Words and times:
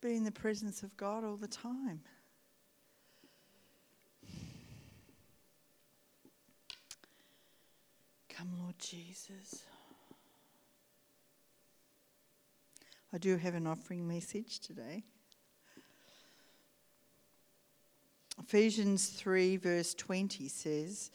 be 0.00 0.14
in 0.14 0.24
the 0.24 0.30
presence 0.30 0.82
of 0.82 0.96
God 0.96 1.24
all 1.24 1.36
the 1.36 1.48
time. 1.48 2.00
Come, 8.28 8.52
Lord 8.60 8.78
Jesus. 8.78 9.64
I 13.12 13.18
do 13.18 13.36
have 13.36 13.54
an 13.54 13.66
offering 13.66 14.06
message 14.06 14.60
today. 14.60 15.02
Ephesians 18.40 19.08
3, 19.08 19.56
verse 19.56 19.94
20 19.94 20.46
says, 20.46 21.10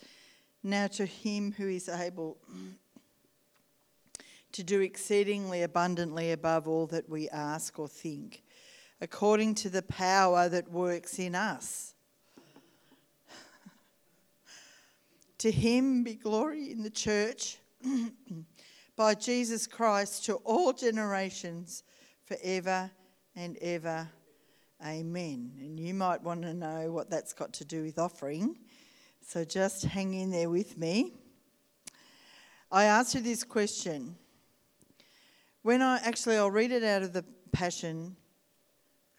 Now 0.62 0.88
to 0.88 1.06
him 1.06 1.54
who 1.54 1.70
is 1.70 1.88
able 1.88 2.38
to 4.52 4.64
do 4.64 4.82
exceedingly 4.82 5.64
abundantly 5.64 6.32
above 6.32 6.68
all 6.68 6.86
that 6.88 7.08
we 7.10 7.30
ask 7.30 7.80
or 7.80 7.88
think, 7.88 8.43
according 9.03 9.53
to 9.53 9.70
the 9.70 9.81
power 9.81 10.48
that 10.48 10.71
works 10.71 11.20
in 11.20 11.35
us. 11.35 11.93
to 15.38 15.52
him 15.52 16.05
be 16.05 16.16
glory 16.16 16.71
in 16.71 16.84
the 16.84 16.89
church 16.89 17.57
by 18.95 19.13
Jesus 19.13 19.67
Christ 19.67 20.23
to 20.26 20.35
all 20.45 20.71
generations 20.71 21.84
forever 22.23 22.89
and 23.35 23.57
ever. 23.57 24.07
Amen. 24.85 25.51
And 25.59 25.77
you 25.77 25.93
might 25.93 26.23
want 26.23 26.43
to 26.43 26.54
know 26.54 26.90
what 26.93 27.09
that's 27.09 27.34
got 27.34 27.51
to 27.55 27.65
do 27.65 27.84
with 27.84 27.99
offering. 27.99 28.57
So 29.20 29.43
just 29.43 29.84
hang 29.84 30.13
in 30.13 30.31
there 30.31 30.49
with 30.49 30.77
me. 30.77 31.12
I 32.71 32.85
asked 32.85 33.15
you 33.15 33.21
this 33.21 33.43
question 33.43 34.15
when 35.62 35.81
I 35.81 35.98
actually 36.05 36.38
I'll 36.38 36.49
read 36.49 36.71
it 36.71 36.84
out 36.84 37.04
of 37.04 37.12
the 37.12 37.26
Passion 37.51 38.15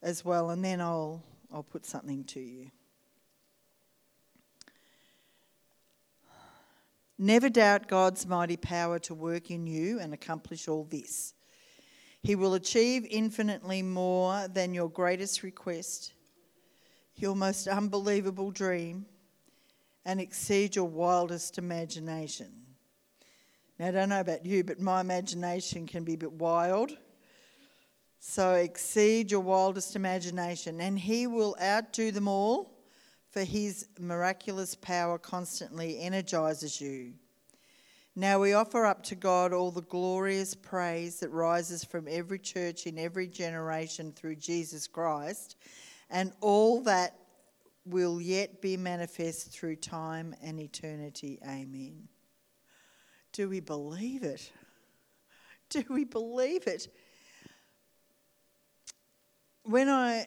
as 0.05 0.25
well, 0.25 0.51
and 0.51 0.65
then 0.65 0.81
I'll 0.81 1.25
I'll 1.53 1.63
put 1.63 1.87
something 1.87 2.25
to 2.25 2.41
you. 2.41 2.71
Never 7.17 7.49
doubt 7.49 7.89
God's 7.89 8.27
mighty 8.27 8.57
power 8.57 8.99
to 9.01 9.15
work 9.15 9.51
in 9.51 9.67
you 9.67 10.01
and 10.01 10.13
accomplish 10.13 10.69
all 10.69 10.85
this. 10.85 11.33
He 12.23 12.35
will 12.35 12.55
achieve 12.55 13.07
infinitely 13.09 13.83
more 13.83 14.49
than 14.49 14.75
your 14.75 14.91
greatest 14.91 15.43
request, 15.43 16.13
your 17.17 17.37
most 17.37 17.69
unbelievable 17.69 18.51
dream, 18.51 19.07
and 20.05 20.21
exceed 20.21 20.75
your 20.75 20.89
wildest 20.89 21.57
imagination. 21.57 22.51
Now, 23.79 23.89
I 23.89 23.91
don't 23.93 24.09
know 24.09 24.21
about 24.21 24.45
you, 24.45 24.65
but 24.65 24.81
my 24.81 25.01
imagination 25.01 25.87
can 25.87 26.03
be 26.03 26.15
a 26.15 26.19
bit 26.19 26.33
wild. 26.33 26.97
So 28.27 28.55
exceed 28.55 29.31
your 29.31 29.41
wildest 29.41 29.97
imagination, 29.97 30.81
and 30.81 30.99
He 30.99 31.27
will 31.27 31.55
outdo 31.63 32.11
them 32.11 32.27
all, 32.27 32.73
for 33.31 33.45
His 33.45 33.87
miraculous 34.01 34.75
power 34.75 35.19
constantly 35.19 36.01
energizes 36.01 36.81
you. 36.81 37.13
Now 38.17 38.41
we 38.41 38.55
offer 38.55 38.87
up 38.87 39.03
to 39.05 39.15
God 39.15 39.53
all 39.53 39.71
the 39.71 39.83
glorious 39.83 40.55
praise 40.55 41.21
that 41.21 41.29
rises 41.29 41.85
from 41.85 42.09
every 42.09 42.39
church 42.39 42.87
in 42.87 42.99
every 42.99 43.29
generation 43.29 44.11
through 44.11 44.37
Jesus 44.37 44.89
Christ, 44.89 45.57
and 46.09 46.33
all 46.41 46.81
that 46.85 47.15
will 47.85 48.23
yet 48.23 48.63
be 48.63 48.79
manifest 48.79 49.51
through 49.51 49.77
time 49.77 50.35
and 50.43 50.59
eternity. 50.59 51.39
Amen. 51.47 52.09
Do 53.33 53.51
we 53.51 53.61
believe 53.61 54.23
it? 54.23 54.51
Do 55.69 55.85
we 55.91 56.05
believe 56.05 56.67
it? 56.67 56.89
When 59.65 59.89
I 59.89 60.27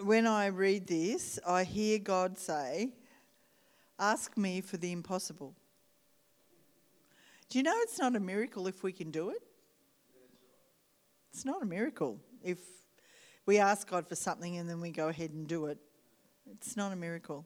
when 0.00 0.26
I 0.26 0.46
read 0.46 0.86
this, 0.86 1.38
I 1.46 1.64
hear 1.64 1.98
God 1.98 2.38
say, 2.38 2.94
"Ask 3.98 4.34
me 4.34 4.62
for 4.62 4.78
the 4.78 4.92
impossible." 4.92 5.54
Do 7.50 7.58
you 7.58 7.62
know 7.62 7.74
it's 7.76 7.98
not 7.98 8.16
a 8.16 8.20
miracle 8.20 8.66
if 8.66 8.82
we 8.82 8.92
can 8.92 9.10
do 9.10 9.28
it? 9.28 9.42
It's 11.32 11.44
not 11.44 11.62
a 11.62 11.66
miracle 11.66 12.18
if 12.42 12.58
we 13.44 13.58
ask 13.58 13.86
God 13.86 14.08
for 14.08 14.14
something 14.14 14.56
and 14.56 14.68
then 14.68 14.80
we 14.80 14.90
go 14.90 15.08
ahead 15.08 15.32
and 15.32 15.46
do 15.46 15.66
it. 15.66 15.78
It's 16.50 16.78
not 16.78 16.92
a 16.92 16.96
miracle. 16.96 17.44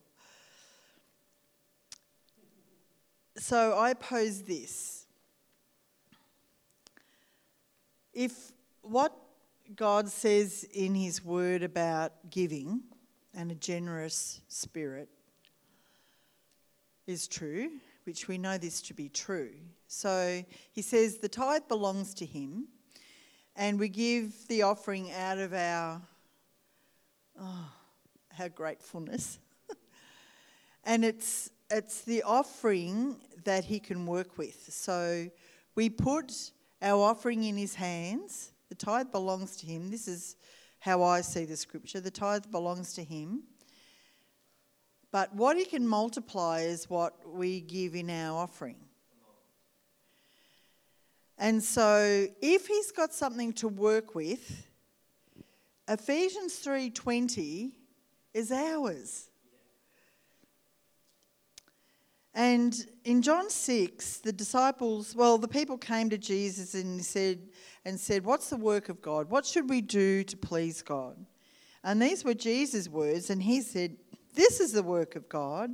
So 3.37 3.77
I 3.77 3.95
pose 3.95 4.43
this. 4.43 5.07
If 8.13 8.53
what 8.83 9.13
God 9.77 10.09
says 10.09 10.65
in 10.73 10.95
His 10.95 11.25
Word 11.25 11.63
about 11.63 12.13
giving 12.31 12.83
and 13.35 13.51
a 13.51 13.55
generous 13.55 14.41
spirit 14.49 15.09
is 17.07 17.27
true, 17.27 17.71
which 18.05 18.29
we 18.29 18.39
know 18.39 18.59
this 18.59 18.83
to 18.83 18.95
be 18.95 19.09
true. 19.09 19.53
So 19.87 20.45
He 20.73 20.83
says 20.83 21.19
the 21.19 21.29
tithe 21.29 21.69
belongs 21.69 22.15
to 22.15 22.27
Him, 22.27 22.69
and 23.57 23.79
we 23.79 23.89
give 23.89 24.47
the 24.49 24.63
offering 24.63 25.13
out 25.13 25.39
of 25.39 25.55
our, 25.55 26.03
oh, 27.41 27.71
our 28.39 28.49
gratefulness. 28.49 29.39
and 30.85 31.05
it's 31.05 31.51
it's 31.73 32.03
the 32.03 32.23
offering 32.23 33.17
that 33.45 33.65
he 33.65 33.81
can 33.81 34.07
work 34.07 34.37
with. 34.37 34.69
So 34.71 35.29
we 35.75 35.89
put 35.89 36.53
our 36.83 37.03
offering 37.03 37.45
in 37.45 37.57
his 37.57 37.75
hands. 37.75 38.52
The 38.73 38.77
tithe 38.77 39.13
belongs 39.13 39.57
to 39.57 39.67
him. 39.67 39.91
This 39.91 40.09
is 40.09 40.35
how 40.79 41.03
I 41.03 41.21
see 41.21 41.45
the 41.45 41.59
scripture. 41.59 42.01
The 42.01 42.11
tithe 42.11 42.51
belongs 42.51 42.95
to 42.95 43.05
him. 43.05 43.43
But 45.11 45.35
what 45.35 45.59
he 45.59 45.67
can 45.67 45.87
multiply 45.87 46.61
is 46.61 46.89
what 46.89 47.13
we 47.29 47.61
give 47.61 47.95
in 47.95 48.09
our 48.09 48.39
offering. 48.39 48.79
And 51.37 51.63
so 51.63 52.27
if 52.41 52.67
he's 52.67 52.91
got 52.93 53.13
something 53.13 53.53
to 53.55 53.69
work 53.69 54.15
with, 54.15 54.67
Ephesians 55.87 56.55
3:20 56.55 57.73
is 58.33 58.51
ours. 58.51 59.29
And 62.35 62.75
in 63.05 63.21
John 63.21 63.51
6, 63.51 64.19
the 64.19 64.33
disciples, 64.33 65.15
well, 65.15 65.37
the 65.37 65.49
people 65.49 65.77
came 65.77 66.09
to 66.11 66.19
Jesus 66.19 66.75
and 66.75 67.05
said, 67.05 67.41
and 67.85 68.01
said, 68.01 68.25
What's 68.25 68.49
the 68.49 68.57
work 68.57 68.89
of 68.89 69.03
God? 69.03 69.29
What 69.29 69.45
should 69.45 69.69
we 69.69 69.81
do 69.83 70.25
to 70.25 70.37
please 70.37 70.83
God? 70.83 71.17
And 71.85 72.01
these 72.01 72.25
were 72.25 72.35
Jesus' 72.35 72.89
words, 72.89 73.29
and 73.29 73.43
he 73.43 73.61
said, 73.61 73.97
This 74.35 74.61
is 74.61 74.73
the 74.73 74.83
work 74.83 75.17
of 75.17 75.29
God, 75.29 75.71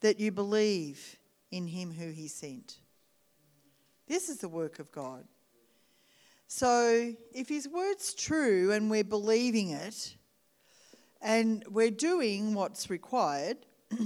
that 0.00 0.20
you 0.20 0.30
believe 0.30 1.16
in 1.50 1.66
him 1.66 1.90
who 1.90 2.10
he 2.10 2.28
sent. 2.28 2.78
This 4.06 4.28
is 4.28 4.38
the 4.38 4.48
work 4.48 4.78
of 4.78 4.92
God. 4.92 5.24
So 6.46 7.14
if 7.34 7.48
his 7.48 7.68
word's 7.68 8.14
true 8.14 8.72
and 8.72 8.90
we're 8.90 9.04
believing 9.04 9.70
it, 9.70 10.16
and 11.20 11.64
we're 11.68 11.90
doing 11.90 12.54
what's 12.54 12.90
required, 12.90 13.58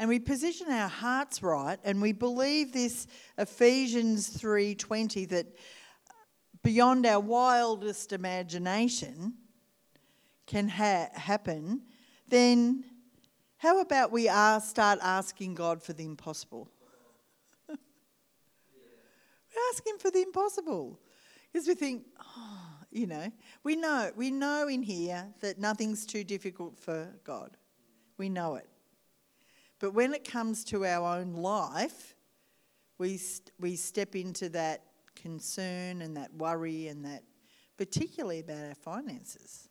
and 0.00 0.08
we 0.08 0.18
position 0.18 0.70
our 0.70 0.88
hearts 0.88 1.42
right 1.42 1.78
and 1.84 2.00
we 2.00 2.12
believe 2.12 2.72
this 2.72 3.06
Ephesians 3.36 4.30
3:20 4.30 5.28
that 5.28 5.46
beyond 6.62 7.04
our 7.04 7.20
wildest 7.20 8.10
imagination 8.14 9.34
can 10.46 10.68
ha- 10.68 11.10
happen, 11.12 11.82
then 12.28 12.82
how 13.58 13.82
about 13.82 14.10
we 14.10 14.24
start 14.62 14.98
asking 15.02 15.54
God 15.54 15.82
for 15.82 15.92
the 15.92 16.06
impossible? 16.06 16.70
we 17.68 17.76
ask 19.70 19.86
Him 19.86 19.98
for 19.98 20.10
the 20.10 20.22
impossible 20.22 20.98
because 21.52 21.68
we 21.68 21.74
think, 21.74 22.06
oh, 22.18 22.70
you 22.90 23.06
know, 23.06 23.30
we 23.64 23.76
know, 23.76 24.10
we 24.16 24.30
know 24.30 24.66
in 24.66 24.82
here 24.82 25.28
that 25.42 25.58
nothing's 25.58 26.06
too 26.06 26.24
difficult 26.24 26.78
for 26.78 27.14
God. 27.22 27.58
We 28.16 28.30
know 28.30 28.54
it. 28.54 28.66
But 29.80 29.94
when 29.94 30.12
it 30.14 30.30
comes 30.30 30.62
to 30.66 30.84
our 30.84 31.18
own 31.18 31.32
life, 31.32 32.14
we, 32.98 33.16
st- 33.16 33.50
we 33.58 33.76
step 33.76 34.14
into 34.14 34.50
that 34.50 34.84
concern 35.16 36.02
and 36.02 36.16
that 36.18 36.32
worry 36.34 36.86
and 36.88 37.04
that, 37.06 37.24
particularly 37.78 38.40
about 38.40 38.68
our 38.68 38.74
finances. 38.74 39.70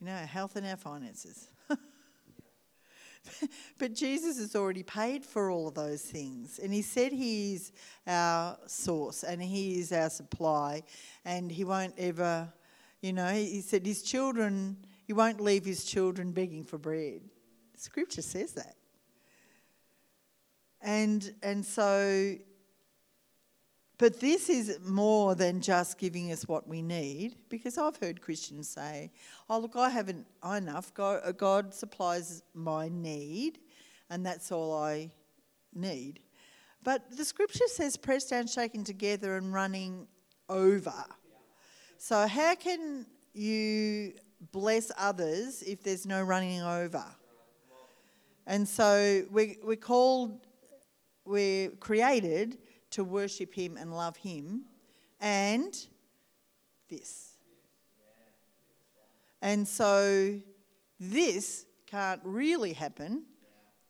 You 0.00 0.06
know, 0.06 0.12
our 0.12 0.26
health 0.26 0.54
and 0.54 0.64
our 0.64 0.76
finances. 0.76 1.48
but 3.78 3.92
Jesus 3.92 4.38
has 4.38 4.54
already 4.54 4.84
paid 4.84 5.24
for 5.24 5.50
all 5.50 5.66
of 5.66 5.74
those 5.74 6.02
things. 6.02 6.60
And 6.60 6.72
He 6.72 6.82
said 6.82 7.10
He 7.10 7.54
is 7.54 7.72
our 8.06 8.56
source 8.66 9.24
and 9.24 9.42
He 9.42 9.80
is 9.80 9.90
our 9.90 10.10
supply. 10.10 10.84
And 11.24 11.50
He 11.50 11.64
won't 11.64 11.94
ever, 11.98 12.52
you 13.02 13.12
know, 13.12 13.32
He 13.32 13.62
said 13.62 13.84
His 13.84 14.02
children, 14.02 14.76
He 15.04 15.12
won't 15.12 15.40
leave 15.40 15.64
His 15.64 15.84
children 15.84 16.30
begging 16.30 16.62
for 16.62 16.78
bread. 16.78 17.22
Scripture 17.76 18.22
says 18.22 18.52
that. 18.52 18.77
And, 20.80 21.34
and 21.42 21.64
so 21.64 22.38
but 23.98 24.20
this 24.20 24.48
is 24.48 24.78
more 24.86 25.34
than 25.34 25.60
just 25.60 25.98
giving 25.98 26.30
us 26.30 26.46
what 26.46 26.68
we 26.68 26.82
need, 26.82 27.34
because 27.48 27.76
I've 27.76 27.96
heard 27.96 28.20
Christians 28.20 28.68
say, 28.68 29.10
"Oh, 29.50 29.58
look, 29.58 29.74
I 29.74 29.90
haven't 29.90 30.24
enough. 30.44 30.94
God, 30.94 31.20
uh, 31.24 31.32
God 31.32 31.74
supplies 31.74 32.44
my 32.54 32.88
need, 32.88 33.58
and 34.08 34.24
that's 34.24 34.52
all 34.52 34.72
I 34.72 35.10
need." 35.74 36.20
But 36.84 37.10
the 37.16 37.24
Scripture 37.24 37.66
says, 37.66 37.96
"Pressed 37.96 38.30
down, 38.30 38.46
shaken 38.46 38.84
together, 38.84 39.36
and 39.36 39.52
running 39.52 40.06
over." 40.48 41.04
So 41.98 42.28
how 42.28 42.54
can 42.54 43.04
you 43.34 44.14
bless 44.52 44.92
others 44.96 45.62
if 45.62 45.82
there's 45.82 46.06
no 46.06 46.22
running 46.22 46.62
over? 46.62 47.04
And 48.46 48.68
so 48.68 49.26
we 49.32 49.58
we're 49.64 49.74
called, 49.74 50.46
we're 51.28 51.70
created 51.70 52.58
to 52.90 53.04
worship 53.04 53.54
Him 53.54 53.76
and 53.76 53.94
love 53.94 54.16
Him, 54.16 54.64
and 55.20 55.76
this. 56.88 57.34
And 59.40 59.68
so 59.68 60.40
this 60.98 61.66
can't 61.86 62.20
really 62.24 62.72
happen 62.72 63.24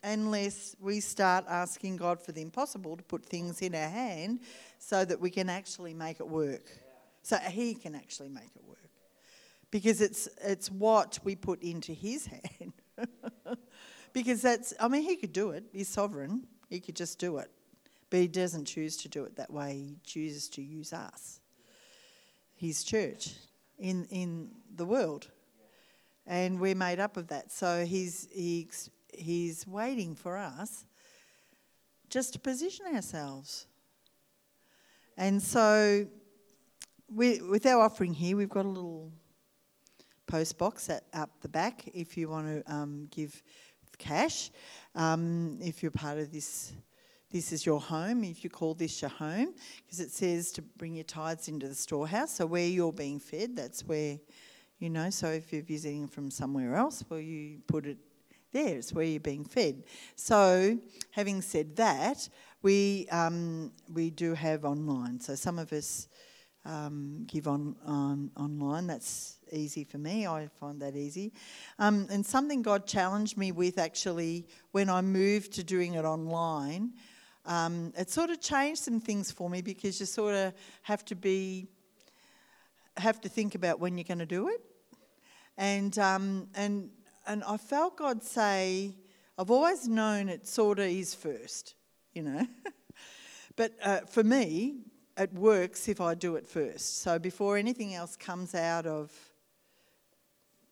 unless 0.02 0.76
we 0.80 1.00
start 1.00 1.44
asking 1.48 1.96
God 1.96 2.20
for 2.20 2.32
the 2.32 2.42
impossible 2.42 2.96
to 2.96 3.02
put 3.02 3.24
things 3.24 3.62
in 3.62 3.74
our 3.74 3.88
hand 3.88 4.40
so 4.78 5.04
that 5.04 5.20
we 5.20 5.30
can 5.30 5.48
actually 5.48 5.94
make 5.94 6.20
it 6.20 6.28
work. 6.28 6.70
So 7.22 7.36
He 7.36 7.74
can 7.74 7.94
actually 7.94 8.28
make 8.28 8.50
it 8.54 8.64
work. 8.64 8.78
Because 9.70 10.00
it's, 10.00 10.28
it's 10.42 10.70
what 10.70 11.18
we 11.24 11.36
put 11.36 11.62
into 11.62 11.92
His 11.92 12.26
hand. 12.58 12.72
because 14.12 14.42
that's, 14.42 14.74
I 14.78 14.88
mean, 14.88 15.02
He 15.02 15.16
could 15.16 15.32
do 15.32 15.50
it, 15.50 15.64
He's 15.72 15.88
sovereign, 15.88 16.46
He 16.68 16.80
could 16.80 16.96
just 16.96 17.18
do 17.18 17.38
it. 17.38 17.50
But 18.10 18.20
he 18.20 18.28
doesn't 18.28 18.64
choose 18.64 18.96
to 18.98 19.08
do 19.08 19.24
it 19.24 19.36
that 19.36 19.52
way. 19.52 19.74
He 19.74 19.96
chooses 20.04 20.48
to 20.50 20.62
use 20.62 20.92
us, 20.92 21.40
his 22.54 22.82
church, 22.84 23.34
in, 23.78 24.06
in 24.10 24.50
the 24.74 24.86
world. 24.86 25.28
And 26.26 26.60
we're 26.60 26.74
made 26.74 27.00
up 27.00 27.16
of 27.16 27.28
that. 27.28 27.52
So 27.52 27.84
he's, 27.84 28.28
he's, 28.32 28.90
he's 29.12 29.66
waiting 29.66 30.14
for 30.14 30.36
us 30.36 30.84
just 32.08 32.34
to 32.34 32.38
position 32.38 32.86
ourselves. 32.94 33.66
And 35.16 35.42
so, 35.42 36.06
we, 37.12 37.40
with 37.40 37.66
our 37.66 37.82
offering 37.82 38.14
here, 38.14 38.36
we've 38.36 38.48
got 38.48 38.64
a 38.64 38.68
little 38.68 39.10
post 40.26 40.58
box 40.58 40.88
at, 40.90 41.04
up 41.12 41.30
the 41.40 41.48
back 41.48 41.88
if 41.92 42.16
you 42.16 42.28
want 42.28 42.46
to 42.46 42.72
um, 42.72 43.08
give 43.10 43.42
cash. 43.98 44.50
Um, 44.94 45.58
if 45.60 45.82
you're 45.82 45.92
part 45.92 46.18
of 46.18 46.32
this 46.32 46.72
this 47.30 47.52
is 47.52 47.66
your 47.66 47.80
home, 47.80 48.24
if 48.24 48.42
you 48.42 48.48
call 48.48 48.72
this 48.72 49.02
your 49.02 49.10
home, 49.10 49.54
because 49.84 50.00
it 50.00 50.10
says 50.10 50.50
to 50.52 50.62
bring 50.62 50.94
your 50.94 51.04
tithes 51.04 51.48
into 51.48 51.68
the 51.68 51.74
storehouse. 51.74 52.32
So 52.32 52.46
where 52.46 52.66
you're 52.66 52.92
being 52.92 53.20
fed, 53.20 53.54
that's 53.54 53.84
where, 53.84 54.18
you 54.78 54.88
know, 54.88 55.10
so 55.10 55.28
if 55.28 55.52
you're 55.52 55.62
visiting 55.62 56.08
from 56.08 56.30
somewhere 56.30 56.74
else, 56.74 57.04
well, 57.10 57.20
you 57.20 57.58
put 57.66 57.84
it 57.84 57.98
there, 58.50 58.76
it's 58.76 58.94
where 58.94 59.04
you're 59.04 59.20
being 59.20 59.44
fed. 59.44 59.84
So, 60.16 60.78
having 61.10 61.42
said 61.42 61.76
that, 61.76 62.26
we, 62.62 63.06
um, 63.10 63.72
we 63.92 64.08
do 64.08 64.32
have 64.32 64.64
online. 64.64 65.20
So 65.20 65.34
some 65.34 65.58
of 65.58 65.70
us 65.74 66.08
um, 66.64 67.24
give 67.26 67.46
on, 67.46 67.76
on 67.84 68.30
online. 68.36 68.86
That's 68.86 69.37
easy 69.52 69.84
for 69.84 69.98
me. 69.98 70.26
I 70.26 70.48
find 70.60 70.80
that 70.82 70.96
easy. 70.96 71.32
Um, 71.78 72.06
and 72.10 72.24
something 72.24 72.62
God 72.62 72.86
challenged 72.86 73.36
me 73.36 73.52
with 73.52 73.78
actually 73.78 74.46
when 74.72 74.90
I 74.90 75.00
moved 75.00 75.52
to 75.54 75.64
doing 75.64 75.94
it 75.94 76.04
online 76.04 76.92
um, 77.48 77.94
it 77.96 78.10
sort 78.10 78.28
of 78.28 78.42
changed 78.42 78.82
some 78.82 79.00
things 79.00 79.32
for 79.32 79.48
me 79.48 79.62
because 79.62 79.98
you 79.98 80.04
sort 80.04 80.34
of 80.34 80.52
have 80.82 81.02
to 81.06 81.16
be, 81.16 81.66
have 82.98 83.22
to 83.22 83.28
think 83.30 83.54
about 83.54 83.80
when 83.80 83.96
you're 83.96 84.04
going 84.04 84.18
to 84.18 84.26
do 84.26 84.48
it. 84.48 84.60
And, 85.56 85.98
um, 85.98 86.48
and, 86.54 86.90
and 87.26 87.42
I 87.44 87.56
felt 87.56 87.96
God 87.96 88.22
say, 88.22 88.94
I've 89.38 89.50
always 89.50 89.88
known 89.88 90.28
it 90.28 90.46
sort 90.46 90.78
of 90.78 90.86
is 90.86 91.14
first, 91.14 91.74
you 92.12 92.22
know. 92.22 92.46
but 93.56 93.72
uh, 93.82 94.00
for 94.00 94.22
me, 94.22 94.80
it 95.16 95.32
works 95.32 95.88
if 95.88 96.02
I 96.02 96.14
do 96.14 96.36
it 96.36 96.46
first. 96.46 97.00
So 97.00 97.18
before 97.18 97.56
anything 97.56 97.94
else 97.94 98.14
comes 98.14 98.54
out 98.54 98.86
of, 98.86 99.10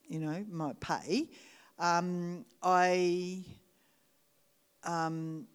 you 0.09 0.19
know, 0.19 0.45
my 0.51 0.73
pay, 0.81 1.29
um, 1.79 2.45
I 2.63 3.45
um, 4.85 5.47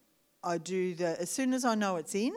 I 0.43 0.57
do 0.57 0.95
the, 0.95 1.19
as 1.21 1.29
soon 1.29 1.53
as 1.53 1.65
I 1.65 1.75
know 1.75 1.97
it's 1.97 2.15
in, 2.15 2.33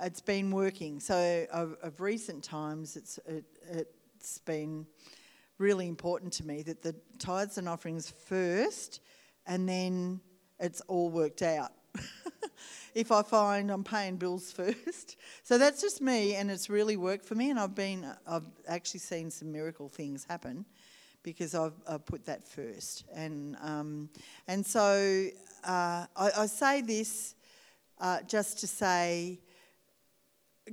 it's 0.00 0.20
been 0.20 0.50
working. 0.50 1.00
So 1.00 1.46
of, 1.52 1.76
of 1.82 2.00
recent 2.00 2.42
times, 2.42 2.96
it's, 2.96 3.18
it, 3.26 3.44
it's 3.70 4.38
been 4.38 4.86
really 5.58 5.86
important 5.86 6.32
to 6.34 6.46
me 6.46 6.62
that 6.62 6.82
the 6.82 6.94
tithes 7.18 7.58
and 7.58 7.68
offerings 7.68 8.12
first, 8.26 9.00
and 9.46 9.68
then 9.68 10.20
it's 10.58 10.80
all 10.82 11.08
worked 11.08 11.42
out. 11.42 11.70
if 12.94 13.12
I 13.12 13.22
find 13.22 13.70
I'm 13.70 13.84
paying 13.84 14.16
bills 14.16 14.50
first. 14.56 15.16
So 15.44 15.56
that's 15.56 15.80
just 15.80 16.00
me, 16.00 16.34
and 16.34 16.50
it's 16.50 16.68
really 16.68 16.96
worked 16.96 17.24
for 17.24 17.36
me. 17.36 17.50
And 17.50 17.60
I've 17.60 17.76
been, 17.76 18.06
I've 18.26 18.46
actually 18.66 19.00
seen 19.00 19.30
some 19.30 19.52
miracle 19.52 19.88
things 19.88 20.26
happen 20.28 20.64
because 21.22 21.54
I've, 21.54 21.74
I've 21.86 22.04
put 22.04 22.24
that 22.26 22.46
first. 22.46 23.04
And 23.14 23.56
um, 23.62 24.08
and 24.48 24.64
so 24.64 25.28
uh, 25.64 26.06
I, 26.16 26.30
I, 26.38 26.46
say 26.46 26.82
this 26.82 27.34
uh, 28.00 28.20
just 28.22 28.58
to 28.60 28.66
say 28.66 29.40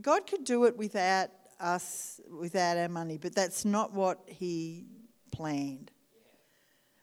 God 0.01 0.27
could 0.27 0.43
do 0.43 0.65
it 0.65 0.77
without 0.77 1.29
us, 1.59 2.21
without 2.29 2.77
our 2.77 2.89
money, 2.89 3.17
but 3.17 3.35
that's 3.35 3.65
not 3.65 3.93
what 3.93 4.19
He 4.27 4.85
planned. 5.31 5.91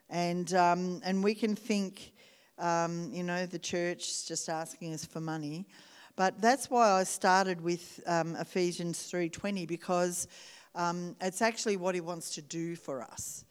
And, 0.09 0.53
um, 0.55 1.01
and 1.05 1.23
we 1.23 1.35
can 1.35 1.57
think, 1.57 2.13
um, 2.59 3.11
you 3.13 3.23
know, 3.23 3.45
the 3.47 3.59
church 3.59 4.27
just 4.27 4.49
asking 4.49 4.95
us 4.95 5.05
for 5.05 5.21
money. 5.21 5.67
But 6.15 6.41
that's 6.41 6.71
why 6.71 6.93
I 6.93 7.05
started 7.05 7.61
with 7.61 8.01
um, 8.07 8.37
Ephesians 8.37 9.11
3.20 9.13 9.67
because 9.67 10.29
um, 10.77 11.17
it's 11.21 11.43
actually 11.43 11.77
what 11.77 11.95
he 11.95 12.01
wants 12.01 12.35
to 12.35 12.43
do 12.43 12.77
for 12.77 13.03
us. 13.03 13.45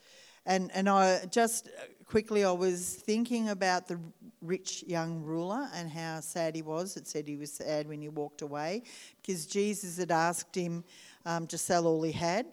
And, 0.46 0.70
and 0.76 0.88
I 0.88 1.26
just 1.26 1.70
quickly, 2.06 2.44
I 2.44 2.52
was 2.52 2.94
thinking 2.94 3.50
about 3.50 3.88
the 3.88 4.00
rich 4.42 4.84
young 4.86 5.24
ruler 5.24 5.68
and 5.74 5.90
how 5.90 6.20
sad 6.20 6.56
he 6.56 6.62
was. 6.62 6.96
It 6.98 7.08
said 7.08 7.28
he 7.28 7.36
was 7.36 7.52
sad 7.52 7.88
when 7.88 8.00
he 8.00 8.10
walked 8.10 8.44
away 8.44 8.84
because 9.22 9.48
Jesus 9.48 9.98
had 9.98 10.12
asked 10.12 10.56
him 10.56 10.84
um, 11.26 11.48
to 11.48 11.58
sell 11.58 11.88
all 11.88 12.04
he 12.04 12.12
had 12.12 12.46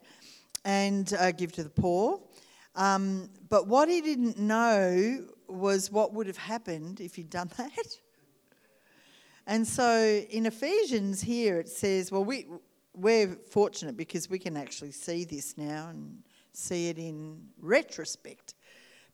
and 0.65 1.13
uh, 1.19 1.33
give 1.33 1.53
to 1.53 1.65
the 1.65 1.71
poor. 1.71 2.21
Um, 2.75 3.29
but 3.51 3.67
what 3.67 3.91
he 3.91 4.01
didn't 4.01 4.39
know 4.39 5.27
was 5.49 5.93
what 5.93 6.15
would 6.15 6.27
have 6.27 6.39
happened 6.39 7.01
if 7.01 7.15
he'd 7.15 7.29
done 7.29 7.51
that. 7.59 7.99
And 9.47 9.67
so 9.67 10.23
in 10.31 10.47
Ephesians 10.47 11.21
here 11.21 11.59
it 11.59 11.69
says, 11.69 12.11
well, 12.11 12.25
we, 12.25 12.47
we're 12.95 13.37
fortunate 13.51 13.97
because 13.97 14.29
we 14.29 14.39
can 14.39 14.57
actually 14.57 14.93
see 14.93 15.25
this 15.25 15.57
now 15.57 15.89
and 15.89 16.23
see 16.53 16.89
it 16.89 16.99
in 16.99 17.49
retrospect. 17.61 18.55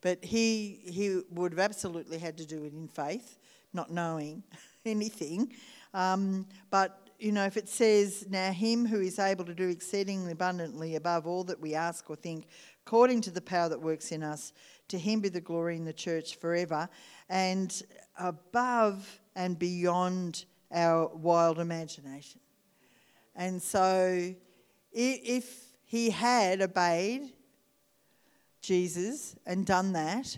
But 0.01 0.25
he, 0.25 0.81
he 0.85 1.21
would 1.31 1.53
have 1.53 1.59
absolutely 1.59 2.19
had 2.19 2.37
to 2.39 2.47
do 2.47 2.65
it 2.65 2.73
in 2.73 2.89
faith, 2.89 3.39
not 3.73 3.91
knowing 3.91 4.43
anything. 4.87 5.53
Um, 5.95 6.47
but, 6.71 7.11
you 7.19 7.33
know, 7.33 7.45
if 7.45 7.57
it 7.57 7.69
says, 7.69 8.27
Now 8.29 8.53
him 8.53 8.87
who 8.87 9.01
is 9.01 9.19
able 9.19 9.45
to 9.45 9.55
do 9.55 9.69
exceedingly 9.69 10.33
abundantly 10.33 10.97
above 10.97 11.27
all 11.27 11.45
that 11.45 11.61
we 11.61 11.75
ask 11.75 12.09
or 12.11 12.17
think, 12.17 12.47
according 12.87 13.21
to 13.23 13.31
the 13.31 13.41
power 13.41 13.69
that 13.69 13.81
works 13.81 14.13
in 14.13 14.23
us, 14.23 14.53
to 14.89 14.99
him 14.99 15.21
be 15.21 15.29
the 15.29 15.41
glory 15.41 15.77
in 15.77 15.85
the 15.85 15.93
church 15.93 16.37
forever, 16.37 16.89
and 17.29 17.83
above 18.19 19.21
and 19.37 19.59
beyond 19.59 20.45
our 20.73 21.09
wild 21.09 21.59
imagination. 21.59 22.41
And 23.39 23.63
so, 23.63 24.35
if 24.91 25.65
he 25.85 26.11
had 26.11 26.61
obeyed 26.61 27.33
Jesus 28.61 29.37
and 29.47 29.65
done 29.65 29.93
that, 29.93 30.37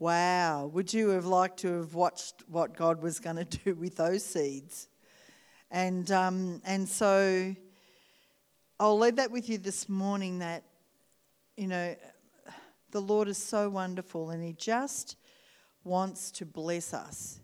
wow, 0.00 0.66
would 0.66 0.92
you 0.92 1.10
have 1.10 1.26
liked 1.26 1.60
to 1.60 1.78
have 1.78 1.94
watched 1.94 2.42
what 2.48 2.76
God 2.76 3.00
was 3.00 3.20
going 3.20 3.36
to 3.44 3.44
do 3.44 3.76
with 3.76 3.94
those 3.94 4.24
seeds? 4.24 4.88
And, 5.70 6.10
um, 6.10 6.60
and 6.64 6.88
so 6.88 7.54
I'll 8.80 8.98
leave 8.98 9.14
that 9.14 9.30
with 9.30 9.48
you 9.48 9.56
this 9.56 9.88
morning 9.88 10.40
that, 10.40 10.64
you 11.56 11.68
know, 11.68 11.94
the 12.90 13.00
Lord 13.00 13.28
is 13.28 13.38
so 13.38 13.70
wonderful 13.70 14.30
and 14.30 14.42
He 14.42 14.54
just 14.54 15.14
wants 15.84 16.32
to 16.32 16.44
bless 16.44 16.92
us. 16.92 17.38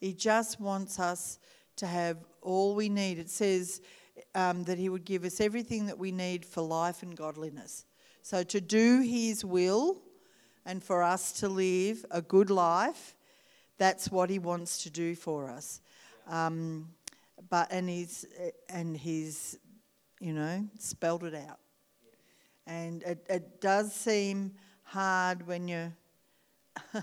He 0.00 0.12
just 0.12 0.60
wants 0.60 1.00
us 1.00 1.38
to 1.76 1.86
have 1.86 2.18
all 2.42 2.74
we 2.74 2.90
need. 2.90 3.18
It 3.18 3.30
says 3.30 3.80
um, 4.34 4.64
that 4.64 4.78
He 4.78 4.88
would 4.88 5.04
give 5.04 5.24
us 5.24 5.40
everything 5.40 5.86
that 5.86 5.98
we 5.98 6.12
need 6.12 6.44
for 6.44 6.62
life 6.62 7.02
and 7.02 7.16
godliness. 7.16 7.84
So, 8.22 8.42
to 8.42 8.60
do 8.60 9.00
His 9.00 9.44
will 9.44 10.02
and 10.64 10.82
for 10.82 11.02
us 11.02 11.32
to 11.40 11.48
live 11.48 12.04
a 12.10 12.22
good 12.22 12.50
life, 12.50 13.14
that's 13.78 14.10
what 14.10 14.30
He 14.30 14.38
wants 14.38 14.82
to 14.84 14.90
do 14.90 15.14
for 15.14 15.50
us. 15.50 15.80
Um, 16.28 16.88
but 17.50 17.70
and 17.70 17.88
he's 17.88 18.26
and 18.68 18.96
he's 18.96 19.58
you 20.20 20.32
know 20.32 20.66
spelled 20.78 21.24
it 21.24 21.34
out 21.34 21.58
and 22.66 23.02
it, 23.02 23.24
it 23.28 23.60
does 23.60 23.92
seem 23.92 24.52
hard 24.82 25.46
when 25.46 25.68
you 25.68 25.92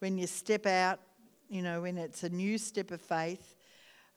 when 0.00 0.18
you 0.18 0.26
step 0.26 0.66
out 0.66 1.00
you 1.48 1.62
know 1.62 1.82
when 1.82 1.98
it's 1.98 2.22
a 2.24 2.28
new 2.28 2.58
step 2.58 2.90
of 2.90 3.00
faith 3.00 3.54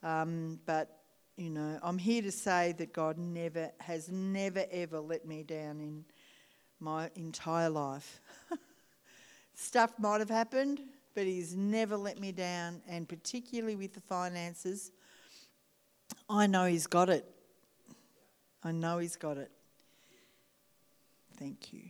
um, 0.02 0.58
but 0.66 0.99
you 1.40 1.50
know 1.50 1.78
i'm 1.82 1.98
here 1.98 2.22
to 2.22 2.30
say 2.30 2.72
that 2.76 2.92
god 2.92 3.18
never 3.18 3.70
has 3.80 4.08
never 4.10 4.64
ever 4.70 5.00
let 5.00 5.26
me 5.26 5.42
down 5.42 5.80
in 5.80 6.04
my 6.78 7.10
entire 7.16 7.70
life 7.70 8.20
stuff 9.54 9.92
might 9.98 10.20
have 10.20 10.30
happened 10.30 10.80
but 11.14 11.24
he's 11.24 11.54
never 11.56 11.96
let 11.96 12.18
me 12.20 12.30
down 12.30 12.80
and 12.88 13.08
particularly 13.08 13.74
with 13.74 13.92
the 13.94 14.00
finances 14.00 14.92
I 16.28 16.46
know 16.46 16.66
He's 16.66 16.86
got 16.86 17.08
it. 17.08 17.24
I 18.62 18.72
know 18.72 18.98
He's 18.98 19.16
got 19.16 19.36
it. 19.36 19.50
Thank 21.36 21.72
you. 21.72 21.82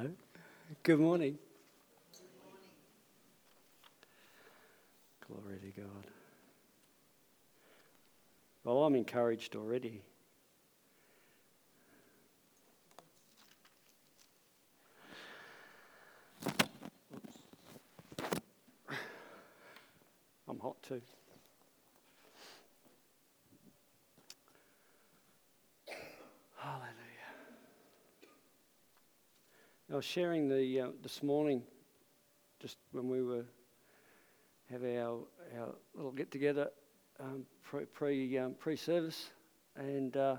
Hello. 0.00 0.12
Good 0.82 0.98
morning. 0.98 1.38
Glory 5.28 5.58
to 5.58 5.80
God. 5.82 6.06
Well, 8.64 8.82
I'm 8.84 8.94
encouraged 8.94 9.56
already. 9.56 10.00
I'm 20.48 20.58
hot 20.60 20.82
too. 20.82 21.02
Was 30.00 30.06
sharing 30.06 30.48
the 30.48 30.80
uh, 30.80 30.86
this 31.02 31.22
morning, 31.22 31.62
just 32.58 32.78
when 32.92 33.06
we 33.10 33.22
were 33.22 33.44
have 34.70 34.82
our 34.82 35.18
our 35.58 35.74
little 35.94 36.10
get 36.12 36.30
together 36.30 36.70
um, 37.22 37.44
pre 37.62 37.84
pre, 37.84 38.38
um, 38.38 38.54
pre 38.58 38.76
service, 38.76 39.28
and 39.76 40.16
uh, 40.16 40.36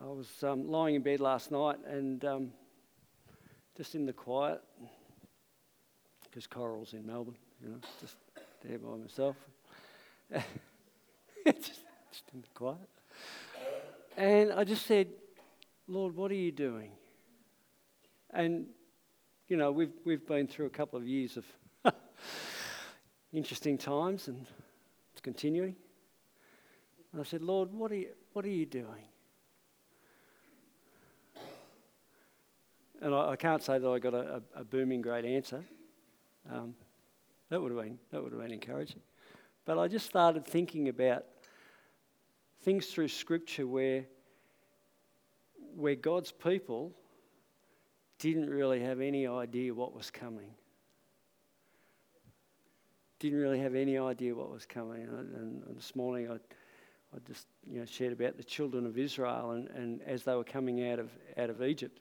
I 0.00 0.04
was 0.04 0.28
um, 0.44 0.70
lying 0.70 0.94
in 0.94 1.02
bed 1.02 1.18
last 1.18 1.50
night 1.50 1.78
and 1.84 2.24
um, 2.24 2.52
just 3.76 3.96
in 3.96 4.06
the 4.06 4.12
quiet 4.12 4.60
because 6.22 6.46
Coral's 6.46 6.92
in 6.92 7.04
Melbourne, 7.04 7.34
you 7.60 7.68
know, 7.68 7.78
just 8.00 8.14
there 8.62 8.78
by 8.78 8.96
myself, 8.96 9.34
just, 11.44 11.82
just 12.12 12.24
in 12.32 12.42
the 12.42 12.46
quiet, 12.54 12.88
and 14.16 14.52
I 14.52 14.62
just 14.62 14.86
said, 14.86 15.08
Lord, 15.88 16.14
what 16.14 16.30
are 16.30 16.36
you 16.36 16.52
doing? 16.52 16.92
And, 18.34 18.66
you 19.46 19.56
know, 19.56 19.70
we've, 19.70 19.92
we've 20.04 20.26
been 20.26 20.48
through 20.48 20.66
a 20.66 20.70
couple 20.70 20.98
of 20.98 21.06
years 21.06 21.36
of 21.36 21.44
interesting 23.32 23.78
times 23.78 24.26
and 24.26 24.44
it's 25.12 25.20
continuing. 25.20 25.76
And 27.12 27.20
I 27.20 27.24
said, 27.24 27.42
Lord, 27.42 27.72
what 27.72 27.92
are 27.92 27.96
you, 27.96 28.08
what 28.32 28.44
are 28.44 28.50
you 28.50 28.66
doing? 28.66 29.06
And 33.00 33.14
I, 33.14 33.30
I 33.30 33.36
can't 33.36 33.62
say 33.62 33.78
that 33.78 33.88
I 33.88 34.00
got 34.00 34.14
a, 34.14 34.42
a, 34.56 34.60
a 34.62 34.64
booming 34.64 35.00
great 35.00 35.24
answer. 35.24 35.62
Um, 36.50 36.74
that 37.50 37.62
would 37.62 37.70
have 37.70 37.80
been 37.80 37.98
that 38.10 38.20
would 38.20 38.32
have 38.32 38.40
been 38.40 38.50
encouraging. 38.50 39.00
But 39.64 39.78
I 39.78 39.86
just 39.86 40.06
started 40.06 40.44
thinking 40.44 40.88
about 40.88 41.24
things 42.62 42.86
through 42.88 43.08
Scripture 43.08 43.66
where 43.66 44.06
where 45.76 45.94
God's 45.94 46.32
people 46.32 46.92
didn't 48.18 48.48
really 48.48 48.80
have 48.80 49.00
any 49.00 49.26
idea 49.26 49.74
what 49.74 49.94
was 49.94 50.10
coming. 50.10 50.50
Didn't 53.18 53.38
really 53.38 53.60
have 53.60 53.74
any 53.74 53.98
idea 53.98 54.34
what 54.34 54.50
was 54.50 54.66
coming. 54.66 55.02
And, 55.02 55.62
and 55.66 55.76
this 55.76 55.94
morning 55.96 56.30
I, 56.30 56.34
I 56.34 57.18
just 57.26 57.46
you 57.70 57.80
know, 57.80 57.86
shared 57.86 58.12
about 58.12 58.36
the 58.36 58.44
children 58.44 58.86
of 58.86 58.98
Israel 58.98 59.52
and, 59.52 59.68
and 59.70 60.02
as 60.02 60.24
they 60.24 60.34
were 60.34 60.44
coming 60.44 60.88
out 60.88 60.98
of, 60.98 61.10
out 61.36 61.50
of 61.50 61.62
Egypt. 61.62 62.00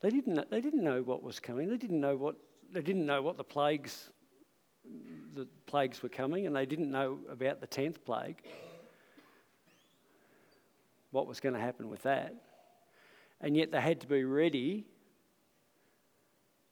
They 0.00 0.10
didn't, 0.10 0.50
they 0.50 0.60
didn't 0.60 0.82
know 0.82 1.02
what 1.02 1.22
was 1.22 1.40
coming. 1.40 1.68
They 1.68 1.76
didn't 1.76 2.00
know 2.00 2.16
what, 2.16 2.36
they 2.72 2.80
didn't 2.80 3.04
know 3.04 3.20
what 3.20 3.36
the 3.36 3.44
plagues, 3.44 4.10
the 5.34 5.46
plagues 5.66 6.02
were 6.02 6.08
coming, 6.08 6.46
and 6.46 6.56
they 6.56 6.64
didn't 6.64 6.90
know 6.90 7.18
about 7.30 7.60
the 7.60 7.66
tenth 7.66 8.02
plague, 8.04 8.42
what 11.10 11.26
was 11.26 11.38
going 11.38 11.54
to 11.54 11.60
happen 11.60 11.90
with 11.90 12.02
that 12.04 12.34
and 13.40 13.56
yet 13.56 13.72
they 13.72 13.80
had 13.80 14.00
to 14.00 14.06
be 14.06 14.24
ready 14.24 14.84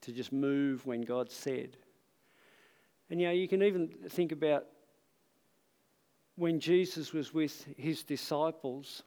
to 0.03 0.13
just 0.13 0.33
move 0.33 0.85
when 0.87 1.03
God 1.03 1.31
said. 1.31 1.77
And 3.11 3.21
you 3.21 3.27
know, 3.27 3.33
you 3.33 3.49
can 3.49 3.63
even 3.63 3.89
think 4.09 4.33
about 4.33 4.67
when 6.37 6.61
Jesus 6.61 7.13
was 7.13 7.33
with 7.33 7.67
his 7.77 8.03
disciples 8.03 9.03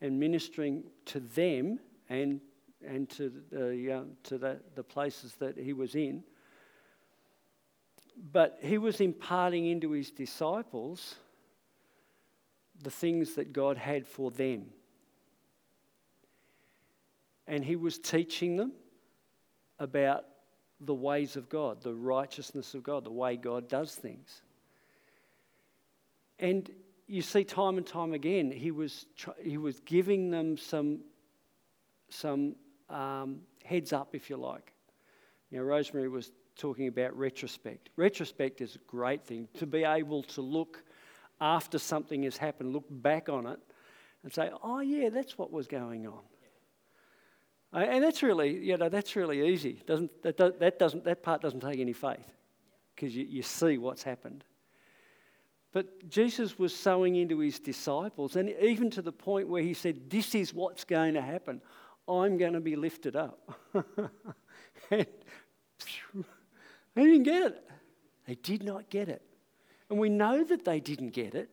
and 0.00 0.18
ministering 0.18 0.84
to 1.06 1.20
them 1.20 1.78
and, 2.08 2.40
and 2.86 3.08
to, 3.10 3.32
the, 3.50 3.92
uh, 3.92 4.02
to 4.24 4.38
the, 4.38 4.60
the 4.74 4.82
places 4.82 5.34
that 5.40 5.58
he 5.58 5.72
was 5.72 5.94
in. 5.94 6.22
But 8.32 8.58
he 8.62 8.78
was 8.78 9.00
imparting 9.00 9.66
into 9.66 9.90
his 9.90 10.10
disciples 10.10 11.16
the 12.82 12.90
things 12.90 13.34
that 13.34 13.52
God 13.52 13.76
had 13.76 14.06
for 14.06 14.30
them 14.30 14.66
and 17.46 17.64
he 17.64 17.76
was 17.76 17.98
teaching 17.98 18.56
them 18.56 18.72
about 19.78 20.24
the 20.80 20.94
ways 20.94 21.36
of 21.36 21.48
God, 21.48 21.82
the 21.82 21.94
righteousness 21.94 22.74
of 22.74 22.82
God, 22.82 23.04
the 23.04 23.12
way 23.12 23.36
God 23.36 23.68
does 23.68 23.94
things. 23.94 24.42
And 26.38 26.70
you 27.06 27.22
see, 27.22 27.44
time 27.44 27.76
and 27.76 27.86
time 27.86 28.12
again, 28.12 28.50
he 28.50 28.70
was, 28.70 29.06
he 29.42 29.58
was 29.58 29.80
giving 29.80 30.30
them 30.30 30.56
some, 30.56 31.00
some 32.08 32.56
um, 32.88 33.40
heads 33.64 33.92
up, 33.92 34.14
if 34.14 34.30
you 34.30 34.36
like. 34.36 34.72
You 35.50 35.58
know, 35.58 35.64
Rosemary 35.64 36.08
was 36.08 36.32
talking 36.56 36.88
about 36.88 37.16
retrospect. 37.16 37.90
Retrospect 37.96 38.60
is 38.60 38.76
a 38.76 38.78
great 38.90 39.24
thing 39.24 39.48
to 39.54 39.66
be 39.66 39.84
able 39.84 40.22
to 40.22 40.40
look 40.40 40.82
after 41.40 41.78
something 41.78 42.22
has 42.22 42.36
happened, 42.36 42.72
look 42.72 42.86
back 42.88 43.28
on 43.28 43.46
it, 43.46 43.58
and 44.22 44.32
say, 44.32 44.50
oh, 44.62 44.80
yeah, 44.80 45.10
that's 45.10 45.36
what 45.36 45.52
was 45.52 45.66
going 45.66 46.06
on. 46.06 46.20
Uh, 47.74 47.78
and 47.78 48.04
that's 48.04 48.22
really, 48.22 48.56
you 48.56 48.76
know, 48.76 48.88
that's 48.88 49.16
really 49.16 49.52
easy. 49.52 49.82
Doesn't, 49.84 50.22
that, 50.22 50.36
that, 50.36 50.78
doesn't, 50.78 51.04
that 51.04 51.22
part 51.24 51.42
doesn't 51.42 51.60
take 51.60 51.80
any 51.80 51.92
faith 51.92 52.32
because 52.94 53.16
you, 53.16 53.24
you 53.24 53.42
see 53.42 53.78
what's 53.78 54.04
happened. 54.04 54.44
But 55.72 56.08
Jesus 56.08 56.56
was 56.56 56.74
sowing 56.74 57.16
into 57.16 57.40
his 57.40 57.58
disciples, 57.58 58.36
and 58.36 58.50
even 58.60 58.90
to 58.90 59.02
the 59.02 59.10
point 59.10 59.48
where 59.48 59.62
he 59.62 59.74
said, 59.74 60.08
This 60.08 60.36
is 60.36 60.54
what's 60.54 60.84
going 60.84 61.14
to 61.14 61.20
happen. 61.20 61.60
I'm 62.08 62.38
going 62.38 62.52
to 62.52 62.60
be 62.60 62.76
lifted 62.76 63.16
up. 63.16 63.58
and 64.90 65.06
they 66.94 67.02
didn't 67.02 67.24
get 67.24 67.42
it. 67.46 67.70
They 68.28 68.36
did 68.36 68.62
not 68.62 68.88
get 68.88 69.08
it. 69.08 69.22
And 69.90 69.98
we 69.98 70.10
know 70.10 70.44
that 70.44 70.64
they 70.64 70.78
didn't 70.78 71.10
get 71.10 71.34
it 71.34 71.50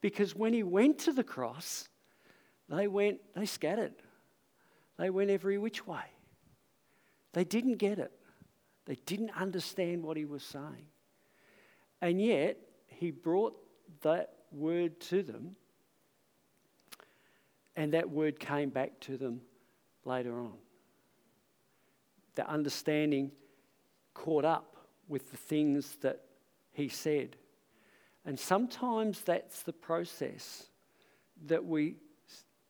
because 0.00 0.34
when 0.34 0.54
he 0.54 0.62
went 0.62 0.98
to 1.00 1.12
the 1.12 1.24
cross, 1.24 1.88
they 2.68 2.88
went, 2.88 3.20
they 3.34 3.44
scattered. 3.44 3.92
They 5.00 5.08
went 5.08 5.30
every 5.30 5.56
which 5.56 5.86
way. 5.86 6.04
They 7.32 7.44
didn't 7.44 7.76
get 7.76 7.98
it. 7.98 8.12
They 8.84 8.96
didn't 9.06 9.30
understand 9.30 10.02
what 10.02 10.18
he 10.18 10.26
was 10.26 10.42
saying. 10.42 10.88
And 12.02 12.20
yet, 12.20 12.58
he 12.86 13.10
brought 13.10 13.56
that 14.02 14.34
word 14.52 15.00
to 15.00 15.22
them, 15.22 15.56
and 17.76 17.94
that 17.94 18.10
word 18.10 18.38
came 18.38 18.68
back 18.68 19.00
to 19.00 19.16
them 19.16 19.40
later 20.04 20.38
on. 20.38 20.52
The 22.34 22.46
understanding 22.46 23.30
caught 24.12 24.44
up 24.44 24.76
with 25.08 25.30
the 25.30 25.38
things 25.38 25.96
that 26.02 26.20
he 26.72 26.90
said. 26.90 27.36
And 28.26 28.38
sometimes 28.38 29.22
that's 29.22 29.62
the 29.62 29.72
process 29.72 30.66
that 31.46 31.64
we, 31.64 31.96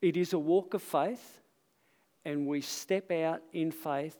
it 0.00 0.16
is 0.16 0.32
a 0.32 0.38
walk 0.38 0.74
of 0.74 0.82
faith, 0.82 1.39
and 2.24 2.46
we 2.46 2.60
step 2.60 3.10
out 3.10 3.42
in 3.52 3.70
faith 3.70 4.16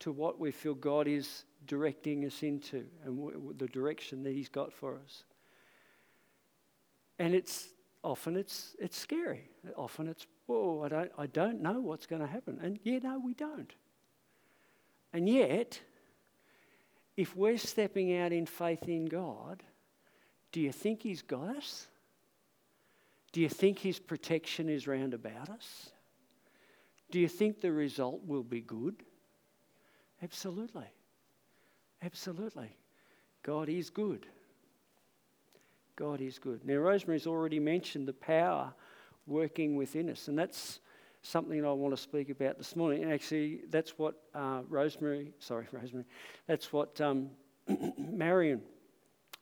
to 0.00 0.12
what 0.12 0.38
we 0.38 0.50
feel 0.50 0.74
God 0.74 1.06
is 1.06 1.44
directing 1.66 2.24
us 2.24 2.42
into 2.42 2.84
and 3.04 3.58
the 3.58 3.66
direction 3.66 4.22
that 4.22 4.32
He's 4.32 4.48
got 4.48 4.72
for 4.72 4.96
us. 4.96 5.24
And 7.18 7.34
it's 7.34 7.68
often 8.02 8.36
it's 8.36 8.74
it's 8.78 8.98
scary. 8.98 9.50
Often 9.76 10.08
it's 10.08 10.26
whoa, 10.46 10.82
I 10.84 10.88
don't 10.88 11.12
I 11.18 11.26
don't 11.26 11.60
know 11.60 11.80
what's 11.80 12.06
going 12.06 12.22
to 12.22 12.28
happen. 12.28 12.58
And 12.62 12.78
yeah, 12.82 12.98
no, 13.02 13.20
we 13.24 13.34
don't. 13.34 13.72
And 15.12 15.28
yet, 15.28 15.80
if 17.16 17.36
we're 17.36 17.58
stepping 17.58 18.16
out 18.16 18.32
in 18.32 18.46
faith 18.46 18.88
in 18.88 19.06
God, 19.06 19.62
do 20.52 20.60
you 20.60 20.72
think 20.72 21.02
He's 21.02 21.22
got 21.22 21.56
us? 21.56 21.86
Do 23.32 23.40
you 23.40 23.48
think 23.48 23.78
His 23.78 23.98
protection 23.98 24.68
is 24.68 24.86
round 24.86 25.14
about 25.14 25.48
us? 25.50 25.90
Do 27.10 27.18
you 27.18 27.28
think 27.28 27.60
the 27.60 27.72
result 27.72 28.20
will 28.26 28.42
be 28.42 28.60
good? 28.60 29.02
Absolutely. 30.22 30.86
Absolutely. 32.02 32.76
God 33.42 33.68
is 33.68 33.90
good. 33.90 34.26
God 35.96 36.20
is 36.20 36.38
good. 36.38 36.64
Now, 36.64 36.76
Rosemary's 36.76 37.26
already 37.26 37.58
mentioned 37.58 38.08
the 38.08 38.12
power 38.12 38.72
working 39.26 39.76
within 39.76 40.08
us, 40.08 40.28
and 40.28 40.38
that's 40.38 40.80
something 41.22 41.64
I 41.64 41.72
want 41.72 41.94
to 41.94 42.00
speak 42.00 42.30
about 42.30 42.58
this 42.58 42.74
morning. 42.74 43.02
And 43.02 43.12
actually, 43.12 43.62
that's 43.70 43.98
what 43.98 44.14
uh, 44.34 44.62
Rosemary, 44.68 45.32
sorry, 45.38 45.66
Rosemary, 45.72 46.06
that's 46.46 46.72
what 46.72 47.00
um, 47.00 47.30
Marion 47.98 48.62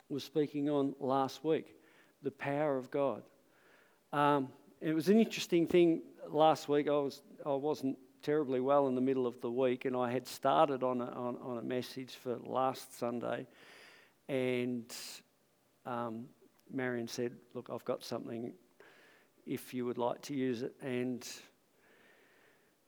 was 0.09 0.23
speaking 0.23 0.69
on 0.69 0.95
last 0.99 1.43
week 1.43 1.75
the 2.23 2.31
power 2.31 2.77
of 2.77 2.91
God. 2.91 3.23
Um, 4.11 4.49
it 4.81 4.93
was 4.93 5.07
an 5.07 5.19
interesting 5.19 5.67
thing 5.67 6.01
last 6.29 6.67
week. 6.67 6.87
I, 6.87 6.91
was, 6.91 7.21
I 7.45 7.53
wasn't 7.53 7.97
terribly 8.21 8.59
well 8.59 8.87
in 8.87 8.95
the 8.95 9.01
middle 9.01 9.25
of 9.25 9.39
the 9.41 9.49
week, 9.49 9.85
and 9.85 9.95
I 9.95 10.11
had 10.11 10.27
started 10.27 10.83
on 10.83 11.01
a, 11.01 11.05
on, 11.05 11.37
on 11.41 11.57
a 11.57 11.61
message 11.61 12.15
for 12.15 12.37
last 12.43 12.97
Sunday, 12.97 13.47
and 14.27 14.93
um, 15.85 16.25
Marion 16.71 17.07
said, 17.07 17.33
Look, 17.53 17.69
I've 17.73 17.85
got 17.85 18.03
something 18.03 18.53
if 19.45 19.73
you 19.73 19.85
would 19.85 19.97
like 19.97 20.21
to 20.23 20.33
use 20.35 20.61
it. 20.61 20.73
And 20.81 21.27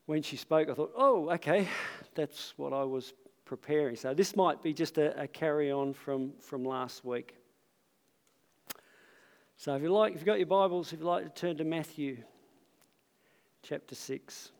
when 0.05 0.21
she 0.21 0.37
spoke, 0.37 0.69
I 0.69 0.73
thought, 0.73 0.93
Oh, 0.95 1.29
okay, 1.31 1.67
that's 2.15 2.53
what 2.57 2.73
I 2.73 2.83
was 2.83 3.13
preparing. 3.45 3.95
So 3.95 4.13
this 4.13 4.35
might 4.35 4.61
be 4.61 4.73
just 4.73 4.97
a, 4.97 5.19
a 5.21 5.27
carry 5.27 5.71
on 5.71 5.93
from, 5.93 6.33
from 6.39 6.63
last 6.63 7.03
week. 7.03 7.35
So 9.57 9.75
if 9.75 9.81
you 9.81 9.89
like, 9.89 10.13
if 10.13 10.19
you've 10.19 10.25
got 10.25 10.39
your 10.39 10.47
Bibles, 10.47 10.91
if 10.91 10.99
you'd 10.99 11.05
like 11.05 11.23
to 11.23 11.29
turn 11.29 11.57
to 11.57 11.63
Matthew 11.63 12.17
chapter 13.63 13.95
6. 13.95 14.51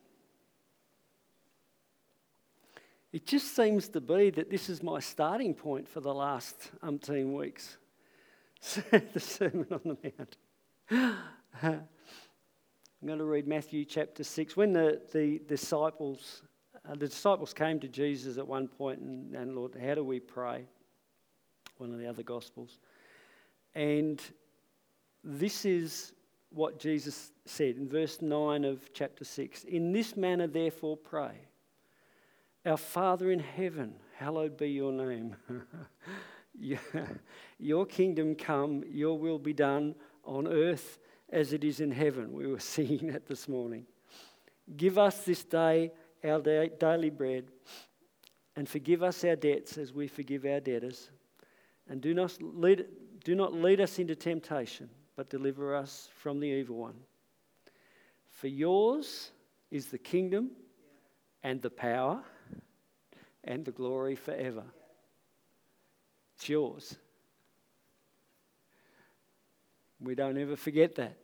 It 3.13 3.25
just 3.25 3.55
seems 3.55 3.89
to 3.89 4.01
be 4.01 4.29
that 4.29 4.49
this 4.49 4.69
is 4.69 4.81
my 4.81 4.99
starting 4.99 5.53
point 5.53 5.87
for 5.87 5.99
the 5.99 6.13
last 6.13 6.71
umpteen 6.81 7.33
weeks. 7.33 7.77
the 8.91 9.19
Sermon 9.19 9.67
on 9.71 9.81
the 9.83 9.97
Mount. 10.03 10.37
I'm 11.63 11.87
going 13.05 13.19
to 13.19 13.25
read 13.25 13.47
Matthew 13.47 13.83
chapter 13.83 14.23
6. 14.23 14.55
When 14.55 14.73
the, 14.73 15.01
the 15.11 15.41
disciples 15.47 16.43
uh, 16.87 16.93
the 16.93 17.07
disciples 17.07 17.53
came 17.53 17.79
to 17.79 17.87
Jesus 17.87 18.37
at 18.37 18.47
one 18.47 18.67
point 18.67 18.99
and, 18.99 19.35
and, 19.35 19.55
Lord, 19.55 19.75
how 19.75 19.95
do 19.95 20.03
we 20.03 20.19
pray? 20.19 20.65
One 21.77 21.91
of 21.93 21.99
the 21.99 22.07
other 22.07 22.23
Gospels. 22.23 22.79
And 23.75 24.21
this 25.23 25.65
is 25.65 26.13
what 26.51 26.79
Jesus 26.79 27.31
said 27.45 27.77
in 27.77 27.87
verse 27.87 28.21
9 28.21 28.65
of 28.65 28.93
chapter 28.93 29.23
6 29.23 29.63
In 29.63 29.91
this 29.91 30.15
manner, 30.15 30.47
therefore, 30.47 30.97
pray. 30.97 31.33
Our 32.65 32.77
Father 32.77 33.31
in 33.31 33.39
heaven, 33.39 33.95
hallowed 34.15 34.57
be 34.57 34.69
your 34.69 34.91
name. 34.91 35.35
your 37.59 37.85
kingdom 37.85 38.35
come, 38.35 38.83
your 38.87 39.17
will 39.17 39.39
be 39.39 39.53
done 39.53 39.95
on 40.23 40.47
earth 40.47 40.99
as 41.31 41.53
it 41.53 41.63
is 41.63 41.79
in 41.79 41.91
heaven. 41.91 42.33
We 42.33 42.47
were 42.47 42.59
singing 42.75 43.11
that 43.11 43.27
this 43.27 43.47
morning. 43.47 43.85
Give 44.77 44.97
us 44.97 45.23
this 45.23 45.43
day 45.43 45.91
our 46.23 46.39
daily 46.39 47.09
bread 47.09 47.45
and 48.55 48.67
forgive 48.67 49.01
us 49.01 49.23
our 49.23 49.35
debts 49.35 49.77
as 49.77 49.93
we 49.93 50.07
forgive 50.07 50.45
our 50.45 50.59
debtors. 50.59 51.09
And 51.89 52.01
do 52.01 52.13
not 52.13 52.37
lead, 52.41 52.85
do 53.23 53.35
not 53.35 53.53
lead 53.53 53.81
us 53.81 53.97
into 53.97 54.15
temptation, 54.15 54.89
but 55.21 55.29
deliver 55.29 55.75
us 55.75 56.10
from 56.17 56.39
the 56.39 56.47
evil 56.47 56.77
one. 56.77 56.95
For 58.31 58.47
yours 58.47 59.29
is 59.69 59.86
the 59.86 59.99
kingdom 59.99 60.49
and 61.43 61.62
the 61.62 61.69
power 61.69 62.23
and 63.43 63.63
the 63.63 63.71
glory 63.71 64.15
forever. 64.15 64.63
It's 66.34 66.49
yours. 66.49 66.95
We 69.99 70.15
don't 70.15 70.39
ever 70.39 70.55
forget 70.55 70.95
that. 70.95 71.17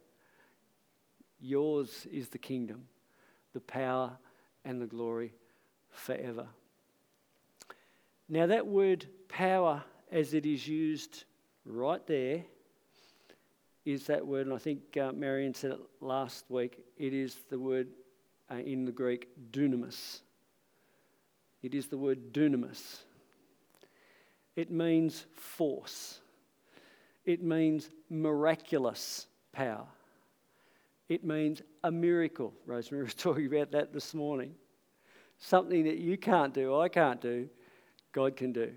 Yours 1.39 2.05
is 2.12 2.29
the 2.29 2.38
kingdom, 2.38 2.83
the 3.53 3.62
power, 3.62 4.15
and 4.63 4.79
the 4.79 4.86
glory 4.86 5.33
forever. 5.89 6.45
Now, 8.29 8.45
that 8.45 8.67
word 8.67 9.07
power, 9.27 9.83
as 10.12 10.36
it 10.36 10.45
is 10.45 10.67
used 10.67 11.23
right 11.65 12.05
there, 12.05 12.43
is 13.88 14.06
that 14.08 14.28
word, 14.28 14.47
and 14.47 14.54
I 14.54 14.58
think 14.58 14.97
uh, 14.97 15.13
Marion 15.13 15.54
said 15.54 15.71
it 15.71 15.80
last 16.02 16.43
week, 16.50 16.84
it 16.97 17.13
is 17.13 17.38
the 17.50 17.58
word 17.58 17.88
uh, 18.52 18.56
in 18.56 18.84
the 18.84 18.91
Greek 18.91 19.30
dunamis. 19.52 20.19
It 21.63 21.73
is 21.73 21.88
the 21.88 21.97
word 21.97 22.34
dunamis. 22.34 22.97
It 24.58 24.69
means 24.71 25.26
force. 25.34 26.19
It 27.23 27.41
means 27.41 27.89
miraculous 28.10 29.28
power. 29.54 29.88
It 31.08 31.23
means 31.23 31.62
a 31.86 31.89
miracle. 31.89 32.54
Rosemary 32.65 33.04
was 33.06 33.13
talking 33.13 33.45
about 33.45 33.71
that 33.71 33.93
this 33.93 34.13
morning. 34.13 34.54
Something 35.38 35.86
that 35.86 35.97
you 35.97 36.17
can't 36.17 36.54
do, 36.54 36.78
I 36.78 36.89
can't 36.89 37.21
do, 37.21 37.47
God 38.12 38.36
can 38.36 38.52
do. 38.52 38.69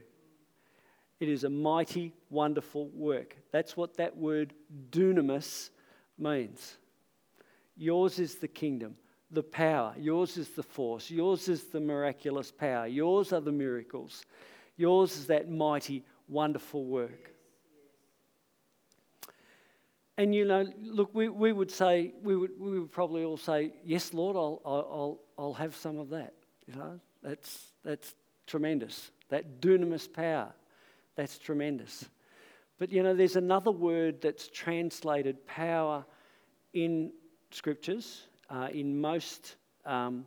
It 1.18 1.29
is 1.29 1.42
a 1.42 1.51
mighty, 1.51 2.14
wonderful 2.31 2.88
work. 2.95 3.37
That's 3.53 3.77
what 3.77 3.97
that 3.99 4.16
word 4.16 4.55
dunamis 4.90 5.71
means. 6.19 6.79
Yours 7.77 8.19
is 8.19 8.37
the 8.37 8.49
kingdom 8.49 8.97
the 9.31 9.43
power. 9.43 9.95
Yours 9.99 10.37
is 10.37 10.49
the 10.51 10.62
force. 10.62 11.11
Yours 11.11 11.49
is 11.49 11.64
the 11.64 11.81
miraculous 11.81 12.51
power. 12.51 12.87
Yours 12.87 13.33
are 13.33 13.40
the 13.40 13.53
miracles. 13.53 14.25
Yours 14.77 15.16
is 15.16 15.27
that 15.29 15.49
mighty, 15.49 16.05
wonderful 16.29 16.85
work. 16.85 17.33
And 20.19 20.35
you 20.35 20.45
know, 20.45 20.66
look, 20.83 21.14
we, 21.14 21.29
we 21.29 21.53
would 21.53 21.71
say, 21.71 22.12
we 22.23 22.37
would, 22.37 22.51
we 22.59 22.81
would 22.81 22.93
probably 22.93 23.25
all 23.25 23.38
say, 23.38 23.73
Yes, 23.85 24.12
Lord, 24.12 24.37
I'll, 24.37 24.61
I'll, 24.66 25.21
I'll 25.38 25.55
have 25.55 25.75
some 25.77 25.99
of 25.99 26.11
that. 26.11 26.35
You 26.66 26.75
know, 26.75 27.01
that's, 27.23 27.73
that's 27.85 28.14
tremendous. 28.47 29.11
That 29.31 29.61
dunamis 29.61 30.12
power, 30.12 30.53
that's 31.16 31.38
tremendous. 31.38 32.05
But 32.81 32.90
you 32.90 33.03
know, 33.03 33.14
there's 33.14 33.37
another 33.37 33.71
word 33.71 34.23
that's 34.23 34.49
translated 34.49 35.47
power 35.47 36.03
in 36.73 37.12
scriptures, 37.51 38.23
uh, 38.49 38.69
in 38.73 38.99
most, 38.99 39.57
um, 39.85 40.25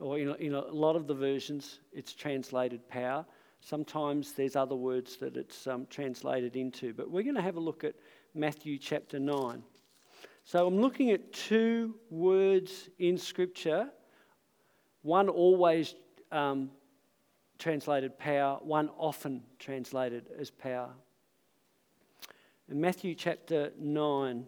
or 0.00 0.18
in, 0.18 0.34
in 0.40 0.54
a 0.54 0.60
lot 0.60 0.96
of 0.96 1.06
the 1.06 1.14
versions, 1.14 1.78
it's 1.92 2.14
translated 2.14 2.86
power. 2.88 3.24
Sometimes 3.60 4.32
there's 4.32 4.56
other 4.56 4.74
words 4.74 5.18
that 5.18 5.36
it's 5.36 5.68
um, 5.68 5.86
translated 5.88 6.56
into. 6.56 6.92
But 6.92 7.08
we're 7.08 7.22
going 7.22 7.36
to 7.36 7.42
have 7.42 7.56
a 7.56 7.60
look 7.60 7.84
at 7.84 7.94
Matthew 8.34 8.76
chapter 8.76 9.20
9. 9.20 9.62
So 10.42 10.66
I'm 10.66 10.80
looking 10.80 11.12
at 11.12 11.32
two 11.32 11.94
words 12.10 12.88
in 12.98 13.16
Scripture. 13.16 13.88
One 15.02 15.28
always 15.28 15.94
um, 16.32 16.72
translated 17.60 18.18
power, 18.18 18.58
one 18.62 18.90
often 18.98 19.44
translated 19.60 20.26
as 20.36 20.50
power. 20.50 20.90
In 22.70 22.80
Matthew 22.80 23.16
chapter 23.16 23.72
9, 23.80 24.46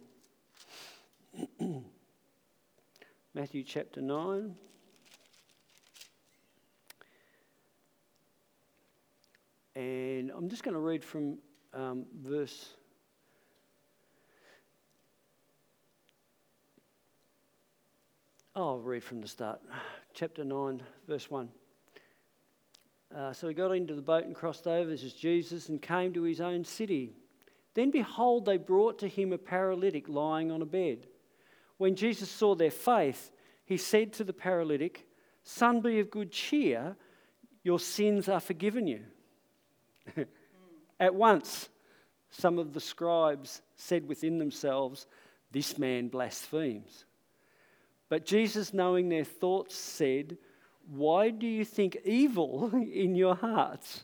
Matthew 3.33 3.63
chapter 3.65 4.01
9. 4.01 4.55
And 9.75 10.31
I'm 10.31 10.47
just 10.47 10.63
going 10.63 10.73
to 10.73 10.79
read 10.79 11.03
from 11.03 11.37
um, 11.73 12.05
verse. 12.21 12.69
I'll 18.55 18.79
read 18.79 19.03
from 19.03 19.19
the 19.19 19.27
start. 19.27 19.59
Chapter 20.13 20.45
9, 20.45 20.81
verse 21.09 21.29
1. 21.29 21.49
Uh, 23.13 23.33
so 23.33 23.49
he 23.49 23.53
got 23.53 23.71
into 23.71 23.95
the 23.95 24.01
boat 24.01 24.23
and 24.23 24.33
crossed 24.33 24.65
over. 24.65 24.89
This 24.89 25.03
is 25.03 25.13
Jesus 25.13 25.67
and 25.67 25.81
came 25.81 26.13
to 26.13 26.21
his 26.21 26.39
own 26.39 26.63
city. 26.63 27.17
Then 27.73 27.91
behold, 27.91 28.45
they 28.45 28.57
brought 28.57 28.99
to 28.99 29.07
him 29.07 29.33
a 29.33 29.37
paralytic 29.37 30.07
lying 30.07 30.51
on 30.51 30.61
a 30.61 30.65
bed. 30.65 31.07
When 31.77 31.95
Jesus 31.95 32.29
saw 32.29 32.55
their 32.55 32.71
faith, 32.71 33.31
he 33.65 33.77
said 33.77 34.13
to 34.13 34.23
the 34.23 34.33
paralytic, 34.33 35.07
Son, 35.43 35.81
be 35.81 35.99
of 35.99 36.11
good 36.11 36.31
cheer, 36.31 36.95
your 37.63 37.79
sins 37.79 38.29
are 38.29 38.39
forgiven 38.39 38.87
you. 38.87 39.01
At 40.99 41.15
once, 41.15 41.69
some 42.29 42.59
of 42.59 42.73
the 42.73 42.79
scribes 42.79 43.61
said 43.75 44.07
within 44.07 44.37
themselves, 44.37 45.07
This 45.51 45.77
man 45.77 46.07
blasphemes. 46.09 47.05
But 48.09 48.25
Jesus, 48.25 48.73
knowing 48.73 49.09
their 49.09 49.23
thoughts, 49.23 49.75
said, 49.75 50.37
Why 50.87 51.29
do 51.29 51.47
you 51.47 51.65
think 51.65 51.97
evil 52.05 52.69
in 52.73 53.15
your 53.15 53.35
hearts? 53.35 54.03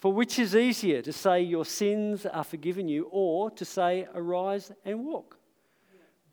For 0.00 0.10
which 0.12 0.38
is 0.38 0.56
easier, 0.56 1.02
to 1.02 1.12
say, 1.12 1.42
Your 1.42 1.66
sins 1.66 2.24
are 2.24 2.44
forgiven 2.44 2.88
you, 2.88 3.08
or 3.10 3.50
to 3.52 3.64
say, 3.66 4.06
Arise 4.14 4.72
and 4.84 5.04
walk? 5.04 5.36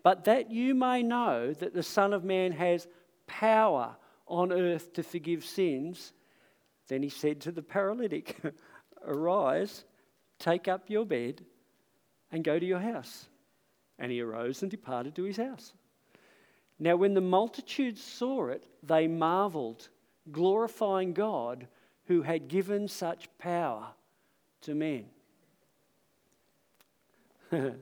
But 0.03 0.23
that 0.23 0.49
you 0.49 0.73
may 0.73 1.03
know 1.03 1.51
that 1.53 1.73
the 1.73 1.83
Son 1.83 2.13
of 2.13 2.23
Man 2.23 2.53
has 2.53 2.87
power 3.27 3.97
on 4.25 4.53
earth 4.53 4.93
to 4.93 5.03
forgive 5.03 5.43
sins, 5.43 6.13
then 6.87 7.03
he 7.03 7.09
said 7.09 7.41
to 7.41 7.51
the 7.51 7.61
paralytic, 7.61 8.37
Arise, 9.05 9.83
take 10.39 10.69
up 10.69 10.89
your 10.89 11.05
bed, 11.05 11.43
and 12.31 12.45
go 12.45 12.57
to 12.57 12.65
your 12.65 12.79
house. 12.79 13.27
And 13.99 14.11
he 14.11 14.21
arose 14.21 14.61
and 14.61 14.71
departed 14.71 15.15
to 15.15 15.23
his 15.23 15.37
house. 15.37 15.73
Now, 16.79 16.95
when 16.95 17.15
the 17.15 17.21
multitude 17.21 17.97
saw 17.97 18.47
it, 18.47 18.65
they 18.83 19.07
marveled, 19.07 19.89
glorifying 20.31 21.13
God 21.13 21.67
who 22.07 22.21
had 22.21 22.47
given 22.47 22.87
such 22.87 23.27
power 23.37 23.87
to 24.61 24.73
men. 24.73 25.05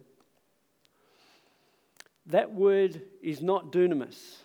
that 2.27 2.51
word 2.51 3.01
is 3.21 3.41
not 3.41 3.71
dunamis, 3.71 4.37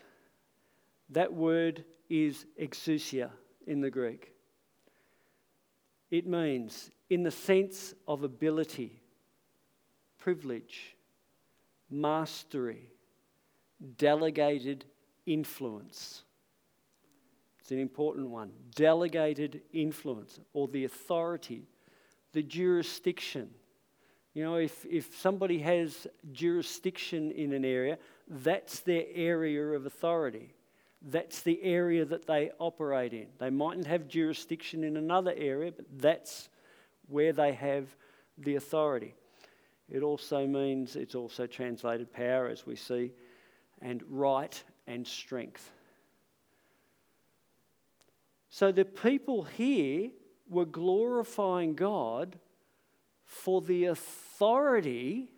that 1.10 1.32
word 1.32 1.84
is 2.08 2.46
exousia 2.60 3.30
in 3.66 3.80
the 3.80 3.90
Greek. 3.90 4.32
It 6.10 6.26
means 6.26 6.90
in 7.08 7.22
the 7.22 7.30
sense 7.30 7.94
of 8.06 8.22
ability, 8.22 9.00
privilege, 10.18 10.96
mastery, 11.90 12.90
delegated 13.96 14.84
influence. 15.26 16.24
It's 17.70 17.76
an 17.76 17.83
important 17.83 18.30
one. 18.30 18.50
Delegated 18.74 19.61
influence 19.72 20.40
or 20.54 20.66
the 20.66 20.87
authority, 20.87 21.68
the 22.33 22.42
jurisdiction. 22.42 23.48
You 24.35 24.42
know, 24.42 24.56
if, 24.56 24.85
if 24.87 25.16
somebody 25.16 25.61
has 25.61 26.09
jurisdiction 26.33 27.30
in 27.30 27.52
an 27.52 27.64
area, 27.64 27.98
that's 28.26 28.80
their 28.80 29.04
area 29.14 29.62
of 29.62 29.87
authority. 29.87 30.52
That's 31.00 31.42
the 31.42 31.62
area 31.62 32.04
that 32.06 32.26
they 32.26 32.50
operate 32.59 33.12
in. 33.12 33.28
They 33.38 33.50
mightn't 33.50 33.87
have 33.87 34.09
jurisdiction 34.09 34.83
in 34.83 34.96
another 34.96 35.33
area, 35.37 35.70
but 35.70 35.87
that's 35.96 36.48
where 37.06 37.33
they 37.33 37.52
have 37.52 37.87
the 38.37 38.56
authority. 38.56 39.14
It 39.88 40.02
also 40.02 40.44
means, 40.44 40.96
it's 40.96 41.14
also 41.14 41.46
translated 41.46 42.12
power, 42.12 42.48
as 42.48 42.66
we 42.66 42.74
see, 42.74 43.12
and 43.80 44.02
right 44.09 44.61
and 44.88 45.06
strength. 45.06 45.70
So 48.50 48.72
the 48.72 48.84
people 48.84 49.44
here 49.44 50.10
were 50.48 50.64
glorifying 50.64 51.74
God 51.74 52.38
for 53.24 53.62
the 53.62 53.86
authority 53.86 55.30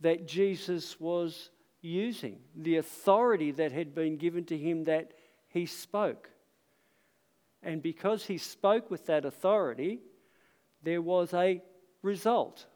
that 0.00 0.26
Jesus 0.26 0.98
was 0.98 1.50
using, 1.82 2.38
the 2.54 2.76
authority 2.76 3.50
that 3.52 3.72
had 3.72 3.94
been 3.94 4.16
given 4.16 4.44
to 4.46 4.56
him 4.56 4.84
that 4.84 5.12
he 5.48 5.66
spoke. 5.66 6.30
And 7.62 7.82
because 7.82 8.24
he 8.24 8.38
spoke 8.38 8.90
with 8.90 9.06
that 9.06 9.26
authority, 9.26 10.00
there 10.82 11.02
was 11.02 11.34
a 11.34 11.62
result. 12.02 12.66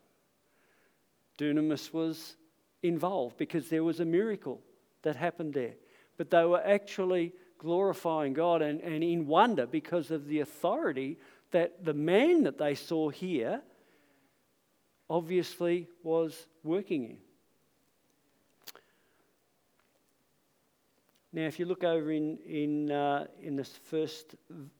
Dunamis 1.38 1.92
was 1.92 2.36
involved 2.82 3.38
because 3.38 3.68
there 3.70 3.84
was 3.84 4.00
a 4.00 4.04
miracle 4.04 4.60
that 5.02 5.16
happened 5.16 5.54
there. 5.54 5.74
But 6.18 6.30
they 6.30 6.44
were 6.44 6.62
actually 6.62 7.32
glorifying 7.60 8.32
God 8.32 8.62
and, 8.62 8.80
and 8.80 9.04
in 9.04 9.26
wonder 9.26 9.66
because 9.66 10.10
of 10.10 10.26
the 10.26 10.40
authority 10.40 11.18
that 11.50 11.84
the 11.84 11.92
man 11.92 12.44
that 12.44 12.56
they 12.56 12.74
saw 12.74 13.10
here 13.10 13.60
obviously 15.10 15.86
was 16.02 16.46
working 16.64 17.04
in. 17.04 17.16
Now, 21.32 21.46
if 21.46 21.58
you 21.58 21.66
look 21.66 21.84
over 21.84 22.10
in, 22.10 22.38
in, 22.38 22.90
uh, 22.90 23.26
in 23.42 23.56
this 23.56 23.78
first 23.84 24.34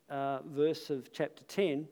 uh, 0.08 0.38
verse 0.46 0.88
of 0.88 1.12
chapter 1.12 1.44
10, 1.44 1.86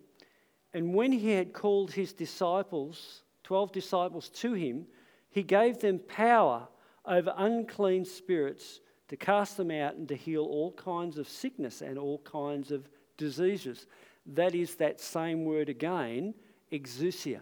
and 0.73 0.95
when 0.95 1.13
he 1.13 1.31
had 1.31 1.53
called 1.53 1.93
his 1.93 2.13
disciples, 2.15 3.23
12 3.45 3.73
disciples, 3.73 4.31
to 4.31 4.55
him, 4.55 4.87
he 5.31 5.43
gave 5.43 5.79
them 5.79 5.99
power 5.99 6.67
over 7.05 7.33
unclean 7.37 8.05
spirits 8.05 8.81
to 9.09 9.17
cast 9.17 9.57
them 9.57 9.71
out 9.71 9.95
and 9.95 10.09
to 10.09 10.15
heal 10.15 10.45
all 10.45 10.73
kinds 10.73 11.19
of 11.19 11.29
sickness 11.29 11.81
and 11.81 11.99
all 11.99 12.19
kinds 12.19 12.71
of 12.71 12.89
diseases. 13.17 13.87
That 14.27 14.55
is 14.55 14.77
that 14.77 15.01
same 15.01 15.45
word 15.45 15.69
again, 15.69 16.35
exousia. 16.71 17.41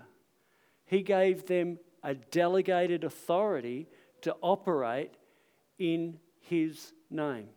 He 0.85 1.03
gave 1.03 1.47
them 1.47 1.79
a 2.03 2.15
delegated 2.15 3.03
authority 3.03 3.89
to 4.23 4.37
operate 4.41 5.15
in 5.79 6.19
his 6.39 6.93
name. 7.11 7.49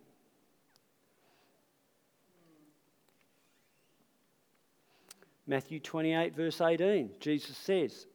Matthew 5.45 5.80
28, 5.80 6.36
verse 6.36 6.62
18, 6.62 7.12
Jesus 7.19 7.58
says, 7.58 8.06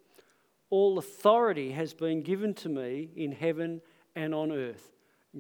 All 0.70 0.98
authority 0.98 1.72
has 1.72 1.92
been 1.92 2.22
given 2.22 2.54
to 2.54 2.68
me 2.68 3.10
in 3.16 3.32
heaven 3.32 3.80
and 4.14 4.32
on 4.32 4.52
earth. 4.52 4.93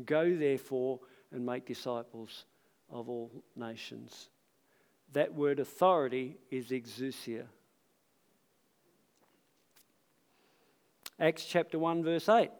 Go 0.04 0.36
therefore 0.36 1.00
and 1.32 1.44
make 1.44 1.66
disciples 1.66 2.46
of 2.90 3.08
all 3.08 3.30
nations. 3.56 4.28
That 5.12 5.32
word 5.32 5.60
authority 5.60 6.36
is 6.50 6.70
exousia. 6.70 7.44
Acts 11.20 11.44
chapter 11.44 11.78
1, 11.78 12.02
verse 12.02 12.28
8. 12.28 12.50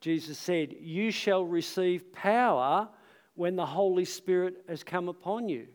Jesus 0.00 0.38
said, 0.38 0.74
You 0.78 1.10
shall 1.10 1.44
receive 1.44 2.12
power 2.12 2.88
when 3.34 3.56
the 3.56 3.66
Holy 3.66 4.04
Spirit 4.04 4.64
has 4.68 4.84
come 4.84 5.08
upon 5.08 5.48
you, 5.48 5.66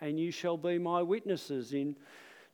and 0.00 0.20
you 0.20 0.30
shall 0.30 0.56
be 0.56 0.78
my 0.78 1.02
witnesses 1.02 1.72
in 1.72 1.96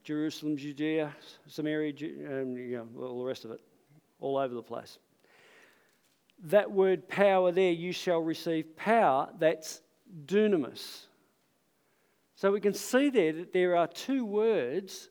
Jerusalem, 0.03 0.55
Judea, 0.55 1.13
Samaria, 1.47 1.93
and 1.99 2.57
you 2.57 2.77
know, 2.77 3.03
all 3.05 3.19
the 3.19 3.25
rest 3.25 3.43
of 3.43 3.51
it, 3.51 3.59
all 4.21 4.37
over 4.37 4.53
the 4.53 4.63
place. 4.63 4.99
That 6.43 6.71
word 6.71 7.07
power 7.07 7.51
there, 7.51 7.71
you 7.71 7.91
shall 7.91 8.19
receive 8.19 8.75
power, 8.75 9.29
that's 9.39 9.81
dunamis. 10.25 11.07
So 12.35 12.51
we 12.51 12.61
can 12.61 12.73
see 12.73 13.09
there 13.09 13.33
that 13.33 13.53
there 13.53 13.75
are 13.75 13.87
two 13.87 14.23
words 14.23 15.09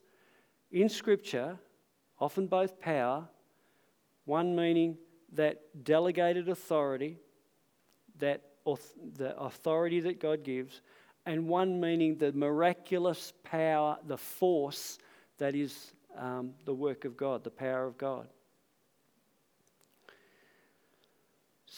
in 0.71 0.89
Scripture, 0.89 1.59
often 2.21 2.47
both 2.47 2.81
power, 2.81 3.29
one 4.25 4.55
meaning 4.55 4.97
that 5.33 5.85
delegated 5.85 6.49
authority, 6.49 7.19
that 8.19 8.43
the 9.17 9.37
authority 9.39 10.01
that 10.01 10.21
God 10.21 10.45
gives, 10.45 10.81
and 11.27 11.49
one 11.49 11.81
meaning 11.81 12.17
the 12.17 12.33
miraculous 12.33 13.33
power, 13.43 13.99
the 14.07 14.17
force 14.17 14.99
that 15.39 15.55
is 15.55 15.93
um, 16.17 16.55
the 16.65 16.75
work 16.75 17.05
of 17.05 17.17
God, 17.17 17.43
the 17.45 17.51
power 17.51 17.87
of 17.87 17.99
God. 17.99 18.29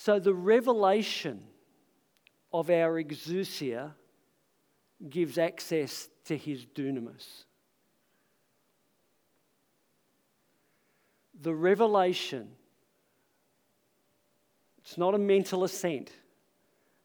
So 0.00 0.20
the 0.20 0.32
revelation 0.32 1.42
of 2.52 2.70
our 2.70 3.02
exousia 3.02 3.94
gives 5.10 5.38
access 5.38 6.08
to 6.26 6.36
his 6.36 6.64
dunamis. 6.64 7.26
The 11.42 11.52
revelation, 11.52 12.48
it's 14.78 14.96
not 14.96 15.16
a 15.16 15.18
mental 15.18 15.64
assent. 15.64 16.12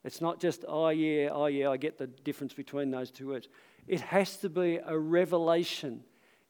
It's 0.04 0.22
not 0.22 0.40
just, 0.40 0.64
oh, 0.68 0.90
yeah, 0.90 1.30
oh, 1.32 1.48
yeah, 1.48 1.70
I 1.70 1.78
get 1.78 1.98
the 1.98 2.06
difference 2.06 2.54
between 2.54 2.92
those 2.92 3.10
two 3.10 3.30
words. 3.30 3.48
It 3.88 4.02
has 4.02 4.38
to 4.38 4.50
be 4.50 4.80
a 4.86 4.96
revelation 4.96 6.04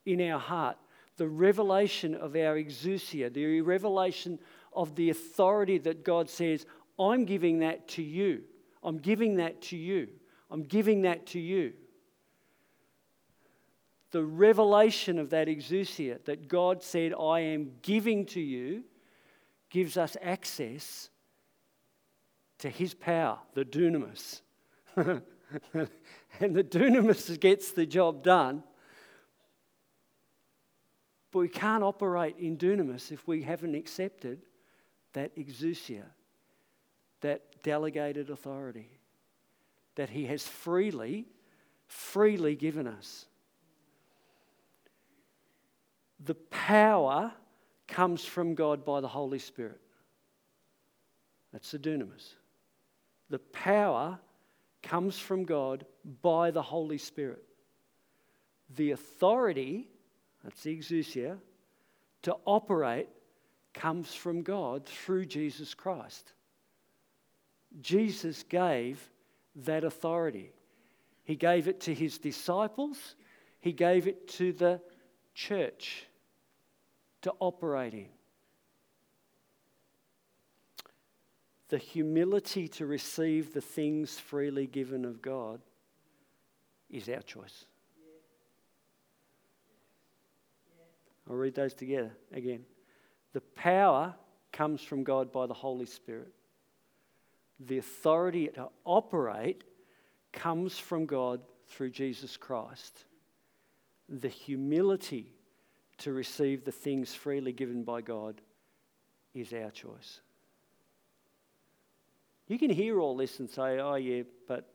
in 0.06 0.20
our 0.30 0.40
heart, 0.40 0.76
the 1.16 1.28
revelation 1.28 2.14
of 2.16 2.36
our 2.36 2.58
exousia, 2.58 3.32
the 3.32 3.62
revelation 3.62 4.40
of 4.76 4.96
the 4.96 5.10
authority 5.10 5.78
that 5.80 6.04
God 6.04 6.30
says, 6.30 6.66
I'm 7.00 7.26
giving 7.26 7.60
that 7.60 7.88
to 7.90 8.04
you. 8.04 8.44
I'm 8.84 8.98
giving 8.98 9.38
that 9.38 9.62
to 9.64 9.78
you. 9.78 10.10
I'm 10.52 10.64
giving 10.64 11.04
that 11.04 11.26
to 11.28 11.40
you. 11.40 11.74
The 14.12 14.24
revelation 14.24 15.18
of 15.18 15.32
that 15.32 15.48
exousia 15.48 16.24
that 16.26 16.48
God 16.48 16.84
said, 16.84 17.14
I 17.14 17.40
am 17.40 17.72
giving 17.82 18.26
to 18.28 18.40
you, 18.40 18.84
gives 19.72 19.98
us 19.98 20.16
access 20.22 21.10
to 22.60 22.70
his 22.70 22.94
power, 22.94 23.40
the 23.56 23.66
dunamis. 23.66 24.42
and 24.96 25.20
the 26.56 26.64
dunamis 26.64 27.40
gets 27.40 27.72
the 27.72 27.86
job 27.88 28.24
done. 28.24 28.64
But 31.32 31.40
we 31.40 31.50
can't 31.50 31.84
operate 31.84 32.38
in 32.38 32.58
dunamis 32.58 33.12
if 33.12 33.28
we 33.28 33.42
haven't 33.42 33.74
accepted 33.74 34.44
that 35.13 35.36
exousia, 35.36 36.04
that 37.21 37.63
delegated 37.63 38.30
authority 38.30 38.89
that 39.95 40.10
He 40.10 40.26
has 40.26 40.45
freely, 40.45 41.26
freely 41.88 42.56
given 42.56 42.88
us. 42.88 43.26
The 46.23 46.36
power 46.36 47.32
comes 47.88 48.23
from 48.23 48.56
God 48.56 48.86
by 48.86 49.02
the 49.02 49.08
Holy 49.08 49.39
Spirit. 49.39 49.82
That's 51.52 51.71
the 51.71 51.80
dunamis. 51.80 52.34
The 53.30 53.39
power 53.39 54.19
comes 54.82 55.19
from 55.19 55.45
God 55.45 55.86
by 56.21 56.52
the 56.52 56.62
Holy 56.62 56.97
Spirit. 56.97 57.43
The 58.76 58.91
authority, 58.91 59.88
that's 60.43 60.63
the 60.63 60.76
exousia, 60.76 61.38
to 62.23 62.38
operate 62.45 63.10
comes 63.74 64.14
from 64.14 64.44
God 64.44 64.86
through 64.86 65.26
Jesus 65.26 65.74
Christ. 65.74 66.34
Jesus 67.82 68.44
gave 68.44 69.10
that 69.56 69.84
authority. 69.84 70.52
He 71.24 71.36
gave 71.36 71.68
it 71.68 71.82
to 71.82 71.94
his 71.94 72.18
disciples, 72.18 73.16
he 73.60 73.72
gave 73.72 74.08
it 74.08 74.28
to 74.30 74.52
the 74.52 74.82
church 75.34 76.06
to 77.22 77.34
operate 77.40 77.94
in. 77.94 78.10
The 81.70 81.78
humility 81.78 82.68
to 82.68 82.86
receive 82.86 83.54
the 83.54 83.62
things 83.62 84.20
freely 84.20 84.68
given 84.68 85.06
of 85.06 85.22
God 85.22 85.62
is 86.90 87.10
our 87.10 87.22
choice. 87.22 87.66
I'll 91.28 91.36
read 91.38 91.56
those 91.56 91.74
together 91.74 92.12
again. 92.34 92.66
The 93.34 93.41
power 93.41 94.13
comes 94.52 94.82
from 94.82 95.04
God 95.04 95.32
by 95.32 95.48
the 95.48 95.54
Holy 95.54 95.86
Spirit 95.86 96.34
the 97.60 97.78
authority 97.78 98.48
to 98.48 98.69
operate 98.86 99.63
comes 100.32 100.78
from 100.78 101.06
God 101.06 101.41
through 101.67 101.91
Jesus 101.91 102.38
Christ. 102.38 103.06
The 104.10 104.28
humility 104.28 105.34
to 106.00 106.12
receive 106.12 106.65
the 106.65 106.72
things 106.72 107.13
freely 107.13 107.54
given 107.54 107.84
by 107.84 108.02
God 108.02 108.41
is 109.34 109.54
our 109.54 109.72
choice. 109.72 110.19
You 112.48 112.60
can 112.60 112.69
hear 112.69 113.00
all 113.00 113.15
this 113.15 113.39
and 113.39 113.50
say, 113.50 113.80
oh, 113.80 113.96
yeah, 113.96 114.24
but 114.48 114.69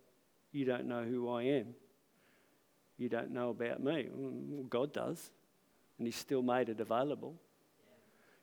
you 0.52 0.64
don't 0.64 0.86
know 0.86 1.04
who 1.04 1.28
I 1.28 1.42
am. 1.42 1.74
You 2.96 3.08
don't 3.08 3.30
know 3.30 3.50
about 3.50 3.82
me. 3.82 4.08
Well, 4.12 4.64
God 4.64 4.92
does, 4.92 5.30
and 5.98 6.06
He's 6.06 6.16
still 6.16 6.42
made 6.42 6.68
it 6.68 6.80
available. 6.80 7.34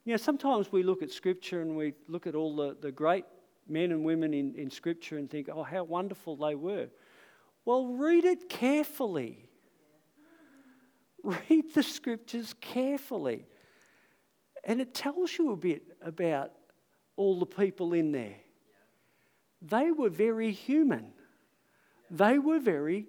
You 0.06 0.14
know, 0.14 0.18
sometimes 0.18 0.72
we 0.72 0.84
look 0.84 1.02
at 1.02 1.10
Scripture 1.10 1.62
and 1.62 1.76
we 1.76 1.94
look 2.08 2.28
at 2.28 2.36
all 2.36 2.56
the, 2.56 2.78
the 2.80 2.92
great 2.92 3.26
men 3.68 3.92
and 3.92 4.06
women 4.06 4.36
in, 4.36 4.54
in 4.54 4.70
Scripture 4.70 5.18
and 5.18 5.28
think, 5.28 5.50
oh, 5.52 5.64
how 5.64 5.84
wonderful 5.84 6.36
they 6.36 6.54
were. 6.54 6.88
Well, 7.66 7.88
read 7.88 8.24
it 8.24 8.48
carefully. 8.48 9.50
Read 11.24 11.74
the 11.74 11.82
Scriptures 11.82 12.54
carefully. 12.62 13.48
And 14.64 14.80
it 14.80 14.94
tells 14.94 15.36
you 15.40 15.52
a 15.52 15.56
bit 15.56 15.82
about 16.04 16.52
all 17.16 17.40
the 17.40 17.48
people 17.48 17.94
in 17.94 18.12
there. 18.12 18.36
They 19.64 19.90
were 19.92 20.10
very 20.10 20.52
human, 20.52 21.14
they 22.12 22.38
were 22.38 22.60
very 22.60 23.08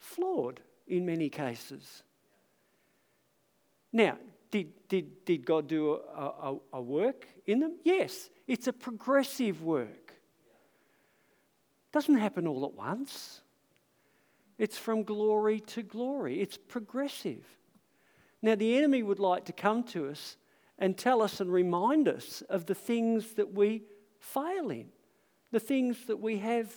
flawed 0.00 0.60
in 0.88 1.06
many 1.06 1.28
cases. 1.28 2.02
Now, 3.92 4.18
did, 4.52 4.88
did, 4.88 5.24
did 5.24 5.44
God 5.44 5.66
do 5.66 5.94
a, 5.94 6.22
a, 6.22 6.56
a 6.74 6.80
work 6.80 7.26
in 7.46 7.58
them? 7.58 7.78
Yes. 7.82 8.30
It's 8.46 8.68
a 8.68 8.72
progressive 8.72 9.62
work. 9.62 10.12
Doesn't 11.90 12.18
happen 12.18 12.46
all 12.46 12.64
at 12.66 12.74
once. 12.74 13.40
It's 14.58 14.78
from 14.78 15.02
glory 15.02 15.60
to 15.60 15.82
glory. 15.82 16.40
It's 16.40 16.56
progressive. 16.56 17.44
Now, 18.42 18.54
the 18.54 18.76
enemy 18.76 19.02
would 19.02 19.18
like 19.18 19.46
to 19.46 19.52
come 19.52 19.82
to 19.84 20.08
us 20.08 20.36
and 20.78 20.96
tell 20.98 21.22
us 21.22 21.40
and 21.40 21.50
remind 21.50 22.06
us 22.06 22.42
of 22.48 22.66
the 22.66 22.74
things 22.74 23.34
that 23.34 23.54
we 23.54 23.82
fail 24.20 24.70
in, 24.70 24.86
the 25.50 25.60
things 25.60 26.06
that 26.06 26.18
we 26.18 26.38
have, 26.38 26.70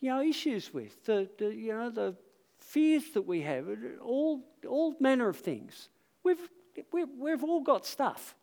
you 0.00 0.10
know, 0.10 0.20
issues 0.20 0.74
with, 0.74 1.04
the, 1.04 1.28
the 1.38 1.54
you 1.54 1.72
know, 1.72 1.90
the 1.90 2.16
fears 2.58 3.04
that 3.14 3.22
we 3.22 3.42
have, 3.42 3.68
all, 4.02 4.42
all 4.68 4.96
manner 4.98 5.28
of 5.28 5.36
things. 5.36 5.88
We've, 6.24 6.50
we've, 6.92 7.08
we've 7.18 7.44
all 7.44 7.60
got 7.60 7.86
stuff. 7.86 8.34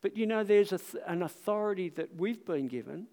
But 0.00 0.16
you 0.16 0.26
know, 0.26 0.44
there's 0.44 0.70
th- 0.70 1.02
an 1.06 1.22
authority 1.22 1.88
that 1.90 2.14
we've 2.16 2.44
been 2.44 2.68
given, 2.68 3.08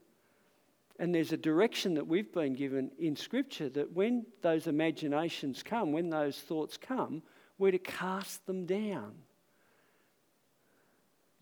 and 1.00 1.14
there's 1.14 1.32
a 1.32 1.38
direction 1.38 1.96
that 1.96 2.08
we've 2.08 2.32
been 2.32 2.54
given 2.54 2.92
in 3.00 3.16
Scripture 3.16 3.70
that 3.70 3.94
when 3.94 4.26
those 4.42 4.68
imaginations 4.68 5.64
come, 5.64 5.92
when 5.92 6.10
those 6.10 6.38
thoughts 6.38 6.78
come, 6.78 7.24
we're 7.58 7.72
to 7.72 7.80
cast 7.80 8.46
them 8.46 8.66
down, 8.66 9.14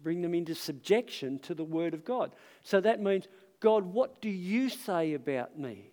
bring 0.02 0.22
them 0.22 0.34
into 0.34 0.56
subjection 0.56 1.40
to 1.40 1.54
the 1.54 1.64
Word 1.64 1.94
of 1.94 2.06
God. 2.06 2.32
So 2.64 2.80
that 2.82 3.02
means, 3.02 3.28
God, 3.60 3.86
what 3.86 4.22
do 4.22 4.30
you 4.30 4.70
say 4.70 5.14
about 5.14 5.60
me? 5.60 5.93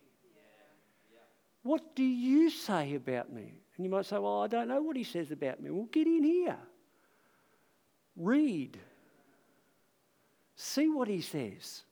What 1.62 1.94
do 1.94 2.02
you 2.02 2.50
say 2.50 2.94
about 2.94 3.32
me? 3.32 3.60
And 3.76 3.84
you 3.84 3.90
might 3.90 4.06
say, 4.06 4.18
Well, 4.18 4.42
I 4.42 4.46
don't 4.46 4.68
know 4.68 4.82
what 4.82 4.96
he 4.96 5.04
says 5.04 5.30
about 5.30 5.60
me. 5.60 5.70
Well, 5.70 5.88
get 5.92 6.06
in 6.06 6.24
here. 6.24 6.58
Read. 8.16 8.78
See 10.56 10.88
what 10.88 11.08
he 11.08 11.20
says. 11.20 11.82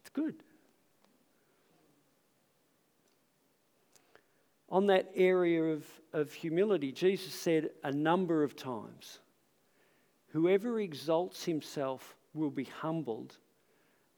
It's 0.00 0.10
good. 0.12 0.42
On 4.68 4.86
that 4.86 5.10
area 5.14 5.62
of, 5.62 5.84
of 6.12 6.32
humility, 6.32 6.92
Jesus 6.92 7.34
said 7.34 7.70
a 7.82 7.90
number 7.90 8.44
of 8.44 8.54
times 8.56 9.18
Whoever 10.28 10.80
exalts 10.80 11.44
himself 11.44 12.14
will 12.34 12.50
be 12.50 12.64
humbled, 12.64 13.36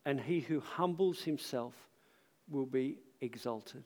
and 0.05 0.21
he 0.21 0.41
who 0.41 0.61
humbles 0.61 1.23
himself 1.23 1.75
will 2.51 2.67
be 2.67 2.99
exalted. 3.23 3.85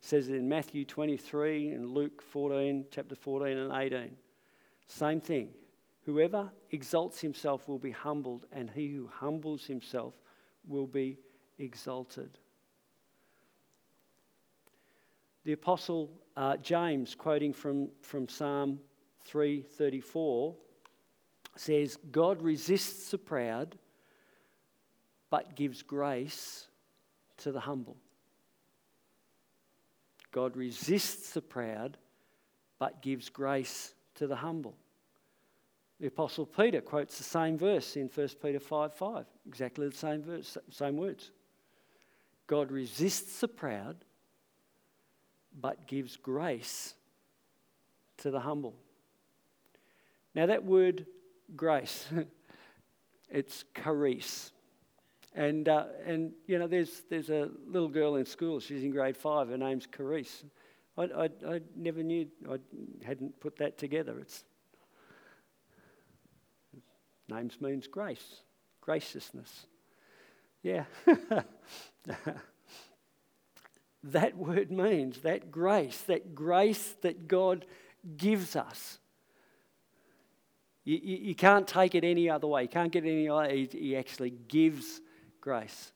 Says 0.00 0.28
it 0.28 0.36
in 0.36 0.48
Matthew 0.48 0.84
23 0.84 1.70
and 1.70 1.90
Luke 1.90 2.22
14, 2.22 2.86
chapter 2.90 3.14
14 3.14 3.56
and 3.56 3.72
18. 3.72 4.16
Same 4.86 5.20
thing. 5.20 5.48
Whoever 6.04 6.50
exalts 6.70 7.20
himself 7.20 7.68
will 7.68 7.78
be 7.78 7.90
humbled, 7.90 8.46
and 8.52 8.70
he 8.70 8.88
who 8.88 9.08
humbles 9.12 9.66
himself 9.66 10.14
will 10.66 10.86
be 10.86 11.18
exalted. 11.58 12.38
The 15.44 15.52
apostle 15.52 16.10
uh, 16.36 16.56
James, 16.56 17.14
quoting 17.14 17.52
from, 17.52 17.88
from 18.00 18.28
Psalm 18.28 18.80
334, 19.24 20.54
says, 21.56 21.98
God 22.10 22.42
resists 22.42 23.10
the 23.10 23.18
proud, 23.18 23.76
but 25.30 25.56
gives 25.56 25.82
grace 25.82 26.69
to 27.40 27.52
the 27.52 27.60
humble. 27.60 27.96
God 30.32 30.56
resists 30.56 31.32
the 31.32 31.42
proud, 31.42 31.96
but 32.78 33.02
gives 33.02 33.28
grace 33.28 33.94
to 34.14 34.26
the 34.26 34.36
humble. 34.36 34.76
The 35.98 36.06
Apostle 36.06 36.46
Peter 36.46 36.80
quotes 36.80 37.18
the 37.18 37.24
same 37.24 37.58
verse 37.58 37.96
in 37.96 38.08
1 38.08 38.28
Peter 38.42 38.60
5 38.60 38.94
5, 38.94 39.26
exactly 39.46 39.88
the 39.88 39.96
same 39.96 40.22
verse, 40.22 40.56
same 40.70 40.96
words. 40.96 41.30
God 42.46 42.72
resists 42.72 43.40
the 43.40 43.48
proud, 43.48 43.96
but 45.60 45.86
gives 45.86 46.16
grace 46.16 46.94
to 48.18 48.30
the 48.30 48.40
humble. 48.40 48.74
Now, 50.34 50.46
that 50.46 50.64
word 50.64 51.06
grace, 51.56 52.06
it's 53.30 53.64
charis. 53.74 54.52
And, 55.34 55.68
uh, 55.68 55.84
and 56.04 56.32
you 56.46 56.58
know, 56.58 56.66
there's, 56.66 57.02
there's 57.08 57.30
a 57.30 57.50
little 57.66 57.88
girl 57.88 58.16
in 58.16 58.26
school, 58.26 58.60
she's 58.60 58.82
in 58.82 58.90
grade 58.90 59.16
five, 59.16 59.48
her 59.48 59.56
name's 59.56 59.86
Charis. 59.86 60.44
I, 60.98 61.02
I, 61.02 61.30
I 61.46 61.60
never 61.76 62.02
knew, 62.02 62.26
I 62.50 62.58
hadn't 63.04 63.38
put 63.40 63.56
that 63.58 63.78
together. 63.78 64.18
It's 64.18 64.44
Names 67.30 67.60
means 67.60 67.86
grace, 67.86 68.42
graciousness. 68.80 69.66
Yeah. 70.62 70.84
that 74.02 74.36
word 74.36 74.70
means 74.70 75.20
that 75.20 75.50
grace, 75.50 76.00
that 76.02 76.34
grace 76.34 76.96
that 77.02 77.28
God 77.28 77.66
gives 78.16 78.56
us. 78.56 78.98
You, 80.84 80.98
you, 81.02 81.16
you, 81.16 81.34
can't 81.34 81.68
take 81.68 81.94
it 81.94 82.04
any 82.04 82.28
other 82.28 82.46
way. 82.46 82.62
You 82.62 82.68
can't 82.68 82.90
get 82.90 83.04
any 83.04 83.28
other. 83.28 83.48
He, 83.50 83.68
he 83.70 83.96
actually 83.96 84.30
gives 84.30 85.00
grace. 85.40 85.92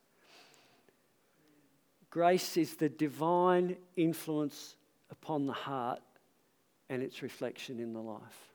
Grace 2.10 2.56
is 2.56 2.74
the 2.74 2.88
divine 2.88 3.76
influence 3.96 4.76
upon 5.10 5.46
the 5.46 5.52
heart 5.52 6.00
and 6.88 7.02
its 7.02 7.22
reflection 7.22 7.80
in 7.80 7.92
the 7.92 8.00
life. 8.00 8.54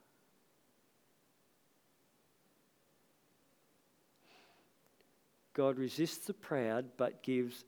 God 5.54 5.78
resists 5.78 6.26
the 6.26 6.34
proud 6.34 6.86
but 6.96 7.22
gives 7.22 7.66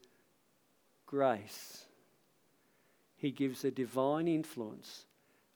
grace. 1.05 1.83
He 3.17 3.31
gives 3.31 3.65
a 3.65 3.71
divine 3.71 4.29
influence 4.29 5.05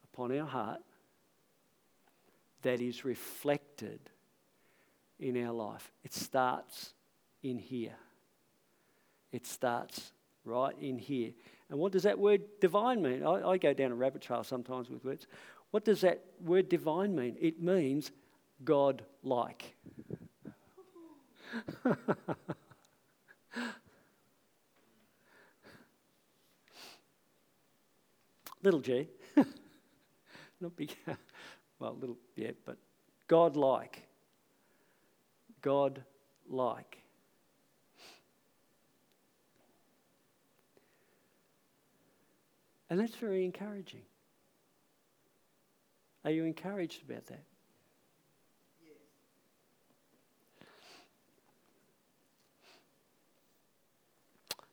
upon 0.03 0.37
our 0.37 0.45
heart 0.45 0.81
that 2.61 2.81
is 2.81 3.05
reflected 3.05 3.99
in 5.17 5.41
our 5.45 5.53
life. 5.53 5.91
It 6.03 6.13
starts 6.13 6.93
in 7.45 7.59
here. 7.59 7.95
It 9.31 9.45
starts 9.45 10.11
right 10.43 10.75
in 10.79 10.97
here. 10.97 11.31
And 11.69 11.77
what 11.79 11.91
does 11.91 12.01
that 12.03 12.17
word 12.17 12.41
divine 12.59 13.01
mean? 13.01 13.23
I, 13.23 13.49
I, 13.49 13.57
go 13.57 13.73
down 13.73 13.91
a 13.91 13.95
rabbit 13.95 14.21
trail 14.21 14.43
sometimes 14.43 14.89
with 14.89 15.05
words. 15.05 15.27
What 15.71 15.85
does 15.85 16.01
that 16.01 16.23
word 16.43 16.69
divine 16.69 17.15
mean? 17.15 17.37
It 17.39 17.61
means 17.61 18.11
God 18.63 19.03
like. 19.23 19.75
little 28.63 28.79
g. 28.79 29.07
Not 30.61 30.75
big. 30.75 30.95
well, 31.79 31.95
little, 31.99 32.17
yeah, 32.35 32.51
but 32.65 32.77
God 33.27 33.55
like. 33.55 34.01
God 35.61 36.03
like. 36.47 37.04
And 42.89 42.99
that's 42.99 43.15
very 43.15 43.45
encouraging. 43.45 44.01
Are 46.23 46.31
you 46.31 46.45
encouraged 46.45 47.03
about 47.09 47.25
that? 47.27 47.43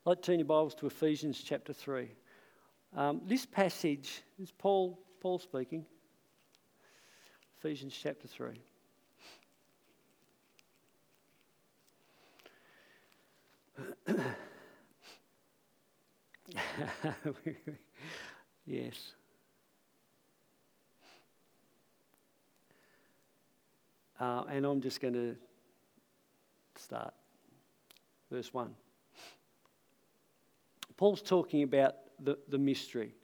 I'd 0.04 0.10
like 0.10 0.22
to 0.22 0.26
turn 0.26 0.40
your 0.40 0.46
Bibles 0.46 0.74
to 0.76 0.86
Ephesians 0.86 1.42
chapter 1.42 1.72
3. 1.72 2.08
Um, 2.96 3.20
this 3.24 3.46
passage 3.46 4.22
is 4.38 4.50
Paul, 4.50 4.98
Paul 5.20 5.38
speaking. 5.38 5.86
Ephesians 7.58 7.96
chapter 7.98 8.28
3. 8.28 8.60
yes. 18.66 19.12
Uh, 24.20 24.44
and 24.50 24.64
I'm 24.64 24.80
just 24.80 25.00
going 25.00 25.14
to 25.14 25.36
start. 26.76 27.12
Verse 28.30 28.52
1. 28.54 28.74
Paul's 30.96 31.22
talking 31.22 31.64
about 31.64 31.96
the, 32.22 32.38
the 32.48 32.58
mystery. 32.58 33.14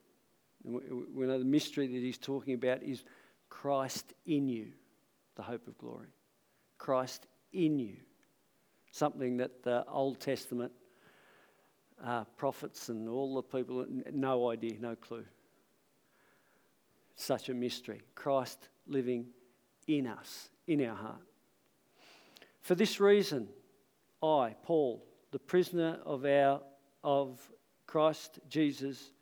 We, 0.65 0.81
we 1.15 1.27
know 1.27 1.39
the 1.39 1.45
mystery 1.45 1.87
that 1.87 1.93
he's 1.99 2.19
talking 2.19 2.55
about 2.55 2.83
is 2.83 3.05
Christ 3.49 4.13
in 4.27 4.49
you, 4.49 4.73
the 5.37 5.43
hope 5.43 5.69
of 5.69 5.79
glory. 5.79 6.09
Christ 6.79 7.27
in 7.53 7.79
you. 7.79 7.97
Something 8.91 9.37
that 9.37 9.63
the 9.63 9.85
Old 9.87 10.19
Testament 10.19 10.73
uh, 12.05 12.25
prophets 12.37 12.89
and 12.89 13.09
all 13.09 13.35
the 13.35 13.43
people, 13.43 13.85
no 14.13 14.51
idea, 14.51 14.75
no 14.81 14.95
clue. 14.95 15.25
Such 17.17 17.49
a 17.49 17.55
mystery. 17.55 18.01
Christ 18.15 18.69
living 18.87 19.27
in 19.87 20.07
us, 20.07 20.51
in 20.67 20.85
our 20.87 20.95
heart. 20.95 21.23
For 22.61 22.75
this 22.75 23.01
reason, 23.01 23.49
I, 24.23 24.55
Paul, 24.63 25.05
the 25.31 25.39
prisoner 25.39 25.99
of 26.05 26.25
our 26.25 26.61
of 27.05 27.41
Christ 27.87 28.39
Jesus 28.49 29.13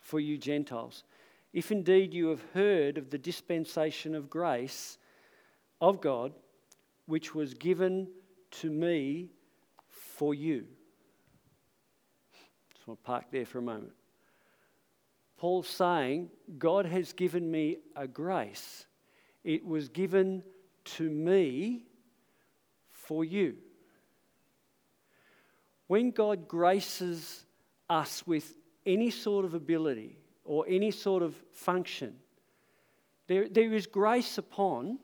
for 0.00 0.20
you 0.20 0.36
Gentiles. 0.36 1.04
If 1.52 1.70
indeed 1.70 2.12
you 2.12 2.28
have 2.28 2.42
heard 2.52 2.98
of 2.98 3.10
the 3.10 3.18
dispensation 3.18 4.14
of 4.14 4.28
grace 4.28 4.98
of 5.80 6.00
God, 6.00 6.32
which 7.06 7.34
was 7.34 7.54
given 7.54 8.08
to 8.50 8.70
me 8.70 9.30
for 9.88 10.34
you. 10.34 10.66
To 12.86 12.96
park 13.02 13.26
there 13.30 13.46
for 13.46 13.58
a 13.58 13.62
moment. 13.62 13.92
Paul's 15.36 15.68
saying, 15.68 16.30
God 16.58 16.86
has 16.86 17.12
given 17.12 17.50
me 17.50 17.78
a 17.96 18.06
grace. 18.06 18.86
It 19.42 19.64
was 19.64 19.88
given 19.88 20.42
to 20.96 21.08
me 21.08 21.86
for 22.90 23.24
you. 23.24 23.56
When 25.86 26.10
God 26.10 26.46
graces 26.46 27.44
us 27.88 28.26
with 28.26 28.54
any 28.86 29.10
sort 29.10 29.44
of 29.44 29.54
ability 29.54 30.18
or 30.44 30.64
any 30.68 30.90
sort 30.90 31.22
of 31.22 31.34
function. 31.52 32.14
There, 33.26 33.48
there 33.48 33.72
is 33.72 33.86
grace 33.86 34.38
upon 34.38 34.98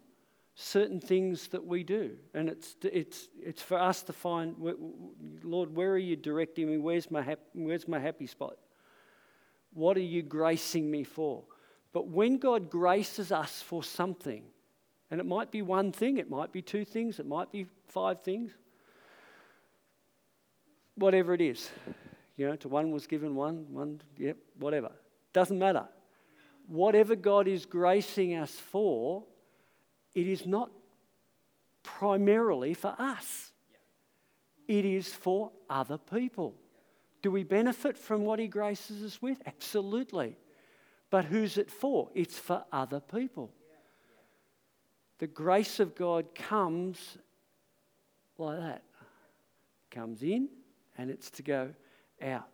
certain 0.61 1.01
things 1.01 1.49
that 1.49 1.65
we 1.65 1.83
do. 1.83 2.17
And 2.35 2.49
it's, 2.49 2.77
it's, 2.83 3.29
it's 3.41 3.63
for 3.63 3.79
us 3.79 4.03
to 4.03 4.13
find, 4.13 4.55
Lord, 5.43 5.75
where 5.75 5.91
are 5.93 5.99
you 5.99 6.17
directing 6.17 6.69
me? 6.69 6.77
Where's 6.77 7.11
my, 7.11 7.23
hap- 7.23 7.41
where's 7.55 7.89
my 7.89 7.99
happy 7.99 8.27
spot? 8.27 8.57
What 9.73 9.97
are 9.97 10.03
you 10.03 10.23
gracing 10.23 10.91
me 10.91 11.05
for? 11.05 11.45
But 11.93 12.09
when 12.09 12.37
God 12.37 12.69
graces 12.69 13.33
us 13.33 13.63
for 13.63 13.83
something, 13.83 14.45
and 15.11 15.19
it 15.19 15.27
might 15.27 15.51
be 15.51 15.63
one 15.63 15.93
thing, 15.93 16.19
it 16.19 16.29
might 16.29 16.53
be 16.53 16.61
two 16.61 16.85
things, 16.85 17.19
it 17.19 17.27
might 17.27 17.51
be 17.51 17.67
five 17.89 18.23
things, 18.23 18.53
whatever 20.95 21.33
it 21.33 21.41
is, 21.41 21.71
you 22.37 22.47
know, 22.47 22.57
to 22.57 22.69
one 22.69 22.91
was 22.91 23.07
given 23.07 23.35
one, 23.35 23.65
one, 23.71 24.01
yep, 24.19 24.37
whatever. 24.59 24.93
Doesn't 25.33 25.59
matter. 25.59 25.87
Whatever 26.67 27.17
God 27.17 27.49
is 27.49 27.65
gracing 27.65 28.35
us 28.35 28.53
for, 28.53 29.25
it 30.15 30.27
is 30.27 30.47
not 30.47 30.71
primarily 31.83 32.75
for 32.75 32.95
us, 32.99 33.53
it 34.69 34.85
is 34.85 35.09
for 35.13 35.51
other 35.69 35.99
people. 35.99 36.55
Do 37.23 37.31
we 37.31 37.45
benefit 37.45 37.99
from 37.99 38.25
what 38.25 38.39
He 38.39 38.49
graces 38.49 39.03
us 39.05 39.21
with? 39.21 39.43
Absolutely. 39.47 40.37
But 41.11 41.25
who's 41.25 41.59
it 41.59 41.71
for? 41.71 42.09
It's 42.15 42.39
for 42.39 42.65
other 42.73 43.01
people. 43.01 43.51
The 45.19 45.27
grace 45.27 45.81
of 45.81 45.95
God 45.95 46.35
comes 46.35 47.19
like 48.39 48.59
that. 48.59 48.83
Comes 49.91 50.23
in 50.23 50.49
and 50.97 51.11
it's 51.11 51.31
to 51.33 51.43
go 51.43 51.75
out. 52.23 52.49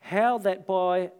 How 0.00 0.38
that 0.38 0.66
by 0.66 1.12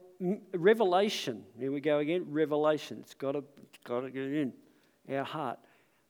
revelation, 0.52 1.44
here 1.58 1.72
we 1.72 1.80
go 1.80 1.98
again, 1.98 2.26
revelation, 2.30 2.98
it's 3.00 3.14
got 3.14 3.32
to, 3.32 3.44
got 3.84 4.00
to 4.00 4.10
get 4.10 4.22
in 4.22 4.52
our 5.10 5.24
heart. 5.24 5.58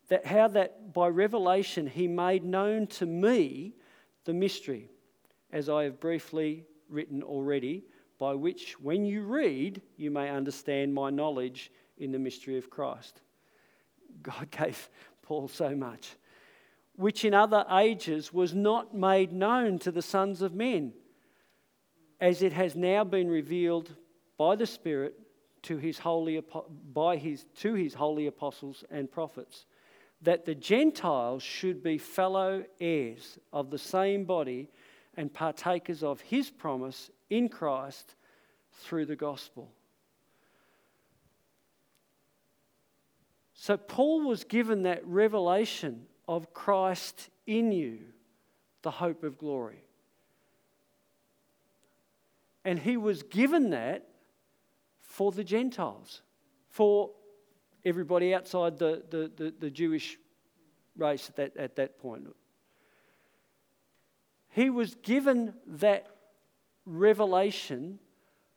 That 0.09 0.27
how 0.27 0.49
that 0.49 0.93
by 0.93 1.09
revelation 1.09 1.87
he 1.87 2.07
made 2.07 2.45
known 2.45 2.87
to 2.89 3.07
me 3.07 3.75
the 4.25 4.35
mystery, 4.35 4.91
as 5.53 5.69
I 5.69 5.85
have 5.85 6.01
briefly 6.01 6.65
written 6.89 7.23
already, 7.23 7.85
by 8.19 8.35
which, 8.35 8.79
when 8.81 9.05
you 9.05 9.23
read, 9.23 9.83
you 9.97 10.11
may 10.11 10.31
understand 10.31 10.95
my 10.95 11.11
knowledge 11.11 11.71
in 11.99 12.13
the 12.13 12.19
mystery 12.19 12.59
of 12.59 12.71
Christ. 12.71 13.21
God 14.23 14.51
gave 14.59 14.89
Paul 15.23 15.49
so 15.49 15.75
much, 15.75 16.17
which 16.97 17.25
in 17.25 17.35
other 17.35 17.65
ages 17.73 18.33
was 18.33 18.55
not 18.55 18.95
made 18.95 19.33
known 19.33 19.79
to 19.81 19.91
the 19.91 20.03
sons 20.03 20.43
of 20.43 20.55
men, 20.55 20.93
as 22.21 22.43
it 22.43 22.53
has 22.53 22.75
now 22.77 23.05
been 23.05 23.29
revealed 23.29 23.95
by 24.37 24.57
the 24.57 24.67
Spirit 24.67 25.19
to 25.63 25.77
his 25.79 25.99
holy, 25.99 26.43
by 26.93 27.17
his, 27.17 27.45
to 27.57 27.75
his 27.75 27.95
holy 27.95 28.27
apostles 28.27 28.85
and 28.91 29.11
prophets, 29.11 29.67
that 30.23 30.45
the 30.45 30.55
Gentiles 30.55 31.43
should 31.43 31.83
be 31.83 31.99
fellow 31.99 32.65
heirs 32.81 33.39
of 33.53 33.71
the 33.71 33.79
same 33.79 34.25
body 34.25 34.69
and 35.17 35.33
partakers 35.33 36.03
of 36.03 36.21
his 36.21 36.51
promise 36.51 37.11
in 37.31 37.49
Christ 37.49 38.15
through 38.73 39.07
the 39.07 39.17
gospel. 39.17 39.71
So, 43.55 43.77
Paul 43.77 44.27
was 44.27 44.45
given 44.45 44.83
that 44.83 45.07
revelation 45.07 46.07
of 46.29 46.53
Christ 46.53 47.31
in 47.47 47.73
you, 47.73 48.01
the 48.83 48.91
hope 48.91 49.23
of 49.23 49.39
glory. 49.39 49.85
And 52.65 52.79
he 52.79 52.97
was 52.97 53.23
given 53.23 53.71
that 53.71 54.07
for 55.01 55.31
the 55.33 55.45
Gentiles, 55.45 56.23
for 56.71 57.11
everybody 57.85 58.35
outside 58.35 58.79
the, 58.79 59.03
the, 59.11 59.31
the, 59.37 59.55
the 59.61 59.71
Jewish 59.71 60.19
race 60.97 61.29
at 61.29 61.37
that, 61.37 61.57
at 61.57 61.77
that 61.77 61.99
point. 61.99 62.27
He 64.49 64.71
was 64.71 64.95
given 64.97 65.55
that 65.67 66.07
revelation 66.87 67.99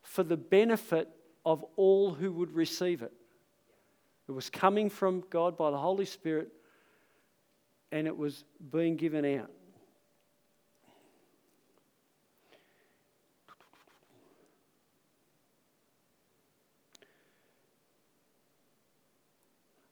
for 0.02 0.24
the 0.24 0.38
benefit 0.38 1.10
of 1.46 1.66
all 1.76 2.14
who 2.14 2.32
would 2.32 2.54
receive 2.54 3.02
it. 3.02 3.14
It 4.28 4.32
was 4.32 4.50
coming 4.50 4.90
from 4.90 5.24
God 5.30 5.58
by 5.58 5.72
the 5.72 5.78
Holy 5.78 6.06
Spirit 6.06 6.50
and 7.92 8.08
it 8.08 8.16
was 8.16 8.44
being 8.72 8.98
given 8.98 9.26
out. 9.40 9.52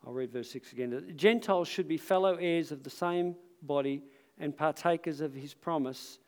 I'll 0.05 0.13
read 0.13 0.31
verse 0.31 0.51
6 0.51 0.71
again. 0.71 1.13
Gentiles 1.15 1.67
should 1.67 1.87
be 1.87 1.97
fellow 1.97 2.35
heirs 2.35 2.71
of 2.71 2.83
the 2.83 2.89
same 2.89 3.35
body 3.63 4.03
and 4.37 4.55
partakers 4.55 5.19
of 5.19 5.33
his 5.33 5.53
promise 5.53 6.19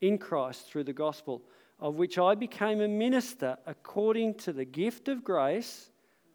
in 0.00 0.18
Christ 0.18 0.68
through 0.68 0.84
the 0.84 0.92
gospel, 0.92 1.42
of 1.80 1.96
which 1.96 2.18
I 2.18 2.34
became 2.36 2.80
a 2.80 2.88
minister 2.88 3.56
according 3.66 4.34
to 4.34 4.52
the 4.52 4.64
gift 4.64 5.08
of 5.08 5.24
grace 5.24 5.90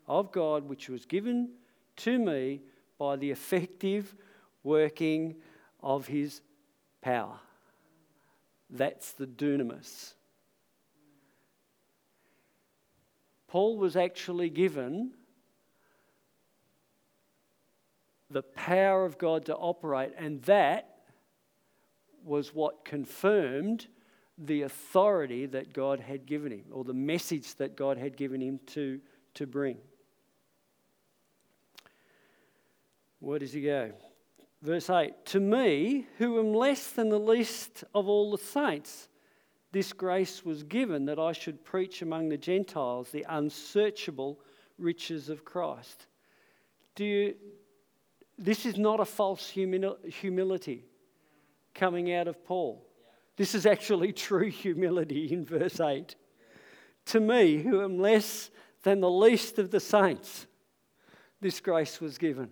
of 0.07 0.31
God 0.31 0.67
which 0.67 0.89
was 0.89 1.05
given 1.05 1.51
to 1.97 2.19
me 2.19 2.61
by 2.97 3.15
the 3.15 3.31
effective 3.31 4.13
working 4.63 5.35
of 5.81 6.07
his 6.07 6.41
power. 7.01 7.39
That's 8.69 9.13
the 9.13 9.27
dunamis. 9.27 10.13
Paul 13.47 13.77
was 13.77 13.95
actually 13.95 14.49
given 14.49 15.11
the 18.31 18.43
power 18.43 19.05
of 19.05 19.17
God 19.17 19.45
to 19.45 19.55
operate, 19.55 20.13
and 20.17 20.41
that 20.43 20.87
was 22.23 22.53
what 22.53 22.85
confirmed 22.85 23.87
the 24.37 24.63
authority 24.63 25.45
that 25.45 25.73
God 25.73 25.99
had 25.99 26.25
given 26.25 26.51
him, 26.51 26.65
or 26.71 26.83
the 26.83 26.93
message 26.93 27.55
that 27.55 27.75
God 27.75 27.97
had 27.97 28.17
given 28.17 28.41
him 28.41 28.59
to, 28.67 28.99
to 29.35 29.45
bring. 29.45 29.77
Where 33.19 33.39
does 33.39 33.53
he 33.53 33.61
go? 33.61 33.91
Verse 34.61 34.89
8 34.89 35.25
To 35.27 35.39
me, 35.39 36.07
who 36.17 36.39
am 36.39 36.53
less 36.53 36.91
than 36.91 37.09
the 37.09 37.19
least 37.19 37.83
of 37.93 38.07
all 38.07 38.31
the 38.31 38.37
saints, 38.37 39.09
this 39.71 39.93
grace 39.93 40.43
was 40.43 40.63
given 40.63 41.05
that 41.05 41.19
I 41.19 41.31
should 41.31 41.63
preach 41.63 42.01
among 42.01 42.29
the 42.29 42.37
Gentiles 42.37 43.09
the 43.09 43.25
unsearchable 43.29 44.39
riches 44.77 45.29
of 45.29 45.45
Christ. 45.45 46.07
Do 46.95 47.05
you, 47.05 47.35
this 48.41 48.65
is 48.65 48.77
not 48.77 48.99
a 48.99 49.05
false 49.05 49.47
humility 49.49 50.83
coming 51.75 52.11
out 52.11 52.27
of 52.27 52.43
Paul. 52.43 52.83
This 53.37 53.53
is 53.53 53.65
actually 53.67 54.11
true 54.27 54.49
humility 54.49 55.31
in 55.31 55.45
verse 55.45 55.79
8. 55.79 56.15
To 57.07 57.19
me, 57.19 57.57
who 57.57 57.83
am 57.83 57.99
less 57.99 58.49
than 58.83 58.99
the 58.99 59.09
least 59.09 59.59
of 59.59 59.69
the 59.69 59.79
saints, 59.79 60.47
this 61.39 61.59
grace 61.59 62.01
was 62.01 62.17
given. 62.17 62.49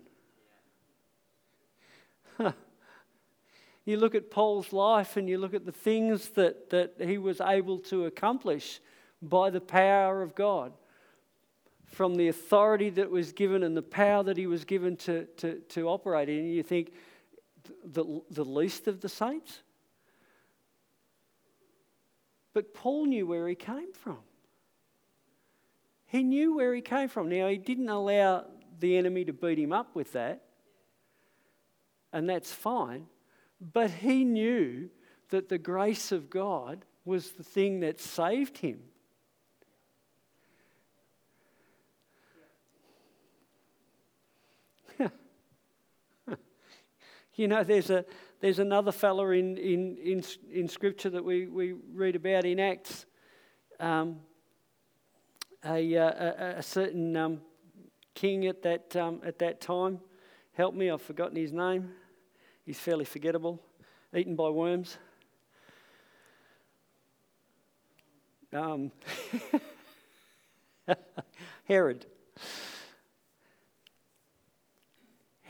you 3.84 3.96
look 3.96 4.14
at 4.14 4.30
Paul's 4.30 4.72
life 4.72 5.16
and 5.16 5.28
you 5.28 5.38
look 5.38 5.54
at 5.54 5.66
the 5.66 5.72
things 5.72 6.30
that, 6.30 6.70
that 6.70 6.94
he 7.00 7.18
was 7.18 7.40
able 7.40 7.78
to 7.80 8.06
accomplish 8.06 8.80
by 9.20 9.50
the 9.50 9.60
power 9.60 10.22
of 10.22 10.34
God 10.34 10.72
from 11.90 12.14
the 12.14 12.28
authority 12.28 12.88
that 12.90 13.10
was 13.10 13.32
given 13.32 13.62
and 13.62 13.76
the 13.76 13.82
power 13.82 14.22
that 14.22 14.36
he 14.36 14.46
was 14.46 14.64
given 14.64 14.96
to, 14.96 15.26
to, 15.36 15.58
to 15.68 15.88
operate 15.88 16.28
in, 16.28 16.46
you 16.46 16.62
think, 16.62 16.92
the, 17.84 18.22
the 18.30 18.44
least 18.44 18.88
of 18.88 19.00
the 19.00 19.08
saints? 19.08 19.60
But 22.52 22.74
Paul 22.74 23.06
knew 23.06 23.26
where 23.26 23.48
he 23.48 23.54
came 23.54 23.92
from. 23.92 24.18
He 26.06 26.22
knew 26.22 26.56
where 26.56 26.74
he 26.74 26.80
came 26.80 27.08
from. 27.08 27.28
Now, 27.28 27.48
he 27.48 27.56
didn't 27.56 27.88
allow 27.88 28.46
the 28.78 28.96
enemy 28.96 29.24
to 29.24 29.32
beat 29.32 29.58
him 29.58 29.72
up 29.72 29.94
with 29.94 30.12
that, 30.12 30.42
and 32.12 32.28
that's 32.28 32.52
fine, 32.52 33.06
but 33.60 33.90
he 33.90 34.24
knew 34.24 34.90
that 35.28 35.48
the 35.48 35.58
grace 35.58 36.10
of 36.10 36.30
God 36.30 36.84
was 37.04 37.32
the 37.32 37.44
thing 37.44 37.80
that 37.80 38.00
saved 38.00 38.58
him. 38.58 38.80
You 47.40 47.48
know, 47.48 47.64
there's, 47.64 47.88
a, 47.88 48.04
there's 48.40 48.58
another 48.58 48.92
fella 48.92 49.30
in, 49.30 49.56
in, 49.56 49.96
in, 49.96 50.22
in 50.52 50.68
Scripture 50.68 51.08
that 51.08 51.24
we, 51.24 51.46
we 51.46 51.72
read 51.94 52.14
about 52.14 52.44
in 52.44 52.60
Acts. 52.60 53.06
Um, 53.80 54.20
a, 55.64 55.96
uh, 55.96 56.10
a, 56.10 56.58
a, 56.58 56.62
certain 56.62 57.16
um, 57.16 57.40
king 58.12 58.46
at 58.46 58.60
that, 58.64 58.94
um, 58.94 59.22
at 59.24 59.38
that 59.38 59.62
time. 59.62 60.00
Help 60.52 60.74
me, 60.74 60.90
I've 60.90 61.00
forgotten 61.00 61.34
his 61.34 61.50
name. 61.50 61.92
He's 62.66 62.78
fairly 62.78 63.06
forgettable. 63.06 63.58
Eaten 64.14 64.36
by 64.36 64.50
worms. 64.50 64.98
Um, 68.52 68.92
Herod. 71.64 72.04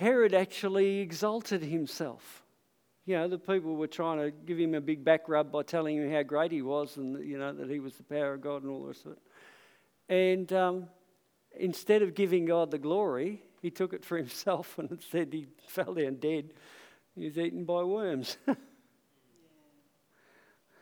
Herod 0.01 0.33
actually 0.33 1.01
exalted 1.01 1.63
himself. 1.63 2.43
You 3.05 3.19
know, 3.19 3.29
the 3.29 3.39
people 3.39 3.77
were 3.77 3.87
trying 3.87 4.17
to 4.17 4.31
give 4.31 4.59
him 4.59 4.75
a 4.75 4.81
big 4.81 5.05
back 5.05 5.29
rub 5.29 5.53
by 5.53 5.63
telling 5.63 5.99
him 5.99 6.11
how 6.11 6.23
great 6.23 6.53
he 6.53 6.63
was 6.63 6.97
and, 6.97 7.23
you 7.23 7.37
know, 7.37 7.53
that 7.53 7.69
he 7.69 7.81
was 7.81 7.97
the 7.97 8.05
power 8.05 8.33
of 8.33 8.41
God 8.41 8.63
and 8.63 8.71
all 8.71 8.87
this. 8.87 9.03
Sort. 9.03 9.19
And 10.09 10.51
um, 10.55 10.87
instead 11.55 12.01
of 12.01 12.15
giving 12.15 12.47
God 12.47 12.71
the 12.71 12.79
glory, 12.79 13.43
he 13.61 13.71
took 13.71 13.93
it 13.93 14.03
for 14.03 14.17
himself 14.17 14.79
and 14.79 14.99
said 15.11 15.35
he 15.35 15.49
fell 15.69 15.93
down 15.93 16.15
dead. 16.15 16.55
He 17.15 17.27
was 17.27 17.37
eaten 17.37 17.67
by 17.67 17.83
worms. 17.83 18.39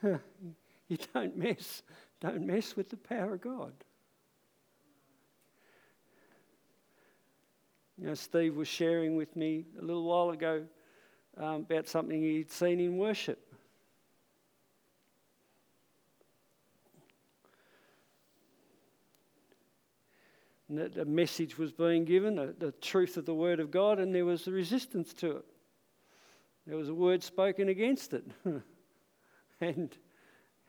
you 0.05 0.21
don't 1.12 1.37
mess, 1.37 1.83
don't 2.21 2.47
mess 2.47 2.77
with 2.77 2.89
the 2.89 2.97
power 2.97 3.35
of 3.35 3.41
God. 3.41 3.73
You 8.01 8.07
know, 8.07 8.14
Steve 8.14 8.57
was 8.57 8.68
sharing 8.68 9.16
with 9.16 9.34
me 9.34 9.66
a 9.78 9.84
little 9.84 10.05
while 10.05 10.30
ago 10.30 10.64
um, 11.36 11.66
about 11.68 11.88
something 11.88 12.22
he'd 12.22 12.51
seen 12.51 12.78
in 12.78 12.96
worship. 12.96 13.44
And 20.68 20.78
that 20.78 20.99
a 20.99 21.05
message 21.05 21.59
was 21.59 21.72
being 21.72 22.05
given, 22.05 22.36
the, 22.36 22.55
the 22.59 22.72
truth 22.72 23.16
of 23.16 23.24
the 23.24 23.34
Word 23.34 23.59
of 23.59 23.70
God, 23.70 23.99
and 23.99 24.14
there 24.14 24.26
was 24.26 24.46
a 24.46 24.53
resistance 24.53 25.12
to 25.14 25.38
it. 25.38 25.44
There 26.66 26.76
was 26.76 26.90
a 26.90 26.94
word 26.94 27.22
spoken 27.22 27.70
against 27.70 28.12
it. 28.12 28.24
and 29.61 29.96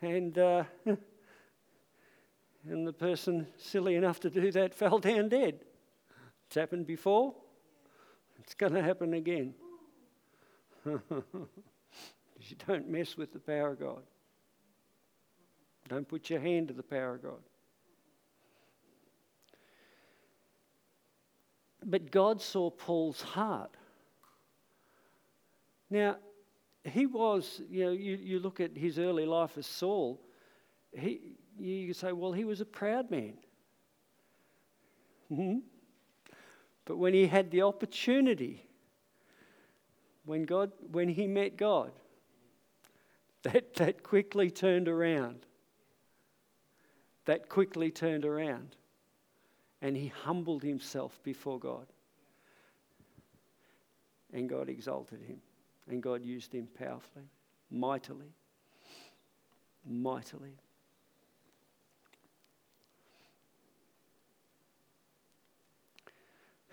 and, 0.01 0.37
uh, 0.37 0.63
and 2.63 2.87
the 2.87 2.93
person 2.93 3.47
silly 3.57 3.95
enough 3.95 4.19
to 4.21 4.29
do 4.29 4.51
that 4.51 4.73
fell 4.75 4.99
down 4.99 5.29
dead. 5.29 5.59
It's 6.49 6.55
happened 6.55 6.87
before, 6.87 7.35
it's 8.39 8.55
going 8.55 8.73
to 8.73 8.81
happen 8.81 9.13
again. 9.13 9.53
you 10.83 11.03
don't 12.67 12.89
mess 12.89 13.15
with 13.15 13.31
the 13.31 13.37
power 13.37 13.73
of 13.73 13.79
God. 13.79 14.01
Don't 15.87 16.07
put 16.07 16.27
your 16.31 16.39
hand 16.39 16.69
to 16.69 16.73
the 16.73 16.81
power 16.81 17.13
of 17.13 17.21
God. 17.21 17.43
But 21.85 22.09
God 22.09 22.41
saw 22.41 22.71
Paul's 22.71 23.21
heart. 23.21 23.77
Now, 25.91 26.17
he 26.83 27.05
was, 27.05 27.61
you 27.69 27.85
know, 27.85 27.91
you, 27.91 28.15
you 28.15 28.39
look 28.39 28.59
at 28.59 28.75
his 28.75 28.97
early 28.97 29.27
life 29.27 29.55
as 29.55 29.67
Saul, 29.67 30.19
he, 30.97 31.35
you 31.59 31.93
say, 31.93 32.11
well, 32.11 32.31
he 32.31 32.43
was 32.43 32.59
a 32.59 32.65
proud 32.65 33.11
man. 33.11 33.33
Mm-hmm. 35.31 35.59
But 36.89 36.97
when 36.97 37.13
he 37.13 37.27
had 37.27 37.51
the 37.51 37.61
opportunity, 37.61 38.65
when, 40.25 40.41
God, 40.41 40.71
when 40.91 41.07
he 41.07 41.27
met 41.27 41.55
God, 41.55 41.91
that, 43.43 43.75
that 43.75 44.01
quickly 44.01 44.49
turned 44.49 44.87
around. 44.87 45.45
That 47.25 47.47
quickly 47.47 47.91
turned 47.91 48.25
around. 48.25 48.75
And 49.83 49.95
he 49.95 50.07
humbled 50.07 50.63
himself 50.63 51.19
before 51.21 51.59
God. 51.59 51.85
And 54.33 54.49
God 54.49 54.67
exalted 54.67 55.21
him. 55.21 55.41
And 55.87 56.01
God 56.01 56.25
used 56.25 56.55
him 56.55 56.67
powerfully, 56.75 57.29
mightily, 57.69 58.33
mightily. 59.87 60.57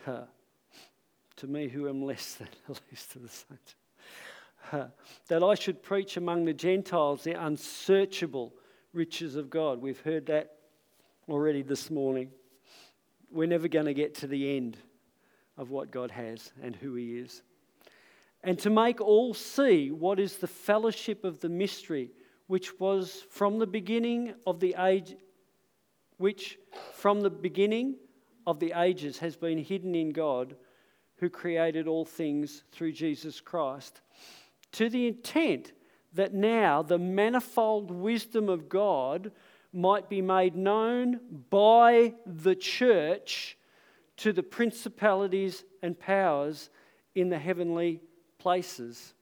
To 0.06 1.46
me, 1.46 1.68
who 1.68 1.88
am 1.88 2.04
less 2.04 2.34
than 2.34 2.48
the 2.66 2.78
least 2.90 3.16
of 3.16 3.22
the 3.22 3.28
saints, 3.28 3.74
that 5.28 5.42
I 5.42 5.54
should 5.54 5.82
preach 5.82 6.16
among 6.16 6.44
the 6.44 6.54
Gentiles 6.54 7.24
the 7.24 7.32
unsearchable 7.32 8.54
riches 8.92 9.36
of 9.36 9.50
God. 9.50 9.82
We've 9.82 10.00
heard 10.00 10.26
that 10.26 10.52
already 11.28 11.62
this 11.62 11.90
morning. 11.90 12.30
We're 13.30 13.48
never 13.48 13.68
going 13.68 13.86
to 13.86 13.94
get 13.94 14.14
to 14.16 14.26
the 14.26 14.56
end 14.56 14.76
of 15.58 15.70
what 15.70 15.90
God 15.90 16.10
has 16.10 16.52
and 16.62 16.74
who 16.74 16.94
He 16.94 17.18
is 17.18 17.42
and 18.46 18.58
to 18.60 18.70
make 18.70 19.00
all 19.00 19.34
see 19.34 19.90
what 19.90 20.20
is 20.20 20.36
the 20.36 20.46
fellowship 20.46 21.24
of 21.24 21.40
the 21.40 21.48
mystery 21.48 22.10
which 22.46 22.78
was 22.78 23.24
from 23.28 23.58
the 23.58 23.66
beginning 23.66 24.34
of 24.46 24.60
the 24.60 24.74
age 24.78 25.16
which 26.18 26.58
from 26.94 27.20
the 27.20 27.28
beginning 27.28 27.96
of 28.46 28.60
the 28.60 28.72
ages 28.80 29.18
has 29.18 29.36
been 29.36 29.58
hidden 29.58 29.94
in 29.94 30.10
God 30.10 30.56
who 31.16 31.28
created 31.28 31.88
all 31.88 32.04
things 32.04 32.62
through 32.72 32.92
Jesus 32.92 33.40
Christ 33.40 34.00
to 34.72 34.88
the 34.88 35.06
intent 35.06 35.72
that 36.12 36.34
now 36.34 36.82
the 36.82 36.98
manifold 36.98 37.90
wisdom 37.90 38.48
of 38.48 38.68
God 38.68 39.32
might 39.72 40.08
be 40.08 40.22
made 40.22 40.56
known 40.56 41.20
by 41.50 42.14
the 42.24 42.54
church 42.54 43.56
to 44.18 44.32
the 44.32 44.42
principalities 44.42 45.64
and 45.82 45.98
powers 45.98 46.70
in 47.14 47.28
the 47.28 47.38
heavenly 47.38 48.00
places 48.38 49.14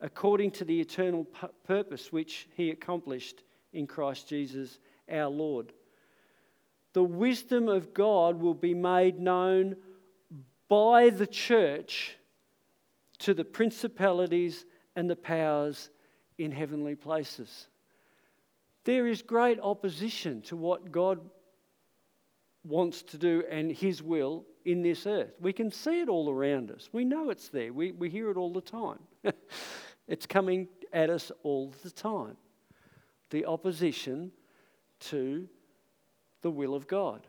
according 0.00 0.50
to 0.50 0.64
the 0.64 0.80
eternal 0.80 1.24
purpose 1.64 2.12
which 2.12 2.48
he 2.56 2.70
accomplished 2.70 3.44
in 3.72 3.86
Christ 3.86 4.28
Jesus 4.28 4.78
our 5.10 5.28
Lord. 5.28 5.72
The 6.92 7.02
wisdom 7.02 7.68
of 7.68 7.94
God 7.94 8.40
will 8.40 8.54
be 8.54 8.74
made 8.74 9.18
known 9.18 9.76
by 10.68 11.10
the 11.10 11.26
church 11.26 12.16
to 13.20 13.34
the 13.34 13.44
principalities 13.44 14.64
and 14.96 15.08
the 15.08 15.16
powers 15.16 15.90
in 16.38 16.50
heavenly 16.50 16.94
places. 16.94 17.68
There 18.84 19.06
is 19.06 19.22
great 19.22 19.60
opposition 19.60 20.42
to 20.42 20.56
what 20.56 20.90
God 20.90 21.20
wants 22.64 23.02
to 23.02 23.18
do 23.18 23.44
and 23.50 23.70
his 23.72 24.02
will 24.02 24.44
in 24.64 24.82
this 24.82 25.06
earth. 25.06 25.32
We 25.40 25.52
can 25.52 25.70
see 25.70 26.00
it 26.00 26.08
all 26.08 26.30
around 26.30 26.70
us. 26.70 26.88
We 26.92 27.04
know 27.04 27.30
it's 27.30 27.48
there. 27.48 27.72
We, 27.72 27.92
we 27.92 28.10
hear 28.10 28.30
it 28.30 28.36
all 28.36 28.52
the 28.52 28.60
time. 28.60 28.98
it's 30.08 30.26
coming 30.26 30.68
at 30.92 31.10
us 31.10 31.32
all 31.42 31.72
the 31.82 31.90
time. 31.90 32.36
The 33.30 33.46
opposition 33.46 34.32
to 35.00 35.48
the 36.42 36.50
will 36.50 36.74
of 36.74 36.86
God. 36.86 37.26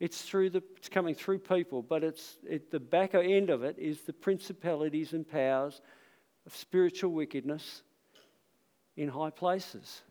It's 0.00 0.22
through 0.22 0.50
the 0.50 0.62
it's 0.76 0.88
coming 0.88 1.14
through 1.14 1.38
people, 1.38 1.82
but 1.82 2.02
it's 2.02 2.36
it, 2.48 2.70
the 2.70 2.80
back 2.80 3.14
end 3.14 3.48
of 3.48 3.62
it 3.62 3.78
is 3.78 4.00
the 4.02 4.12
principalities 4.12 5.12
and 5.12 5.26
powers 5.26 5.80
of 6.46 6.54
spiritual 6.54 7.12
wickedness 7.12 7.82
in 8.96 9.08
high 9.08 9.30
places. 9.30 10.02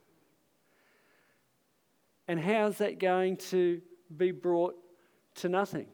And 2.26 2.40
how's 2.40 2.78
that 2.78 2.98
going 2.98 3.36
to 3.36 3.82
be 4.16 4.30
brought 4.30 4.74
to 5.36 5.48
nothing? 5.48 5.86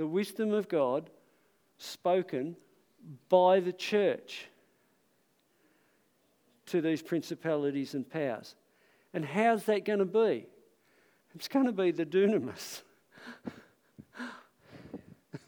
the 0.00 0.06
wisdom 0.06 0.54
of 0.54 0.66
God 0.66 1.10
spoken 1.76 2.56
by 3.28 3.60
the 3.60 3.74
church 3.74 4.48
to 6.64 6.80
these 6.80 7.02
principalities 7.02 7.92
and 7.92 8.08
powers. 8.08 8.54
And 9.12 9.22
how's 9.22 9.64
that 9.64 9.84
going 9.84 9.98
to 9.98 10.06
be? 10.06 10.46
It's 11.34 11.48
going 11.48 11.66
to 11.66 11.72
be 11.72 11.90
the 11.90 12.06
dunamis. 12.06 12.82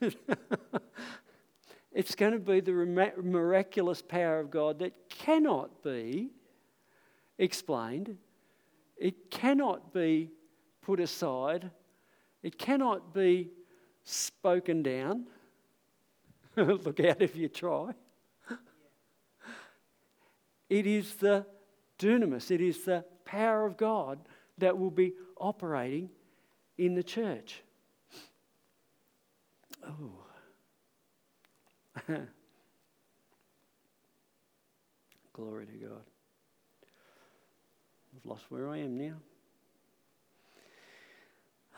it's 1.93 2.15
going 2.15 2.33
to 2.33 2.39
be 2.39 2.61
the 2.61 2.73
miraculous 3.23 4.03
power 4.03 4.41
of 4.41 4.51
God 4.51 4.79
that 4.81 5.09
cannot 5.09 5.83
be 5.83 6.31
explained, 7.39 8.17
it 8.97 9.31
cannot 9.31 9.93
be 9.93 10.31
put 10.83 11.01
aside, 11.01 11.71
it 12.43 12.59
cannot 12.59 13.13
be 13.13 13.51
spoken 14.05 14.83
down. 14.83 15.27
Look 16.57 17.01
out 17.01 17.23
if 17.23 17.35
you 17.35 17.49
try. 17.49 17.95
It 20.69 20.87
is 20.87 21.15
the 21.15 21.45
dunamis, 21.99 22.51
it 22.51 22.61
is 22.61 22.85
the 22.85 23.05
power 23.25 23.67
of 23.67 23.77
God 23.77 24.21
that 24.59 24.79
will 24.79 24.91
be 24.91 25.15
operating 25.43 26.09
in 26.79 26.95
the 26.95 27.03
church. 27.03 27.63
Oh. 29.85 30.13
Glory 35.33 35.67
to 35.67 35.73
God. 35.73 36.05
I've 38.17 38.25
lost 38.25 38.45
where 38.49 38.69
I 38.69 38.79
am 38.79 38.97
now. 38.97 39.15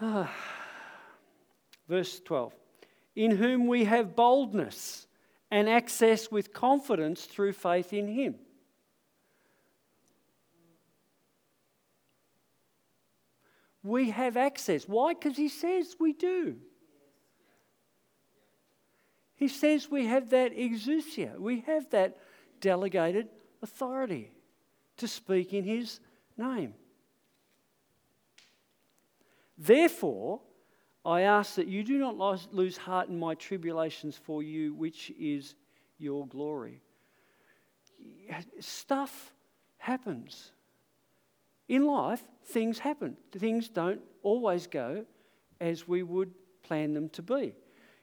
Ah. 0.00 0.30
Verse 1.88 2.20
12 2.20 2.52
In 3.16 3.30
whom 3.32 3.66
we 3.66 3.84
have 3.84 4.16
boldness 4.16 5.06
and 5.50 5.68
access 5.68 6.30
with 6.30 6.52
confidence 6.52 7.24
through 7.24 7.52
faith 7.52 7.92
in 7.92 8.08
him. 8.08 8.36
We 13.84 14.10
have 14.10 14.36
access. 14.36 14.88
Why? 14.88 15.14
Because 15.14 15.36
he 15.36 15.48
says 15.48 15.94
we 16.00 16.14
do. 16.14 16.56
He 19.36 19.46
says 19.46 19.90
we 19.90 20.06
have 20.06 20.30
that 20.30 20.56
exousia, 20.56 21.38
we 21.38 21.60
have 21.66 21.90
that 21.90 22.16
delegated 22.60 23.28
authority 23.62 24.32
to 24.96 25.06
speak 25.06 25.52
in 25.52 25.64
his 25.64 26.00
name. 26.38 26.72
Therefore, 29.58 30.40
I 31.04 31.22
ask 31.22 31.56
that 31.56 31.66
you 31.66 31.84
do 31.84 31.98
not 31.98 32.54
lose 32.54 32.76
heart 32.76 33.08
in 33.08 33.18
my 33.18 33.34
tribulations 33.34 34.16
for 34.16 34.42
you, 34.42 34.72
which 34.72 35.12
is 35.18 35.54
your 35.98 36.26
glory. 36.26 36.80
Stuff 38.60 39.34
happens. 39.76 40.52
In 41.68 41.86
life, 41.86 42.22
things 42.44 42.78
happen. 42.78 43.16
Things 43.32 43.68
don't 43.68 44.00
always 44.22 44.66
go 44.66 45.04
as 45.60 45.88
we 45.88 46.02
would 46.02 46.32
plan 46.62 46.92
them 46.94 47.08
to 47.10 47.22
be. 47.22 47.54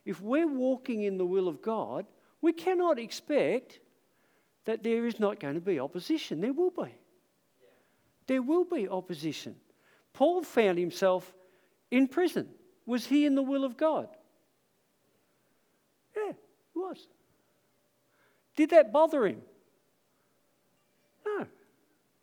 If 0.06 0.22
we're 0.22 0.48
walking 0.48 1.04
in 1.04 1.18
the 1.18 1.26
will 1.26 1.48
of 1.48 1.62
God, 1.62 2.06
we 2.42 2.54
cannot 2.54 2.98
expect 2.98 3.80
that 4.66 4.84
there 4.84 5.06
is 5.06 5.20
not 5.20 5.40
going 5.40 5.56
to 5.56 5.62
be 5.62 5.80
opposition. 5.80 6.42
There 6.42 6.54
will 6.54 6.72
be. 6.72 6.96
There 8.28 8.42
will 8.42 8.66
be 8.66 8.88
opposition. 8.88 9.56
Paul 10.14 10.44
found 10.44 10.78
himself 10.78 11.34
in 11.90 12.08
prison. 12.08 12.50
Was 12.86 13.06
he 13.06 13.26
in 13.26 13.36
the 13.36 13.44
will 13.44 13.64
of 13.64 13.78
God? 13.78 14.08
Yeah, 16.16 16.34
he 16.74 16.80
was. 16.80 17.08
Did 18.56 18.72
that 18.72 18.92
bother 18.92 19.26
him? 19.26 19.42
No, 21.26 21.46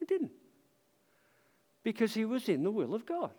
it 0.01 0.09
didn't. 0.09 0.33
Because 1.89 2.13
he 2.13 2.27
was 2.27 2.51
in 2.51 2.65
the 2.65 2.71
will 2.71 2.95
of 2.95 3.07
God. 3.07 3.31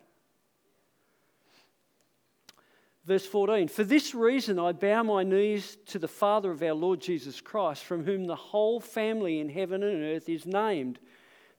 Verse 3.04 3.24
14 3.24 3.68
For 3.68 3.84
this 3.84 4.12
reason 4.12 4.58
I 4.58 4.72
bow 4.72 5.04
my 5.04 5.22
knees 5.22 5.76
to 5.86 6.00
the 6.00 6.08
Father 6.08 6.50
of 6.50 6.60
our 6.60 6.74
Lord 6.74 7.00
Jesus 7.00 7.40
Christ, 7.40 7.84
from 7.84 8.04
whom 8.04 8.24
the 8.24 8.34
whole 8.34 8.80
family 8.80 9.38
in 9.38 9.50
heaven 9.50 9.84
and 9.84 10.02
earth 10.02 10.28
is 10.28 10.46
named 10.46 10.98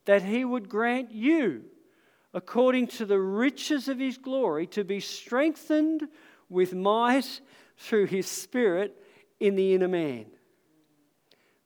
that 0.04 0.24
he 0.24 0.44
would 0.44 0.68
grant 0.68 1.14
you, 1.14 1.64
according 2.34 2.88
to 2.88 3.06
the 3.06 3.22
riches 3.22 3.88
of 3.88 3.98
his 3.98 4.18
glory, 4.18 4.68
to 4.68 4.84
be 4.84 5.00
strengthened 5.00 6.10
with 6.50 6.74
might 6.74 7.40
through 7.78 8.08
his 8.08 8.28
Spirit 8.28 9.02
in 9.40 9.56
the 9.56 9.74
inner 9.74 9.88
man. 9.88 10.26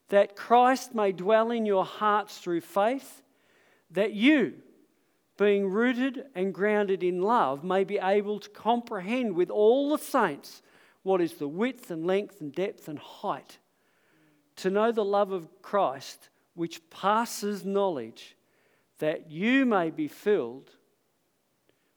That 0.10 0.36
Christ 0.36 0.94
may 0.94 1.14
dwell 1.14 1.50
in 1.50 1.66
your 1.66 1.84
hearts 1.84 2.38
through 2.38 2.62
faith, 2.62 3.24
that 3.90 4.14
you, 4.14 4.62
being 5.38 5.70
rooted 5.70 6.26
and 6.34 6.54
grounded 6.54 7.04
in 7.04 7.22
love, 7.22 7.64
may 7.64 7.84
be 7.84 7.98
able 7.98 8.40
to 8.40 8.50
comprehend 8.50 9.36
with 9.36 9.50
all 9.50 9.90
the 9.90 9.98
saints 9.98 10.62
what 11.04 11.22
is 11.22 11.34
the 11.34 11.48
width 11.48 11.92
and 11.92 12.08
length 12.08 12.42
and 12.42 12.54
depth 12.54 12.88
and 12.88 13.00
height, 13.00 13.60
to 14.56 14.70
know 14.70 14.92
the 14.92 15.06
love 15.06 15.32
of 15.32 15.62
Christ 15.62 16.30
which 16.54 16.90
passes 16.90 17.66
knowledge, 17.66 18.36
that 19.00 19.30
you 19.30 19.66
may 19.66 19.92
be 19.92 20.08
filled 20.08 20.72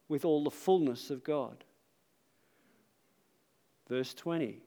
with 0.09 0.25
all 0.25 0.43
the 0.43 0.51
fullness 0.51 1.11
of 1.11 1.23
God. 1.23 1.65
Verse 3.89 4.13
20. 4.15 4.61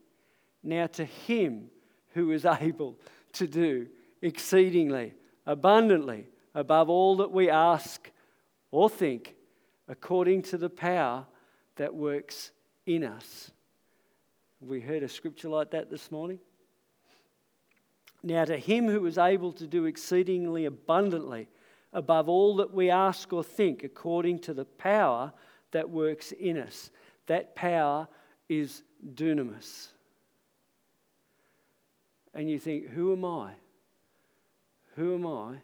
Now 0.64 0.88
to 0.88 1.06
him 1.06 1.70
who 2.14 2.32
is 2.32 2.46
able 2.62 2.98
to 3.34 3.48
do 3.48 3.88
exceedingly, 4.22 5.14
abundantly, 5.46 6.28
above 6.56 6.90
all 6.90 7.18
that 7.18 7.32
we 7.32 7.50
ask 7.50 8.10
or 8.72 8.90
think, 8.90 9.36
according 9.88 10.42
to 10.44 10.58
the 10.58 10.70
power 10.70 11.26
that 11.76 11.94
works 11.94 12.52
in 12.86 13.04
us. 13.04 13.52
We 14.62 14.80
heard 14.80 15.04
a 15.04 15.10
scripture 15.10 15.50
like 15.50 15.72
that 15.72 15.90
this 15.90 16.12
morning. 16.12 16.40
Now, 18.24 18.46
to 18.46 18.58
him 18.58 18.88
who 18.88 19.06
is 19.06 19.18
able 19.18 19.52
to 19.54 19.68
do 19.68 19.86
exceedingly 19.86 20.66
abundantly 20.66 21.48
above 21.92 22.30
all 22.30 22.56
that 22.58 22.74
we 22.74 22.90
ask 22.90 23.34
or 23.34 23.44
think, 23.44 23.84
according 23.84 24.40
to 24.40 24.54
the 24.54 24.66
power 24.66 25.34
that 25.72 25.90
works 25.90 26.32
in 26.32 26.58
us, 26.58 26.92
that 27.26 27.56
power 27.56 28.08
is 28.48 28.84
dunamis. 29.16 29.88
And 32.34 32.50
you 32.50 32.60
think, 32.60 32.90
who 32.90 33.12
am 33.12 33.26
I? 33.26 33.54
Who 34.96 35.16
am 35.16 35.26
I 35.26 35.62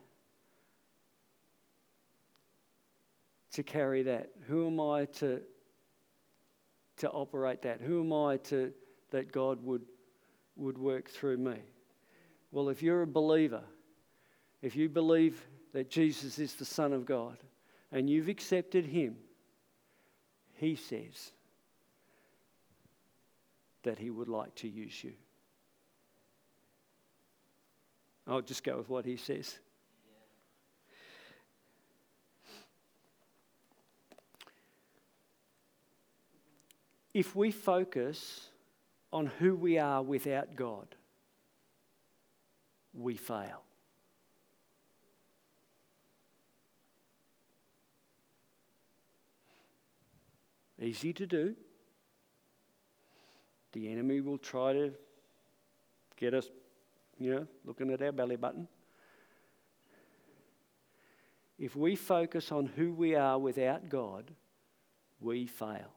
to 3.58 3.64
carry 3.64 4.04
that? 4.04 4.30
Who 4.48 4.68
am 4.68 4.80
I 4.80 5.06
to, 5.06 5.42
to 6.98 7.10
operate 7.10 7.64
that? 7.64 7.82
Who 7.82 8.02
am 8.02 8.14
I 8.14 8.38
to 8.38 8.72
that 9.10 9.32
God 9.32 9.64
would, 9.64 9.82
would 10.56 10.78
work 10.78 11.10
through 11.10 11.38
me? 11.38 11.58
Well, 12.52 12.70
if 12.70 12.84
you're 12.84 13.02
a 13.02 13.08
believer, 13.08 13.64
if 14.62 14.76
you 14.76 14.90
believe 14.90 15.44
that 15.74 15.90
Jesus 15.90 16.38
is 16.38 16.54
the 16.54 16.66
Son 16.66 16.94
of 16.94 17.08
God 17.08 17.38
and 17.92 18.08
you've 18.08 18.30
accepted 18.30 18.86
Him, 18.86 19.16
He 20.54 20.76
says 20.76 21.32
that 23.82 23.98
He 23.98 24.12
would 24.12 24.30
like 24.30 24.54
to 24.58 24.68
use 24.68 25.04
you. 25.04 25.14
I'll 28.28 28.42
just 28.42 28.64
go 28.64 28.78
with 28.78 28.88
what 28.88 29.04
He 29.04 29.18
says. 29.18 29.58
If 37.18 37.36
we 37.36 37.50
focus 37.50 38.52
on 39.12 39.26
who 39.26 39.56
we 39.56 39.80
are 39.80 40.04
without 40.04 40.56
God, 40.56 40.94
we 42.94 43.16
fail. 43.18 43.64
Easy 50.80 51.12
to 51.14 51.26
do. 51.26 51.56
The 53.74 53.92
enemy 53.92 54.22
will 54.22 54.38
try 54.38 54.74
to 54.74 54.94
get 56.18 56.36
us, 56.36 56.52
you 57.18 57.34
know, 57.34 57.48
looking 57.66 57.90
at 57.90 58.00
our 58.04 58.12
belly 58.12 58.36
button. 58.36 58.68
If 61.58 61.76
we 61.76 61.96
focus 61.96 62.52
on 62.52 62.68
who 62.68 62.94
we 62.94 63.16
are 63.16 63.40
without 63.40 63.90
God, 63.90 64.30
we 65.20 65.48
fail. 65.48 65.97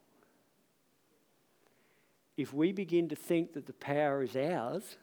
If 2.40 2.54
we 2.54 2.72
begin 2.72 3.10
to 3.10 3.16
think 3.16 3.52
that 3.52 3.66
the 3.66 3.74
power 3.74 4.22
is 4.22 4.34
ours, 4.34 4.96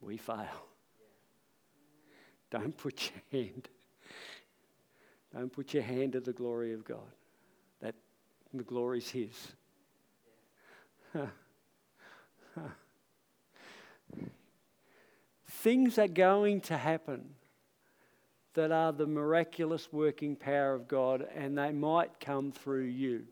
we 0.00 0.16
fail. 0.16 0.64
Don't 2.50 2.74
put 2.74 3.10
your 3.10 3.20
hand. 3.30 3.68
Don't 5.34 5.52
put 5.52 5.74
your 5.74 5.82
hand 5.82 6.12
to 6.14 6.20
the 6.20 6.32
glory 6.32 6.72
of 6.72 6.86
God. 6.86 7.12
That 7.82 7.94
the 8.54 8.62
glory 8.62 8.96
is 8.96 9.10
His. 9.10 9.52
Things 15.50 15.98
are 15.98 16.08
going 16.08 16.62
to 16.62 16.78
happen 16.78 17.34
that 18.54 18.72
are 18.72 18.92
the 18.92 19.06
miraculous 19.06 19.92
working 19.92 20.34
power 20.34 20.72
of 20.72 20.88
God, 20.88 21.28
and 21.34 21.58
they 21.58 21.72
might 21.72 22.20
come 22.20 22.52
through 22.52 22.84
you. 22.84 23.26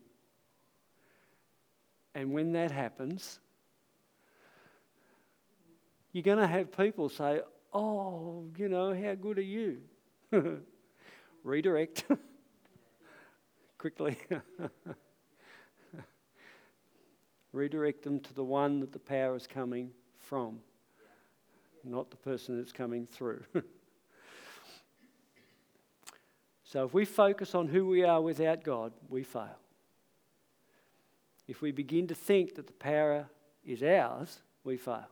And 2.15 2.31
when 2.31 2.53
that 2.53 2.71
happens, 2.71 3.39
you're 6.11 6.23
going 6.23 6.37
to 6.37 6.47
have 6.47 6.75
people 6.75 7.09
say, 7.09 7.41
Oh, 7.73 8.45
you 8.55 8.69
know, 8.69 8.93
how 8.93 9.15
good 9.15 9.39
are 9.39 9.41
you? 9.41 9.79
Redirect 11.43 12.05
quickly. 13.79 14.17
Redirect 17.51 18.03
them 18.03 18.19
to 18.19 18.33
the 18.33 18.43
one 18.43 18.79
that 18.79 18.91
the 18.91 18.99
power 18.99 19.35
is 19.35 19.47
coming 19.47 19.89
from, 20.19 20.59
not 21.83 22.11
the 22.11 22.17
person 22.17 22.57
that's 22.57 22.71
coming 22.71 23.07
through. 23.07 23.43
so 26.63 26.85
if 26.85 26.93
we 26.93 27.05
focus 27.05 27.55
on 27.55 27.67
who 27.67 27.87
we 27.87 28.03
are 28.03 28.21
without 28.21 28.63
God, 28.63 28.93
we 29.09 29.23
fail. 29.23 29.62
If 31.47 31.61
we 31.61 31.71
begin 31.71 32.07
to 32.07 32.15
think 32.15 32.55
that 32.55 32.67
the 32.67 32.73
power 32.73 33.27
is 33.65 33.83
ours, 33.83 34.41
we 34.63 34.77
fail. 34.77 35.07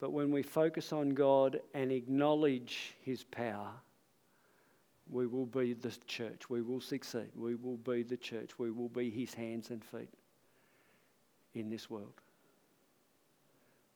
But 0.00 0.12
when 0.12 0.32
we 0.32 0.42
focus 0.42 0.92
on 0.92 1.10
God 1.10 1.60
and 1.74 1.92
acknowledge 1.92 2.94
His 3.02 3.24
power, 3.24 3.70
we 5.08 5.26
will 5.26 5.46
be 5.46 5.74
the 5.74 5.92
church. 6.06 6.48
We 6.48 6.62
will 6.62 6.80
succeed. 6.80 7.28
We 7.36 7.54
will 7.54 7.76
be 7.76 8.02
the 8.02 8.16
church. 8.16 8.58
We 8.58 8.70
will 8.70 8.88
be 8.88 9.10
His 9.10 9.34
hands 9.34 9.70
and 9.70 9.84
feet 9.84 10.10
in 11.54 11.70
this 11.70 11.90
world. 11.90 12.14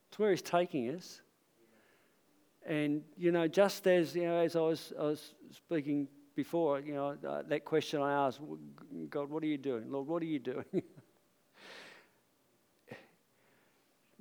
It's 0.09 0.19
where 0.19 0.31
He's 0.31 0.43
taking 0.43 0.91
us. 0.91 1.21
And, 2.65 3.03
you 3.17 3.31
know, 3.31 3.47
just 3.47 3.87
as, 3.87 4.15
you 4.15 4.25
know, 4.25 4.39
as 4.39 4.57
I 4.57 4.61
was, 4.61 4.93
I 4.99 5.03
was 5.03 5.35
speaking 5.53 6.09
before, 6.37 6.79
you 6.81 6.95
know, 6.95 7.17
uh, 7.27 7.43
that 7.49 7.65
question 7.65 8.01
I 8.03 8.13
asked, 8.27 8.41
God, 9.09 9.31
what 9.31 9.43
are 9.43 9.47
you 9.47 9.57
doing? 9.57 9.91
Lord, 9.91 10.07
what 10.07 10.23
are 10.23 10.27
you 10.27 10.39
doing? 10.39 10.65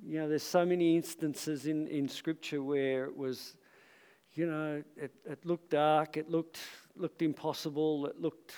you 0.02 0.18
know, 0.20 0.28
there's 0.28 0.42
so 0.42 0.64
many 0.64 0.96
instances 0.96 1.66
in, 1.66 1.86
in 1.88 2.08
Scripture 2.08 2.62
where 2.62 3.04
it 3.04 3.16
was, 3.16 3.54
you 4.32 4.46
know, 4.46 4.82
it, 4.96 5.12
it 5.26 5.44
looked 5.44 5.70
dark, 5.70 6.16
it 6.16 6.30
looked, 6.30 6.58
looked 6.96 7.20
impossible, 7.20 8.06
it 8.06 8.18
looked, 8.18 8.54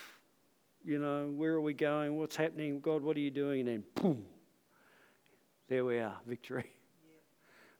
you 0.84 1.00
know, 1.00 1.26
where 1.34 1.54
are 1.54 1.60
we 1.60 1.74
going? 1.74 2.16
What's 2.16 2.36
happening? 2.36 2.78
God, 2.78 3.02
what 3.02 3.16
are 3.16 3.20
you 3.20 3.32
doing? 3.32 3.68
And 3.68 3.68
then, 3.68 3.84
boom, 3.94 4.24
there 5.68 5.84
we 5.84 5.98
are, 5.98 6.16
victory. 6.26 6.64
Yeah. 6.64 7.10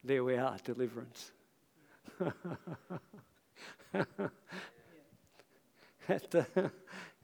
There 0.03 0.25
we 0.25 0.37
are, 0.37 0.57
deliverance. 0.65 1.31
the, 6.09 6.71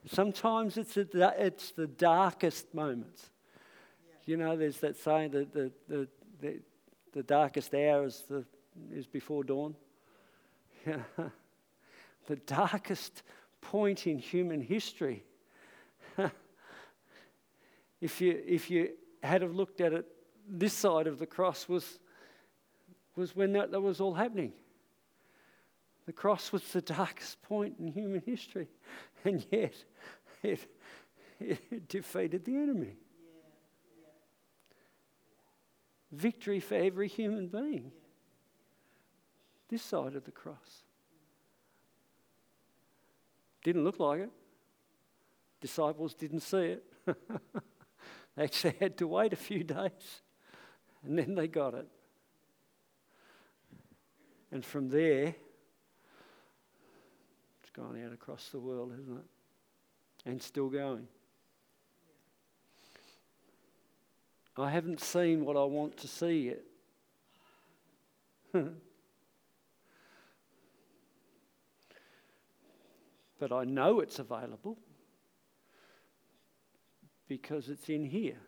sometimes 0.07 0.77
it's, 0.77 0.97
a, 0.97 1.07
it's 1.39 1.73
the 1.73 1.87
darkest 1.87 2.75
moments. 2.75 3.31
You 4.27 4.37
know, 4.37 4.57
there's 4.57 4.79
that 4.79 4.97
saying 4.97 5.33
that 5.33 5.53
the, 5.53 5.73
the, 5.89 6.09
the, 6.41 6.61
the 7.13 7.23
darkest 7.23 7.75
hour 7.75 8.05
is, 8.05 8.25
the, 8.29 8.45
is 8.93 9.07
before 9.07 9.45
dawn. 9.45 9.75
Yeah. 10.87 11.01
the 12.27 12.37
darkest 12.37 13.23
point 13.61 14.07
in 14.07 14.19
human 14.19 14.61
history. 14.61 15.25
if, 18.01 18.21
you, 18.21 18.43
if 18.47 18.71
you 18.71 18.91
had 19.23 19.43
have 19.43 19.55
looked 19.55 19.81
at 19.81 19.93
it 19.93 20.07
this 20.49 20.75
side 20.75 21.07
of 21.07 21.19
the 21.19 21.27
cross 21.27 21.69
was, 21.69 21.99
was 23.17 23.35
when 23.35 23.53
that, 23.53 23.71
that 23.71 23.81
was 23.81 24.01
all 24.01 24.15
happening. 24.15 24.53
The 26.07 26.13
cross 26.13 26.53
was 26.53 26.63
the 26.73 26.83
darkest 26.83 27.41
point 27.43 27.77
in 27.79 27.89
human 27.89 28.23
history, 28.25 28.69
and 29.25 29.45
yet 29.51 29.75
it, 30.43 30.61
it 31.41 31.89
defeated 31.89 32.45
the 32.45 32.57
enemy. 32.57 32.97
victory 36.15 36.61
for 36.61 36.75
every 36.77 37.09
human 37.09 37.49
being. 37.49 37.91
This 39.69 39.83
side 39.83 40.15
of 40.15 40.25
the 40.25 40.31
cross. 40.31 40.85
Didn't 43.63 43.85
look 43.85 43.99
like 43.99 44.21
it. 44.21 44.31
Disciples 45.61 46.15
didn't 46.15 46.41
see 46.41 46.77
it. 46.77 46.85
they 48.37 48.45
actually 48.45 48.77
had 48.79 48.97
to 48.99 49.07
wait 49.07 49.33
a 49.33 49.37
few 49.37 49.65
days 49.65 50.23
and 51.03 51.19
then 51.19 51.35
they 51.35 51.49
got 51.49 51.75
it. 51.75 51.87
And 54.53 54.65
from 54.65 54.89
there, 54.89 55.35
gone 57.75 58.01
out 58.05 58.13
across 58.13 58.49
the 58.51 58.59
world, 58.59 58.93
hasn't 58.93 59.19
it? 59.19 59.25
And 60.27 60.41
still 60.41 60.69
going. 60.69 61.07
I 64.57 64.71
haven't 64.71 65.01
seen 65.01 65.45
what 65.45 65.57
I 65.57 65.65
want 65.65 65.97
to 65.99 66.09
see 66.09 66.55
yet. 66.55 66.63
but 73.41 73.51
I 73.53 73.65
know 73.65 73.99
it's 73.99 74.21
available 74.21 74.79
because 77.27 77.69
it's 77.69 77.89
in 77.89 78.05
here. 78.05 78.39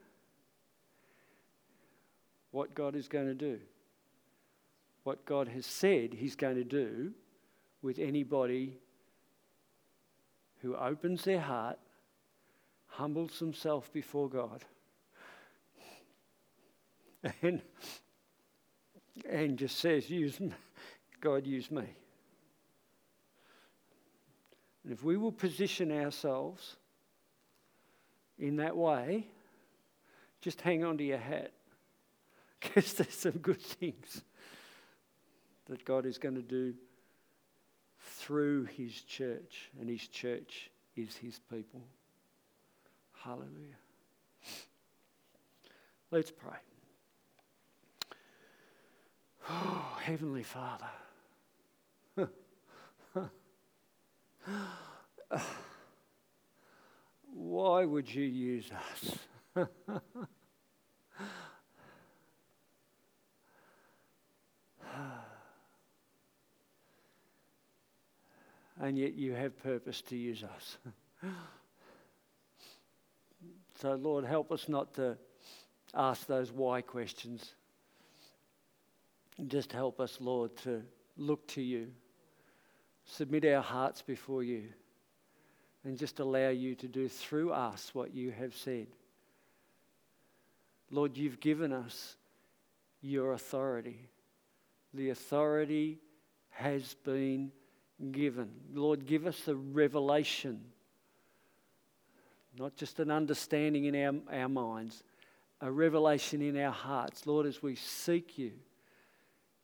What 2.52 2.74
God 2.74 2.94
is 2.94 3.08
going 3.08 3.26
to 3.26 3.34
do. 3.34 3.58
What 5.02 5.24
God 5.24 5.48
has 5.48 5.66
said 5.66 6.14
He's 6.14 6.36
going 6.36 6.54
to 6.54 6.64
do 6.64 7.12
with 7.82 7.98
anybody 7.98 8.78
who 10.66 10.74
opens 10.74 11.22
their 11.22 11.40
heart, 11.40 11.78
humbles 12.86 13.38
themselves 13.38 13.88
before 13.92 14.28
God, 14.28 14.64
and, 17.42 17.62
and 19.28 19.56
just 19.56 19.78
says, 19.78 20.10
use 20.10 20.40
me. 20.40 20.52
God, 21.20 21.46
use 21.46 21.70
me. 21.70 21.84
And 24.82 24.92
if 24.92 25.04
we 25.04 25.16
will 25.16 25.32
position 25.32 25.92
ourselves 25.92 26.74
in 28.38 28.56
that 28.56 28.76
way, 28.76 29.28
just 30.40 30.60
hang 30.60 30.84
on 30.84 30.98
to 30.98 31.04
your 31.04 31.18
hat 31.18 31.52
because 32.60 32.92
there's 32.94 33.14
some 33.14 33.38
good 33.38 33.62
things 33.62 34.22
that 35.66 35.84
God 35.84 36.06
is 36.06 36.18
going 36.18 36.34
to 36.34 36.42
do 36.42 36.74
through 38.06 38.64
His 38.64 39.02
church, 39.02 39.70
and 39.80 39.88
His 39.88 40.06
church 40.08 40.70
is 40.96 41.16
His 41.16 41.40
people. 41.50 41.82
Hallelujah. 43.12 43.76
Let's 46.10 46.30
pray. 46.30 46.56
Oh, 49.48 49.98
Heavenly 50.02 50.44
Father. 50.44 50.86
Why 57.34 57.84
would 57.84 58.12
you 58.12 58.24
use 58.24 58.70
us? 59.56 59.66
and 68.80 68.98
yet 68.98 69.14
you 69.14 69.32
have 69.32 69.62
purpose 69.62 70.02
to 70.02 70.16
use 70.16 70.42
us. 70.42 70.78
so, 73.80 73.94
Lord, 73.94 74.24
help 74.24 74.52
us 74.52 74.68
not 74.68 74.94
to 74.94 75.16
ask 75.94 76.26
those 76.26 76.52
why 76.52 76.82
questions. 76.82 77.54
Just 79.48 79.72
help 79.72 80.00
us, 80.00 80.18
Lord, 80.20 80.56
to 80.58 80.82
look 81.16 81.46
to 81.48 81.62
you, 81.62 81.88
submit 83.04 83.44
our 83.44 83.62
hearts 83.62 84.02
before 84.02 84.42
you, 84.42 84.64
and 85.84 85.98
just 85.98 86.20
allow 86.20 86.48
you 86.48 86.74
to 86.76 86.88
do 86.88 87.08
through 87.08 87.52
us 87.52 87.94
what 87.94 88.14
you 88.14 88.30
have 88.30 88.54
said. 88.54 88.88
Lord, 90.90 91.16
you've 91.16 91.40
given 91.40 91.72
us 91.72 92.16
your 93.00 93.32
authority. 93.32 94.08
The 94.94 95.10
authority 95.10 95.98
has 96.50 96.94
been 97.04 97.52
given. 98.12 98.50
Lord, 98.72 99.06
give 99.06 99.26
us 99.26 99.40
the 99.40 99.56
revelation, 99.56 100.60
not 102.58 102.76
just 102.76 103.00
an 103.00 103.10
understanding 103.10 103.84
in 103.84 103.96
our, 103.96 104.40
our 104.42 104.48
minds, 104.48 105.02
a 105.60 105.70
revelation 105.70 106.42
in 106.42 106.58
our 106.58 106.72
hearts. 106.72 107.26
Lord, 107.26 107.46
as 107.46 107.62
we 107.62 107.74
seek 107.76 108.38
you, 108.38 108.52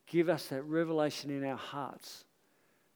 give 0.07 0.29
us 0.29 0.47
that 0.47 0.63
revelation 0.63 1.31
in 1.31 1.45
our 1.45 1.57
hearts 1.57 2.25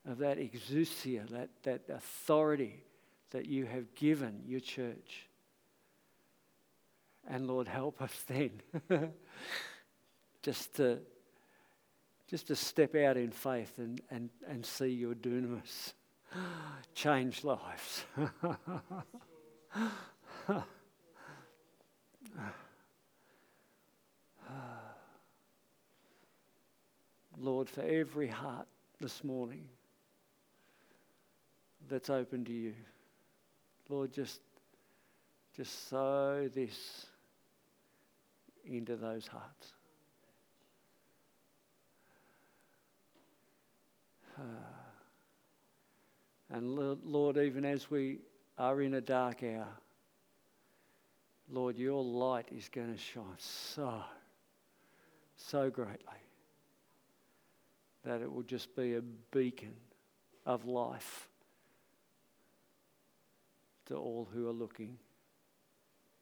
of 0.06 0.18
that 0.18 0.38
exousia, 0.38 1.28
that, 1.30 1.50
that 1.64 1.82
authority 1.88 2.82
that 3.30 3.46
you 3.46 3.66
have 3.66 3.94
given 3.94 4.42
your 4.46 4.60
church. 4.60 5.28
And 7.28 7.46
Lord, 7.46 7.66
help 7.66 8.00
us 8.00 8.24
then 8.28 8.62
just 10.42 10.76
to 10.76 11.00
just 12.28 12.48
to 12.48 12.56
step 12.56 12.94
out 12.94 13.16
in 13.16 13.30
faith 13.30 13.78
and, 13.78 14.00
and, 14.10 14.30
and 14.48 14.66
see 14.66 14.88
your 14.88 15.14
dunamis 15.14 15.92
change 16.94 17.44
lives. 17.44 18.04
Lord, 27.38 27.68
for 27.68 27.82
every 27.82 28.28
heart 28.28 28.66
this 29.00 29.22
morning 29.22 29.66
that's 31.88 32.10
open 32.10 32.44
to 32.46 32.52
you, 32.52 32.74
Lord, 33.88 34.12
just, 34.12 34.40
just 35.54 35.88
sow 35.88 36.48
this 36.52 37.06
into 38.64 38.96
those 38.96 39.28
hearts. 39.28 39.75
And 46.50 47.00
Lord, 47.04 47.38
even 47.38 47.64
as 47.64 47.90
we 47.90 48.18
are 48.58 48.80
in 48.80 48.94
a 48.94 49.00
dark 49.00 49.42
hour, 49.42 49.68
Lord, 51.50 51.76
your 51.76 52.02
light 52.02 52.46
is 52.56 52.68
going 52.68 52.92
to 52.92 52.98
shine 52.98 53.24
so, 53.38 54.02
so 55.36 55.70
greatly 55.70 55.96
that 58.04 58.20
it 58.20 58.32
will 58.32 58.42
just 58.42 58.74
be 58.76 58.94
a 58.94 59.02
beacon 59.32 59.74
of 60.44 60.64
life 60.64 61.28
to 63.86 63.96
all 63.96 64.28
who 64.32 64.48
are 64.48 64.52
looking 64.52 64.96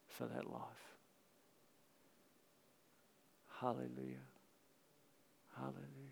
for 0.07 0.25
that 0.25 0.49
life. 0.49 0.61
Hallelujah. 3.59 4.25
Hallelujah. 5.55 6.04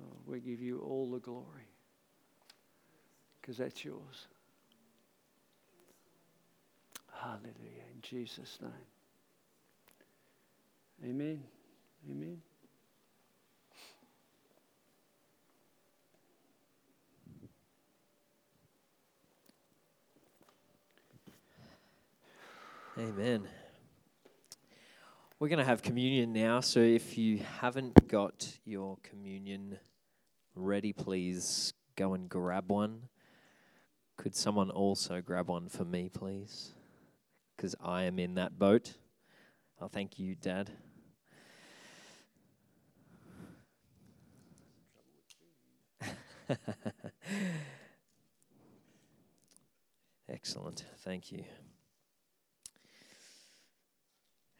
Oh, 0.00 0.16
we 0.26 0.40
give 0.40 0.60
you 0.60 0.80
all 0.80 1.10
the 1.10 1.18
glory 1.18 1.68
because 3.40 3.56
that's 3.58 3.84
yours. 3.84 4.28
Hallelujah. 7.12 7.84
In 7.94 8.00
Jesus' 8.02 8.58
name. 8.60 8.70
Amen. 11.04 11.42
Amen. 12.10 12.42
Amen. 22.98 23.48
We're 25.40 25.46
going 25.48 25.60
to 25.60 25.64
have 25.64 25.82
communion 25.82 26.32
now, 26.32 26.58
so 26.58 26.80
if 26.80 27.16
you 27.16 27.38
haven't 27.60 28.08
got 28.08 28.58
your 28.64 28.98
communion 29.04 29.78
ready, 30.56 30.92
please 30.92 31.72
go 31.94 32.14
and 32.14 32.28
grab 32.28 32.72
one. 32.72 33.02
Could 34.16 34.34
someone 34.34 34.68
also 34.68 35.20
grab 35.20 35.46
one 35.46 35.68
for 35.68 35.84
me, 35.84 36.08
please? 36.08 36.74
Because 37.56 37.76
I 37.80 38.02
am 38.02 38.18
in 38.18 38.34
that 38.34 38.58
boat. 38.58 38.94
Oh, 39.80 39.86
thank 39.86 40.18
you, 40.18 40.34
Dad. 40.34 40.72
Excellent. 50.28 50.84
Thank 51.04 51.30
you. 51.30 51.44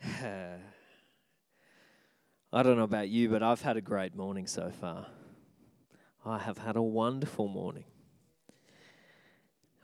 I 2.52 2.62
don't 2.62 2.76
know 2.76 2.84
about 2.84 3.08
you, 3.08 3.28
but 3.28 3.42
I've 3.42 3.62
had 3.62 3.76
a 3.76 3.80
great 3.80 4.14
morning 4.14 4.46
so 4.46 4.70
far. 4.70 5.06
I 6.24 6.38
have 6.38 6.58
had 6.58 6.76
a 6.76 6.82
wonderful 6.82 7.48
morning. 7.48 7.84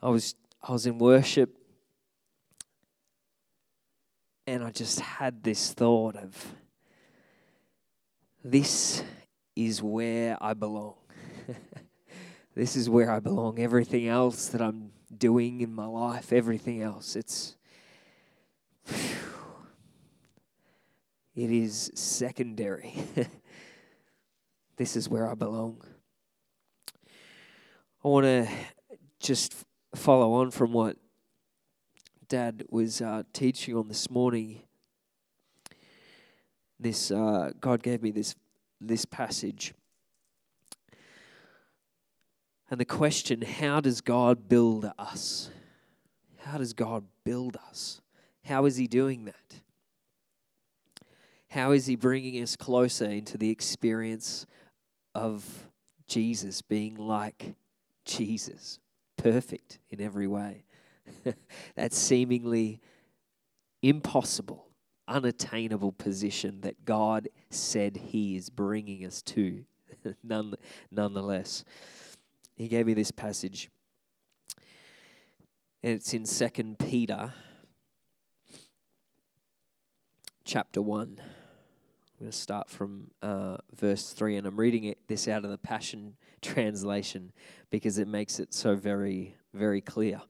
I 0.02 0.08
was 0.10 0.34
I 0.62 0.72
was 0.72 0.86
in 0.86 0.98
worship 0.98 1.56
and 4.46 4.62
I 4.62 4.70
just 4.70 5.00
had 5.00 5.42
this 5.42 5.72
thought 5.72 6.16
of 6.16 6.54
this 8.42 9.02
is 9.56 9.82
where 9.82 10.36
I 10.40 10.54
belong. 10.54 10.96
This 12.54 12.76
is 12.76 12.88
where 12.88 13.10
I 13.10 13.18
belong. 13.18 13.58
Everything 13.58 14.06
else 14.06 14.46
that 14.48 14.60
I'm 14.62 14.92
doing 15.16 15.60
in 15.60 15.74
my 15.74 15.86
life, 15.86 16.32
everything 16.32 16.82
else, 16.82 17.16
it's. 17.16 17.56
It 21.35 21.51
is 21.51 21.91
secondary. 21.95 22.95
this 24.76 24.95
is 24.95 25.09
where 25.09 25.28
I 25.28 25.35
belong. 25.35 25.82
I 28.05 28.09
want 28.09 28.24
to 28.24 28.49
just 29.18 29.53
follow 29.97 30.35
on 30.35 30.53
from 30.53 30.72
what 30.72 30.97
Dad 32.28 32.64
was 32.70 33.01
uh, 33.01 33.24
teaching 33.32 33.76
on 33.76 33.89
this 33.89 34.09
morning. 34.09 34.61
This 36.78 37.11
uh, 37.11 37.51
God 37.61 37.82
gave 37.82 38.03
me 38.03 38.12
this 38.12 38.37
this 38.80 39.05
passage, 39.05 39.74
and 42.70 42.78
the 42.78 42.85
question: 42.85 43.43
How 43.43 43.80
does 43.80 44.01
God 44.01 44.49
build 44.49 44.91
us? 44.99 45.51
How 46.39 46.59
does 46.59 46.74
God 46.74 47.05
build 47.24 47.57
us? 47.68 48.01
How 48.45 48.66
is 48.66 48.76
He 48.76 48.87
doing 48.87 49.24
that? 49.24 49.63
How 51.55 51.70
is 51.70 51.86
He 51.86 51.94
bringing 51.94 52.42
us 52.42 52.57
closer 52.57 53.05
into 53.05 53.38
the 53.38 53.48
experience 53.48 54.44
of 55.14 55.68
Jesus 56.09 56.62
being 56.62 56.96
like 56.96 57.55
Jesus, 58.05 58.80
perfect 59.16 59.78
in 59.88 60.00
every 60.00 60.26
way? 60.26 60.64
that 61.76 61.92
seemingly 61.92 62.80
impossible, 63.82 64.66
unattainable 65.07 65.92
position 65.92 66.61
that 66.62 66.84
God 66.84 67.28
said 67.50 67.98
He 67.98 68.34
is 68.34 68.50
bringing 68.50 69.07
us 69.07 69.22
to, 69.22 69.64
None, 70.24 70.55
nonetheless. 70.90 71.64
He 72.57 72.66
gave 72.66 72.84
me 72.84 72.94
this 72.94 73.12
passage, 73.12 73.70
and 75.84 75.92
it's 75.92 76.12
in 76.14 76.26
Second 76.26 76.80
Peter, 76.80 77.32
chapter 80.44 80.82
one. 80.82 81.20
Going 82.24 82.32
to 82.32 82.38
start 82.38 82.70
from 82.70 83.10
uh, 83.20 83.58
verse 83.74 84.08
3, 84.12 84.38
and 84.38 84.46
I'm 84.46 84.58
reading 84.58 84.84
it, 84.84 84.96
this 85.08 85.28
out 85.28 85.44
of 85.44 85.50
the 85.50 85.58
Passion 85.58 86.16
Translation 86.40 87.32
because 87.68 87.98
it 87.98 88.08
makes 88.08 88.40
it 88.40 88.54
so 88.54 88.76
very, 88.76 89.36
very 89.52 89.82
clear. 89.82 90.22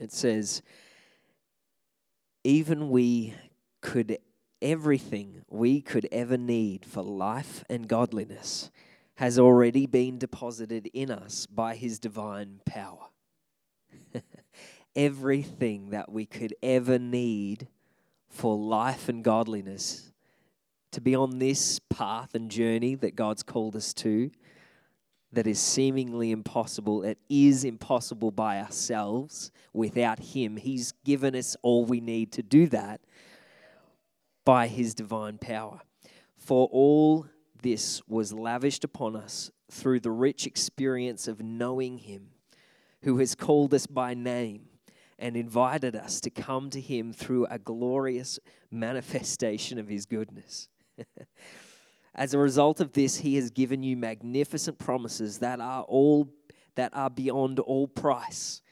It 0.00 0.10
says, 0.10 0.60
Even 2.42 2.90
we 2.90 3.34
could, 3.80 4.18
everything 4.60 5.44
we 5.48 5.80
could 5.80 6.08
ever 6.10 6.36
need 6.36 6.84
for 6.84 7.04
life 7.04 7.62
and 7.70 7.86
godliness 7.86 8.72
has 9.18 9.38
already 9.38 9.86
been 9.86 10.18
deposited 10.18 10.90
in 10.92 11.12
us 11.12 11.46
by 11.46 11.76
his 11.76 12.00
divine 12.00 12.58
power. 12.66 13.06
everything 14.96 15.90
that 15.90 16.10
we 16.10 16.26
could 16.26 16.56
ever 16.60 16.98
need 16.98 17.68
for 18.32 18.56
life 18.56 19.10
and 19.10 19.22
godliness, 19.22 20.10
to 20.90 21.00
be 21.02 21.14
on 21.14 21.38
this 21.38 21.78
path 21.90 22.34
and 22.34 22.50
journey 22.50 22.94
that 22.96 23.14
God's 23.14 23.42
called 23.42 23.76
us 23.76 23.92
to, 23.94 24.30
that 25.32 25.46
is 25.46 25.60
seemingly 25.60 26.30
impossible. 26.30 27.02
It 27.02 27.18
is 27.28 27.62
impossible 27.62 28.30
by 28.30 28.58
ourselves 28.58 29.52
without 29.74 30.18
Him. 30.18 30.56
He's 30.56 30.92
given 31.04 31.36
us 31.36 31.56
all 31.62 31.84
we 31.84 32.00
need 32.00 32.32
to 32.32 32.42
do 32.42 32.66
that 32.68 33.02
by 34.46 34.66
His 34.66 34.94
divine 34.94 35.36
power. 35.36 35.80
For 36.36 36.68
all 36.72 37.26
this 37.62 38.02
was 38.08 38.32
lavished 38.32 38.82
upon 38.82 39.14
us 39.14 39.50
through 39.70 40.00
the 40.00 40.10
rich 40.10 40.46
experience 40.46 41.28
of 41.28 41.40
knowing 41.40 41.98
Him, 41.98 42.28
who 43.02 43.18
has 43.18 43.34
called 43.34 43.74
us 43.74 43.86
by 43.86 44.14
name 44.14 44.68
and 45.22 45.36
invited 45.36 45.94
us 45.94 46.20
to 46.20 46.30
come 46.30 46.68
to 46.68 46.80
Him 46.80 47.12
through 47.12 47.46
a 47.46 47.58
glorious 47.58 48.40
manifestation 48.72 49.78
of 49.78 49.86
His 49.86 50.04
goodness. 50.04 50.68
As 52.14 52.34
a 52.34 52.38
result 52.38 52.80
of 52.80 52.92
this, 52.92 53.18
He 53.18 53.36
has 53.36 53.50
given 53.50 53.84
you 53.84 53.96
magnificent 53.96 54.80
promises 54.80 55.38
that 55.38 55.60
are 55.60 55.84
all 55.84 56.28
that 56.74 56.90
are 56.94 57.08
beyond 57.08 57.60
all 57.60 57.86
price. 57.86 58.62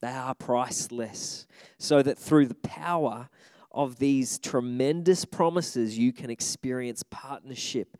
They 0.00 0.08
are 0.08 0.34
priceless, 0.34 1.46
so 1.78 2.02
that 2.02 2.18
through 2.18 2.46
the 2.46 2.54
power 2.54 3.28
of 3.72 3.98
these 3.98 4.38
tremendous 4.38 5.24
promises, 5.24 5.98
you 5.98 6.12
can 6.12 6.30
experience 6.30 7.02
partnership 7.02 7.96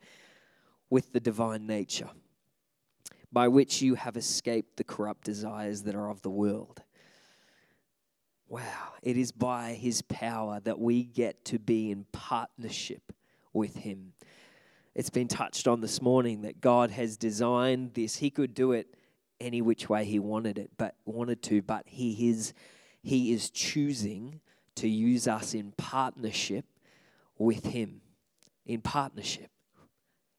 with 0.89 1.11
the 1.11 1.19
divine 1.19 1.67
nature, 1.67 2.09
by 3.33 3.47
which 3.47 3.81
you 3.81 3.95
have 3.95 4.15
escaped 4.15 4.77
the 4.77 4.83
corrupt 4.83 5.25
desires 5.25 5.83
that 5.83 5.95
are 5.95 6.09
of 6.09 6.21
the 6.21 6.29
world. 6.29 6.83
Wow, 8.49 8.93
it 9.01 9.17
is 9.17 9.31
by 9.33 9.73
His 9.73 10.01
power 10.01 10.61
that 10.61 10.79
we 10.79 11.03
get 11.03 11.43
to 11.45 11.59
be 11.59 11.91
in 11.91 12.05
partnership 12.13 13.11
with 13.51 13.75
Him. 13.75 14.13
It's 14.95 15.09
been 15.09 15.27
touched 15.27 15.67
on 15.67 15.81
this 15.81 16.01
morning 16.01 16.43
that 16.43 16.61
God 16.61 16.91
has 16.91 17.17
designed 17.17 17.93
this. 17.93 18.15
He 18.15 18.29
could 18.29 18.53
do 18.53 18.71
it 18.71 18.87
any 19.41 19.61
which 19.61 19.89
way 19.89 20.05
He 20.05 20.19
wanted 20.19 20.57
it, 20.57 20.71
but 20.77 20.95
wanted 21.05 21.43
to, 21.43 21.61
but 21.61 21.83
He 21.87 22.29
is 22.29 22.53
He 23.03 23.33
is 23.33 23.49
choosing 23.49 24.39
to 24.75 24.87
use 24.87 25.27
us 25.27 25.53
in 25.53 25.73
partnership 25.73 26.65
with 27.37 27.65
Him. 27.65 27.99
In 28.65 28.79
partnership. 28.81 29.49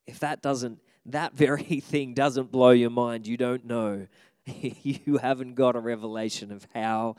If 0.07 0.21
that 0.21 0.41
doesn't, 0.41 0.81
that 1.05 1.35
very 1.35 1.63
thing 1.81 2.15
doesn't 2.15 2.51
blow 2.51 2.71
your 2.71 2.91
mind, 2.91 3.27
you 3.27 3.37
don't 3.37 3.67
know. 3.67 4.07
you 4.47 5.19
haven't 5.19 5.57
got 5.57 5.77
a 5.77 5.81
revelation 5.81 6.51
of 6.51 6.67
how 6.75 7.17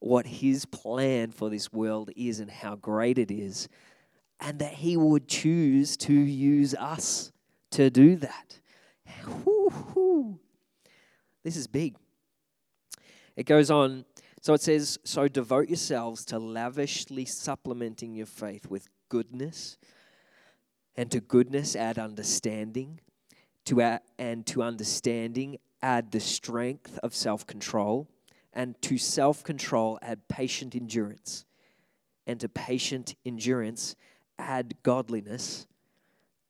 what 0.00 0.26
his 0.26 0.64
plan 0.64 1.30
for 1.30 1.50
this 1.50 1.72
world 1.72 2.10
is 2.16 2.40
and 2.40 2.50
how 2.50 2.76
great 2.76 3.18
it 3.18 3.30
is, 3.30 3.68
and 4.40 4.58
that 4.60 4.74
he 4.74 4.96
would 4.96 5.28
choose 5.28 5.96
to 5.96 6.12
use 6.12 6.74
us 6.74 7.32
to 7.70 7.90
do 7.90 8.16
that. 8.16 8.60
Woo-hoo. 9.44 10.38
This 11.42 11.56
is 11.56 11.66
big. 11.66 11.96
It 13.36 13.46
goes 13.46 13.70
on. 13.70 14.04
So 14.40 14.54
it 14.54 14.60
says, 14.60 14.98
So 15.04 15.28
devote 15.28 15.68
yourselves 15.68 16.24
to 16.26 16.38
lavishly 16.38 17.24
supplementing 17.24 18.14
your 18.14 18.26
faith 18.26 18.68
with 18.68 18.88
goodness, 19.08 19.78
and 20.96 21.10
to 21.10 21.20
goodness 21.20 21.74
add 21.74 21.98
understanding, 21.98 23.00
to 23.64 23.80
add, 23.80 24.00
and 24.18 24.46
to 24.46 24.62
understanding 24.62 25.58
add 25.82 26.12
the 26.12 26.20
strength 26.20 26.98
of 27.02 27.14
self 27.14 27.46
control 27.46 28.08
and 28.52 28.80
to 28.82 28.98
self 28.98 29.44
control, 29.44 29.98
add 30.02 30.28
patient 30.28 30.74
endurance. 30.74 31.44
And 32.26 32.38
to 32.40 32.48
patient 32.48 33.14
endurance, 33.24 33.96
add 34.38 34.74
godliness. 34.82 35.66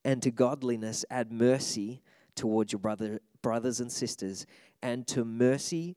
And 0.05 0.23
to 0.23 0.31
godliness, 0.31 1.05
add 1.11 1.33
mercy 1.33 2.03
towards 2.35 2.73
your 2.73 2.81
brother, 2.81 3.21
brothers 3.43 3.81
and 3.81 3.91
sisters. 3.91 4.47
And 4.83 5.07
to 5.09 5.25
mercy 5.25 5.97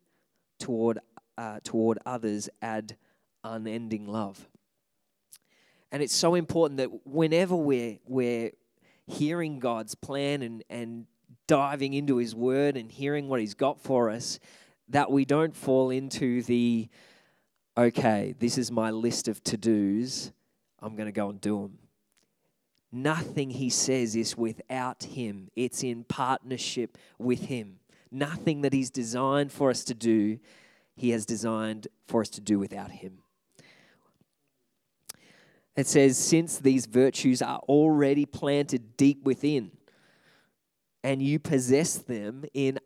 toward, 0.59 0.99
uh, 1.37 1.59
toward 1.63 1.99
others, 2.05 2.49
add 2.61 2.97
unending 3.43 4.07
love. 4.07 4.47
And 5.91 6.01
it's 6.01 6.15
so 6.15 6.35
important 6.35 6.77
that 6.77 7.05
whenever 7.05 7.55
we're, 7.55 7.97
we're 8.07 8.51
hearing 9.07 9.59
God's 9.59 9.93
plan 9.95 10.41
and, 10.41 10.63
and 10.69 11.05
diving 11.47 11.93
into 11.93 12.17
His 12.17 12.33
Word 12.33 12.77
and 12.77 12.91
hearing 12.91 13.27
what 13.27 13.39
He's 13.39 13.53
got 13.53 13.81
for 13.81 14.09
us, 14.09 14.39
that 14.91 15.11
we 15.11 15.25
don't 15.25 15.55
fall 15.55 15.89
into 15.89 16.41
the, 16.43 16.89
okay, 17.77 18.35
this 18.39 18.57
is 18.57 18.71
my 18.71 18.91
list 18.91 19.27
of 19.27 19.43
to 19.45 19.57
dos, 19.57 20.31
I'm 20.79 20.95
going 20.95 21.07
to 21.07 21.11
go 21.11 21.29
and 21.29 21.39
do 21.39 21.61
them. 21.61 21.77
Nothing 22.91 23.51
he 23.51 23.69
says 23.69 24.15
is 24.15 24.37
without 24.37 25.03
him, 25.03 25.49
it's 25.55 25.83
in 25.83 26.03
partnership 26.03 26.97
with 27.17 27.45
him. 27.45 27.79
Nothing 28.11 28.61
that 28.61 28.73
he's 28.73 28.89
designed 28.89 29.51
for 29.51 29.69
us 29.69 29.85
to 29.85 29.93
do, 29.93 30.39
he 30.97 31.11
has 31.11 31.25
designed 31.25 31.87
for 32.05 32.19
us 32.21 32.29
to 32.29 32.41
do 32.41 32.59
without 32.59 32.91
him. 32.91 33.19
It 35.77 35.87
says, 35.87 36.17
since 36.17 36.59
these 36.59 36.85
virtues 36.85 37.41
are 37.41 37.59
already 37.59 38.25
planted 38.25 38.97
deep 38.97 39.23
within, 39.23 39.71
and 41.01 41.21
you 41.21 41.39
possess 41.39 41.95
them 41.95 42.43
in 42.53 42.77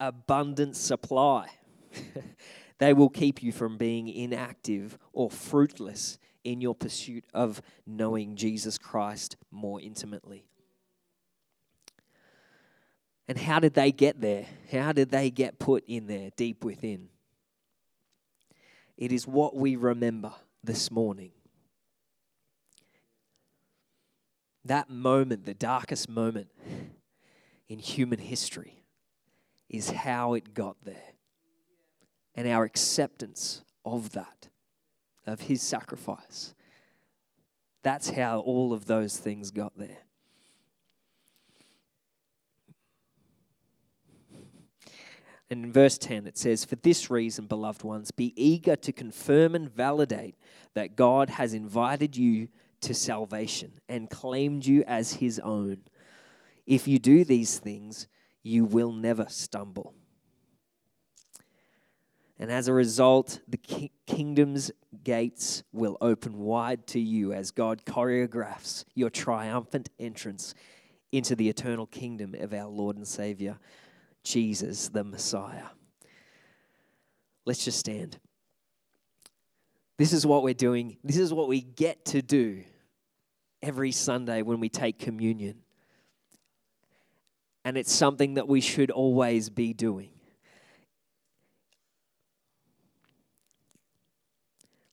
abundant 0.00 0.74
supply. 0.74 1.48
they 2.78 2.92
will 2.92 3.10
keep 3.10 3.42
you 3.42 3.52
from 3.52 3.76
being 3.76 4.08
inactive 4.08 4.98
or 5.12 5.30
fruitless 5.30 6.18
in 6.42 6.60
your 6.60 6.74
pursuit 6.74 7.24
of 7.34 7.60
knowing 7.86 8.34
Jesus 8.34 8.78
Christ 8.78 9.36
more 9.50 9.80
intimately. 9.80 10.46
And 13.28 13.38
how 13.38 13.60
did 13.60 13.74
they 13.74 13.92
get 13.92 14.20
there? 14.20 14.46
How 14.72 14.92
did 14.92 15.10
they 15.10 15.30
get 15.30 15.58
put 15.58 15.84
in 15.86 16.06
there 16.06 16.30
deep 16.36 16.64
within? 16.64 17.10
It 18.96 19.12
is 19.12 19.26
what 19.26 19.54
we 19.54 19.76
remember 19.76 20.32
this 20.64 20.90
morning. 20.90 21.30
That 24.64 24.90
moment, 24.90 25.46
the 25.46 25.54
darkest 25.54 26.08
moment 26.08 26.48
in 27.68 27.78
human 27.78 28.18
history 28.18 28.79
is 29.70 29.90
how 29.90 30.34
it 30.34 30.52
got 30.52 30.76
there 30.84 31.14
and 32.34 32.46
our 32.48 32.64
acceptance 32.64 33.62
of 33.84 34.12
that, 34.12 34.48
of 35.26 35.42
his 35.42 35.62
sacrifice. 35.62 36.54
That's 37.82 38.10
how 38.10 38.40
all 38.40 38.72
of 38.72 38.86
those 38.86 39.16
things 39.16 39.50
got 39.50 39.72
there. 39.78 39.98
And 45.48 45.64
in 45.64 45.72
verse 45.72 45.98
10, 45.98 46.26
it 46.26 46.38
says, 46.38 46.64
For 46.64 46.76
this 46.76 47.10
reason, 47.10 47.46
beloved 47.46 47.82
ones, 47.82 48.12
be 48.12 48.32
eager 48.36 48.76
to 48.76 48.92
confirm 48.92 49.54
and 49.56 49.68
validate 49.68 50.36
that 50.74 50.94
God 50.94 51.30
has 51.30 51.54
invited 51.54 52.16
you 52.16 52.48
to 52.82 52.94
salvation 52.94 53.72
and 53.88 54.08
claimed 54.08 54.64
you 54.64 54.84
as 54.86 55.14
his 55.14 55.40
own. 55.40 55.78
If 56.66 56.86
you 56.86 57.00
do 57.00 57.24
these 57.24 57.58
things, 57.58 58.06
you 58.42 58.64
will 58.64 58.92
never 58.92 59.26
stumble. 59.28 59.94
And 62.38 62.50
as 62.50 62.68
a 62.68 62.72
result, 62.72 63.40
the 63.46 63.58
ki- 63.58 63.92
kingdom's 64.06 64.70
gates 65.04 65.62
will 65.72 65.98
open 66.00 66.38
wide 66.38 66.86
to 66.88 66.98
you 66.98 67.34
as 67.34 67.50
God 67.50 67.84
choreographs 67.84 68.86
your 68.94 69.10
triumphant 69.10 69.90
entrance 69.98 70.54
into 71.12 71.36
the 71.36 71.50
eternal 71.50 71.86
kingdom 71.86 72.34
of 72.38 72.54
our 72.54 72.66
Lord 72.66 72.96
and 72.96 73.06
Savior, 73.06 73.58
Jesus 74.24 74.88
the 74.88 75.04
Messiah. 75.04 75.66
Let's 77.44 77.64
just 77.64 77.78
stand. 77.78 78.18
This 79.98 80.14
is 80.14 80.26
what 80.26 80.42
we're 80.42 80.54
doing. 80.54 80.96
This 81.04 81.18
is 81.18 81.34
what 81.34 81.46
we 81.46 81.60
get 81.60 82.06
to 82.06 82.22
do 82.22 82.62
every 83.62 83.92
Sunday 83.92 84.40
when 84.40 84.60
we 84.60 84.70
take 84.70 84.98
communion. 84.98 85.56
And 87.70 87.78
it's 87.78 87.92
something 87.92 88.34
that 88.34 88.48
we 88.48 88.60
should 88.60 88.90
always 88.90 89.48
be 89.48 89.72
doing. 89.72 90.10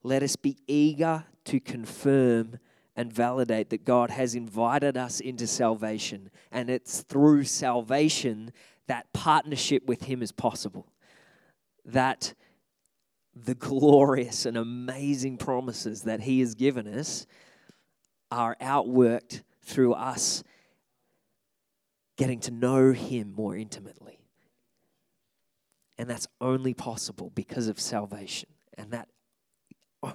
Let 0.03 0.21
us 0.21 0.35
be 0.35 0.57
eager 0.67 1.25
to 1.45 1.59
confirm 1.59 2.59
and 2.95 3.11
validate 3.11 3.71
that 3.71 3.83
God 3.83 4.11
has 4.11 4.35
invited 4.35 4.95
us 4.95 5.19
into 5.19 5.47
salvation. 5.47 6.29
And 6.51 6.69
it's 6.69 7.01
through 7.01 7.45
salvation 7.45 8.51
that 8.85 9.11
partnership 9.11 9.87
with 9.87 10.03
Him 10.03 10.21
is 10.21 10.31
possible. 10.31 10.85
That 11.83 12.35
the 13.33 13.55
glorious 13.55 14.45
and 14.45 14.55
amazing 14.55 15.37
promises 15.37 16.03
that 16.03 16.19
He 16.19 16.41
has 16.41 16.53
given 16.53 16.87
us 16.87 17.25
are 18.29 18.55
outworked 18.61 19.41
through 19.63 19.93
us 19.93 20.43
getting 22.17 22.39
to 22.41 22.51
know 22.51 22.91
Him 22.91 23.31
more 23.31 23.55
intimately. 23.55 24.19
And 25.97 26.09
that's 26.09 26.27
only 26.41 26.73
possible 26.73 27.31
because 27.33 27.67
of 27.67 27.79
salvation. 27.79 28.49
And 28.77 28.91
that 28.91 29.07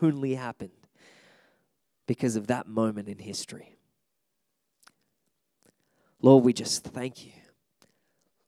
only 0.03 0.35
happened 0.35 0.71
because 2.07 2.37
of 2.37 2.49
that 2.49 2.69
moment 2.69 3.09
in 3.09 3.19
history. 3.19 3.77
Lord, 6.21 6.45
we 6.45 6.53
just 6.53 6.85
thank 6.85 7.25
you. 7.25 7.33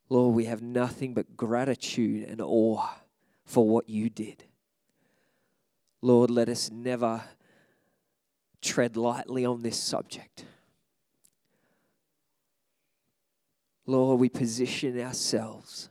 Lord, 0.09 0.35
we 0.35 0.45
have 0.45 0.63
nothing 0.63 1.15
but 1.15 1.37
gratitude 1.37 2.29
and 2.29 2.41
awe 2.41 2.89
for 3.45 3.69
what 3.69 3.89
you 3.89 4.09
did. 4.09 4.45
Lord, 6.03 6.31
let 6.31 6.49
us 6.49 6.71
never 6.71 7.25
tread 8.61 8.97
lightly 8.97 9.45
on 9.45 9.63
this 9.63 9.79
subject. 9.79 10.45
Lord, 13.87 14.21
we 14.21 14.29
position 14.29 14.99
ourselves 15.01 15.91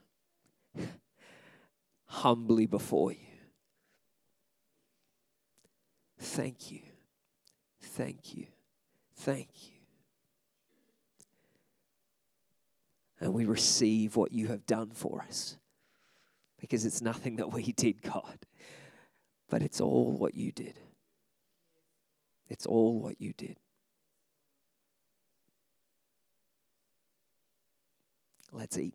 humbly 2.06 2.66
before 2.66 3.12
you. 3.12 3.18
Thank 6.20 6.72
you. 6.72 6.80
Thank 7.82 8.36
you. 8.36 8.46
Thank 9.16 9.50
you. 9.64 9.74
And 13.20 13.34
we 13.34 13.46
receive 13.46 14.16
what 14.16 14.32
you 14.32 14.48
have 14.48 14.66
done 14.66 14.92
for 14.92 15.22
us 15.22 15.58
because 16.60 16.86
it's 16.86 17.02
nothing 17.02 17.36
that 17.38 17.52
we 17.52 17.72
did, 17.74 18.02
God, 18.02 18.40
but 19.50 19.62
it's 19.62 19.82
all 19.82 20.12
what 20.18 20.34
you 20.34 20.52
did. 20.52 20.80
It's 22.50 22.66
all 22.66 23.00
what 23.00 23.20
you 23.20 23.34
did. 23.34 23.58
Let's 28.54 28.78
eat. 28.78 28.94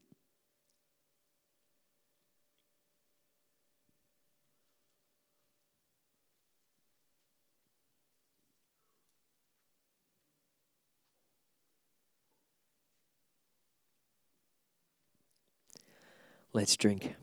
Let's 16.52 16.76
drink. 16.76 17.14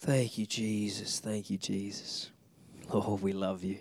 Thank 0.00 0.36
you, 0.38 0.44
Jesus. 0.46 1.20
Thank 1.20 1.48
you, 1.48 1.56
Jesus. 1.56 2.30
Lord, 2.92 3.22
we 3.22 3.32
love 3.32 3.64
you. 3.64 3.78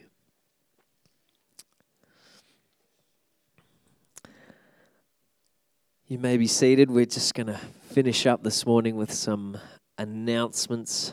You 6.14 6.20
may 6.20 6.38
be 6.38 6.46
seated. 6.46 6.92
We're 6.92 7.08
just 7.08 7.34
going 7.34 7.48
to 7.48 7.60
finish 7.90 8.28
up 8.28 8.44
this 8.44 8.68
morning 8.68 8.96
with 8.98 9.12
some 9.12 9.58
announcements. 9.98 11.12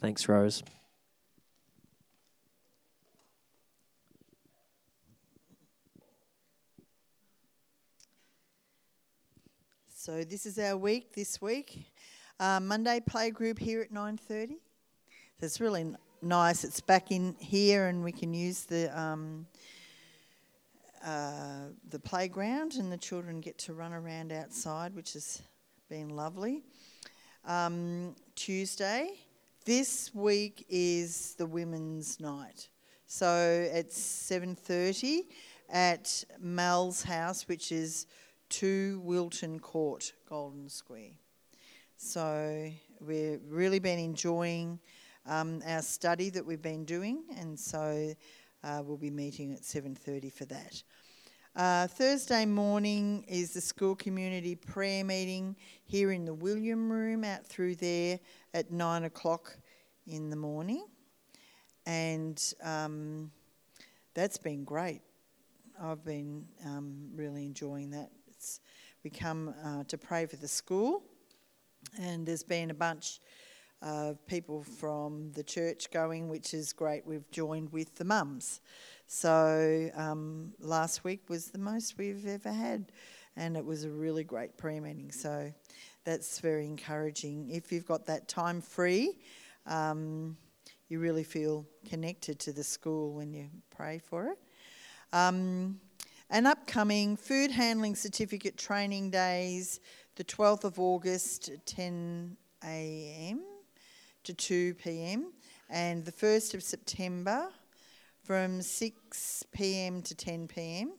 Thanks, 0.00 0.28
Rose. 0.28 0.64
So 9.94 10.24
this 10.24 10.44
is 10.44 10.58
our 10.58 10.76
week 10.76 11.12
this 11.12 11.40
week. 11.40 11.86
Uh, 12.40 12.58
Monday 12.58 12.98
play 12.98 13.30
group 13.30 13.60
here 13.60 13.82
at 13.82 13.92
9.30. 13.92 14.48
So 14.48 14.56
it's 15.42 15.60
really 15.60 15.94
nice. 16.20 16.64
It's 16.64 16.80
back 16.80 17.12
in 17.12 17.36
here 17.38 17.86
and 17.86 18.02
we 18.02 18.10
can 18.10 18.34
use 18.34 18.64
the 18.64 18.90
um, 19.00 19.46
uh, 21.04 21.68
the 21.90 21.98
playground 21.98 22.74
and 22.74 22.90
the 22.92 22.96
children 22.96 23.40
get 23.40 23.58
to 23.58 23.72
run 23.72 23.92
around 23.92 24.32
outside, 24.32 24.94
which 24.94 25.14
has 25.14 25.42
been 25.88 26.10
lovely. 26.10 26.62
Um, 27.44 28.14
Tuesday, 28.36 29.10
this 29.64 30.14
week 30.14 30.64
is 30.68 31.34
the 31.38 31.46
women's 31.46 32.20
night. 32.20 32.68
So 33.06 33.68
it's 33.72 34.00
7.30 34.00 35.22
at 35.68 36.24
Mel's 36.40 37.02
house, 37.02 37.48
which 37.48 37.72
is 37.72 38.06
2 38.50 39.00
Wilton 39.04 39.58
Court, 39.58 40.12
Golden 40.28 40.68
Square. 40.68 41.10
So 41.96 42.70
we've 43.00 43.40
really 43.48 43.78
been 43.78 43.98
enjoying 43.98 44.78
um, 45.26 45.62
our 45.66 45.82
study 45.82 46.30
that 46.30 46.44
we've 46.44 46.62
been 46.62 46.84
doing, 46.84 47.24
and 47.38 47.58
so 47.58 48.14
uh, 48.64 48.82
we'll 48.84 48.96
be 48.96 49.10
meeting 49.10 49.52
at 49.52 49.62
7:30 49.62 50.32
for 50.32 50.44
that. 50.46 50.82
Uh, 51.54 51.86
Thursday 51.86 52.46
morning 52.46 53.26
is 53.28 53.52
the 53.52 53.60
school 53.60 53.94
community 53.94 54.54
prayer 54.54 55.04
meeting 55.04 55.54
here 55.84 56.10
in 56.10 56.24
the 56.24 56.32
William 56.32 56.90
Room 56.90 57.24
out 57.24 57.44
through 57.44 57.74
there 57.74 58.18
at 58.54 58.72
nine 58.72 59.04
o'clock 59.04 59.54
in 60.06 60.30
the 60.30 60.36
morning, 60.36 60.86
and 61.84 62.54
um, 62.62 63.30
that's 64.14 64.38
been 64.38 64.64
great. 64.64 65.02
I've 65.78 66.02
been 66.02 66.46
um, 66.64 67.10
really 67.14 67.44
enjoying 67.44 67.90
that. 67.90 68.08
It's, 68.28 68.60
we 69.04 69.10
come 69.10 69.54
uh, 69.62 69.84
to 69.88 69.98
pray 69.98 70.24
for 70.24 70.36
the 70.36 70.48
school, 70.48 71.02
and 72.00 72.24
there's 72.24 72.44
been 72.44 72.70
a 72.70 72.74
bunch 72.74 73.20
of 73.82 74.24
people 74.26 74.62
from 74.62 75.32
the 75.32 75.42
church 75.42 75.90
going, 75.90 76.30
which 76.30 76.54
is 76.54 76.72
great. 76.72 77.04
We've 77.06 77.30
joined 77.30 77.72
with 77.72 77.96
the 77.96 78.04
mums. 78.04 78.62
So 79.14 79.90
um, 79.94 80.54
last 80.58 81.04
week 81.04 81.28
was 81.28 81.50
the 81.50 81.58
most 81.58 81.98
we've 81.98 82.26
ever 82.26 82.50
had, 82.50 82.90
and 83.36 83.58
it 83.58 83.64
was 83.64 83.84
a 83.84 83.90
really 83.90 84.24
great 84.24 84.56
prayer 84.56 84.80
meeting. 84.80 85.12
So 85.12 85.52
that's 86.04 86.38
very 86.38 86.64
encouraging. 86.64 87.50
If 87.50 87.70
you've 87.70 87.84
got 87.84 88.06
that 88.06 88.26
time 88.26 88.62
free, 88.62 89.18
um, 89.66 90.38
you 90.88 90.98
really 90.98 91.24
feel 91.24 91.66
connected 91.86 92.38
to 92.40 92.54
the 92.54 92.64
school 92.64 93.12
when 93.12 93.34
you 93.34 93.50
pray 93.68 93.98
for 93.98 94.28
it. 94.28 94.38
Um, 95.12 95.78
upcoming 96.30 97.18
food 97.18 97.50
handling 97.50 97.94
certificate 97.94 98.56
training 98.56 99.10
days, 99.10 99.80
the 100.16 100.24
12th 100.24 100.64
of 100.64 100.80
August, 100.80 101.50
10 101.66 102.34
a.m. 102.64 103.42
to 104.24 104.32
2 104.32 104.72
p.m. 104.72 105.34
and 105.68 106.02
the 106.02 106.12
1st 106.12 106.54
of 106.54 106.62
September 106.62 107.50
from 108.32 108.62
6 108.62 109.44
pm 109.52 110.00
to 110.00 110.14
10 110.14 110.48
pm. 110.48 110.94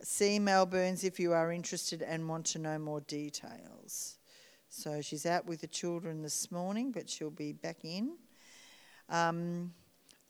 See 0.00 0.38
Melbourne's 0.38 1.04
if 1.04 1.20
you 1.20 1.34
are 1.34 1.52
interested 1.52 2.00
and 2.00 2.26
want 2.26 2.46
to 2.46 2.58
know 2.58 2.78
more 2.78 3.02
details. 3.02 4.16
So 4.70 5.02
she's 5.02 5.26
out 5.26 5.44
with 5.44 5.60
the 5.60 5.66
children 5.66 6.22
this 6.22 6.50
morning, 6.50 6.90
but 6.90 7.10
she'll 7.10 7.28
be 7.28 7.52
back 7.52 7.84
in. 7.84 8.16
Um, 9.10 9.74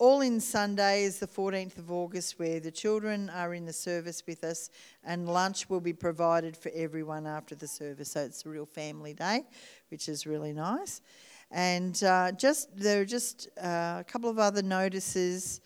all 0.01 0.23
in 0.23 0.41
Sunday 0.41 1.05
is 1.05 1.21
the 1.21 1.29
14th 1.29 1.79
of 1.79 1.93
August, 1.93 2.41
where 2.41 2.59
the 2.59 2.73
children 2.73 3.31
are 3.31 3.55
in 3.55 3.65
the 3.65 3.73
service 3.73 4.25
with 4.27 4.43
us, 4.43 4.71
and 5.05 5.29
lunch 5.29 5.71
will 5.71 5.79
be 5.79 5.93
provided 5.93 6.57
for 6.57 6.73
everyone 6.75 7.29
after 7.29 7.55
the 7.55 7.69
service. 7.69 8.11
So 8.11 8.23
it's 8.23 8.45
a 8.45 8.49
real 8.49 8.67
family 8.67 9.15
day, 9.15 9.45
which 9.89 10.09
is 10.09 10.27
really 10.27 10.53
nice. 10.53 11.01
And 11.53 12.03
uh, 12.03 12.33
just 12.33 12.77
there 12.77 13.03
are 13.03 13.05
just 13.05 13.49
uh, 13.57 13.99
a 14.01 14.05
couple 14.09 14.29
of 14.29 14.41
other 14.41 14.63
notices. 14.63 15.61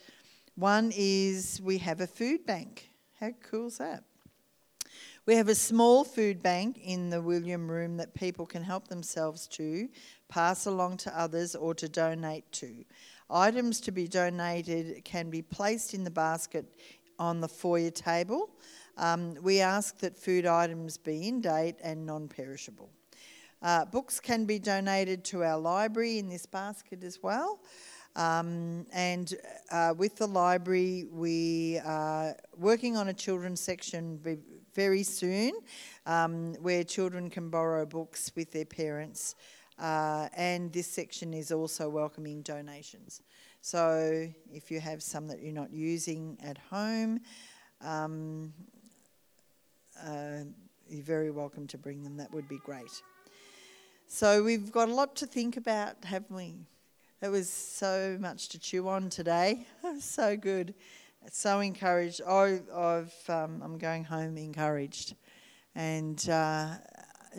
One 0.56 0.92
is 0.94 1.60
we 1.60 1.78
have 1.78 2.00
a 2.00 2.06
food 2.06 2.46
bank. 2.46 2.90
How 3.18 3.30
cool 3.42 3.66
is 3.66 3.78
that? 3.78 4.04
We 5.26 5.34
have 5.34 5.48
a 5.48 5.54
small 5.54 6.04
food 6.04 6.44
bank 6.44 6.78
in 6.80 7.10
the 7.10 7.20
William 7.20 7.68
Room 7.68 7.96
that 7.96 8.14
people 8.14 8.46
can 8.46 8.62
help 8.62 8.86
themselves 8.86 9.48
to, 9.48 9.88
pass 10.28 10.66
along 10.66 10.98
to 10.98 11.18
others, 11.18 11.56
or 11.56 11.74
to 11.74 11.88
donate 11.88 12.52
to. 12.52 12.84
Items 13.28 13.80
to 13.80 13.90
be 13.90 14.06
donated 14.06 15.04
can 15.04 15.28
be 15.28 15.42
placed 15.42 15.92
in 15.92 16.04
the 16.04 16.10
basket 16.10 16.66
on 17.18 17.40
the 17.40 17.48
foyer 17.48 17.90
table. 17.90 18.50
Um, 18.96 19.34
we 19.42 19.60
ask 19.60 19.98
that 19.98 20.16
food 20.16 20.46
items 20.46 20.98
be 20.98 21.26
in 21.26 21.40
date 21.40 21.76
and 21.82 22.06
non 22.06 22.28
perishable. 22.28 22.90
Uh, 23.60 23.86
books 23.86 24.20
can 24.20 24.44
be 24.44 24.60
donated 24.60 25.24
to 25.24 25.42
our 25.42 25.58
library 25.58 26.18
in 26.18 26.28
this 26.28 26.46
basket 26.46 27.02
as 27.02 27.22
well. 27.22 27.60
Um, 28.16 28.86
and 28.92 29.34
uh, 29.70 29.94
with 29.96 30.16
the 30.16 30.26
library, 30.26 31.06
we 31.10 31.80
are 31.84 32.36
working 32.56 32.96
on 32.96 33.08
a 33.08 33.12
children's 33.14 33.60
section 33.60 34.20
very 34.74 35.02
soon 35.02 35.52
um, 36.06 36.54
where 36.54 36.84
children 36.84 37.30
can 37.30 37.50
borrow 37.50 37.84
books 37.86 38.30
with 38.36 38.52
their 38.52 38.64
parents. 38.64 39.34
Uh, 39.78 40.28
and 40.36 40.72
this 40.72 40.86
section 40.86 41.34
is 41.34 41.50
also 41.50 41.88
welcoming 41.88 42.42
donations. 42.42 43.22
So 43.60 44.28
if 44.52 44.70
you 44.70 44.78
have 44.78 45.02
some 45.02 45.26
that 45.28 45.40
you're 45.42 45.52
not 45.52 45.72
using 45.72 46.38
at 46.42 46.58
home, 46.58 47.20
um, 47.80 48.52
uh, 50.04 50.44
you're 50.88 51.02
very 51.02 51.30
welcome 51.30 51.66
to 51.68 51.78
bring 51.78 52.04
them. 52.04 52.16
That 52.16 52.32
would 52.32 52.48
be 52.48 52.58
great. 52.58 53.02
So 54.06 54.44
we've 54.44 54.70
got 54.70 54.88
a 54.88 54.94
lot 54.94 55.16
to 55.16 55.26
think 55.26 55.56
about, 55.56 56.04
haven't 56.04 56.36
we? 56.36 56.54
It 57.24 57.30
was 57.30 57.48
so 57.48 58.18
much 58.20 58.50
to 58.50 58.58
chew 58.58 58.86
on 58.86 59.08
today. 59.08 59.66
so 59.98 60.36
good, 60.36 60.74
so 61.30 61.60
encouraged. 61.60 62.20
I, 62.20 62.60
have 62.70 63.14
um, 63.30 63.62
I'm 63.64 63.78
going 63.78 64.04
home 64.04 64.36
encouraged, 64.36 65.14
and 65.74 66.28
uh, 66.28 66.74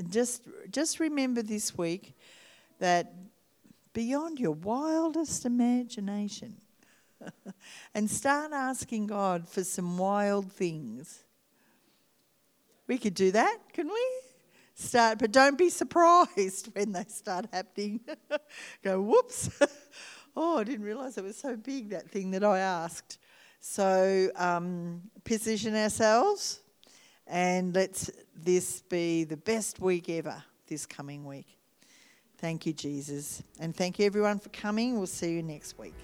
just 0.09 0.41
just 0.71 0.99
remember 0.99 1.43
this 1.43 1.77
week 1.77 2.15
that 2.79 3.13
beyond 3.93 4.39
your 4.39 4.53
wildest 4.53 5.45
imagination 5.45 6.55
and 7.93 8.09
start 8.09 8.53
asking 8.53 9.05
God 9.05 9.47
for 9.47 9.63
some 9.63 9.99
wild 9.99 10.51
things. 10.51 11.25
We 12.88 12.97
could 12.97 13.13
do 13.13 13.29
that, 13.33 13.57
couldn't 13.71 13.93
we? 13.93 14.34
Start, 14.78 15.19
but 15.19 15.32
don't 15.32 15.57
be 15.57 15.69
surprised 15.69 16.69
when 16.73 16.91
they 16.91 17.05
start 17.07 17.47
happening. 17.51 18.01
Go, 18.84 19.01
whoops. 19.01 19.49
oh, 20.36 20.59
I 20.59 20.63
didn't 20.65 20.86
realize 20.86 21.17
it 21.17 21.23
was 21.23 21.38
so 21.38 21.55
big, 21.55 21.89
that 21.91 22.09
thing 22.09 22.32
that 22.32 22.43
I 22.43 22.59
asked. 22.59 23.17
So, 23.61 24.30
um, 24.36 25.01
position 25.23 25.76
ourselves 25.76 26.59
and 27.26 27.73
let 27.73 28.09
this 28.36 28.82
be 28.82 29.23
the 29.23 29.38
best 29.38 29.80
week 29.80 30.09
ever 30.09 30.43
this 30.67 30.86
coming 30.86 31.26
week. 31.26 31.57
Thank 32.38 32.65
you, 32.65 32.73
Jesus. 32.73 33.41
And 33.59 33.76
thank 33.76 33.97
you, 33.97 34.05
everyone, 34.05 34.39
for 34.39 34.49
coming. 34.49 34.97
We'll 34.97 35.07
see 35.07 35.32
you 35.32 35.41
next 35.41 35.80
week. 35.80 35.95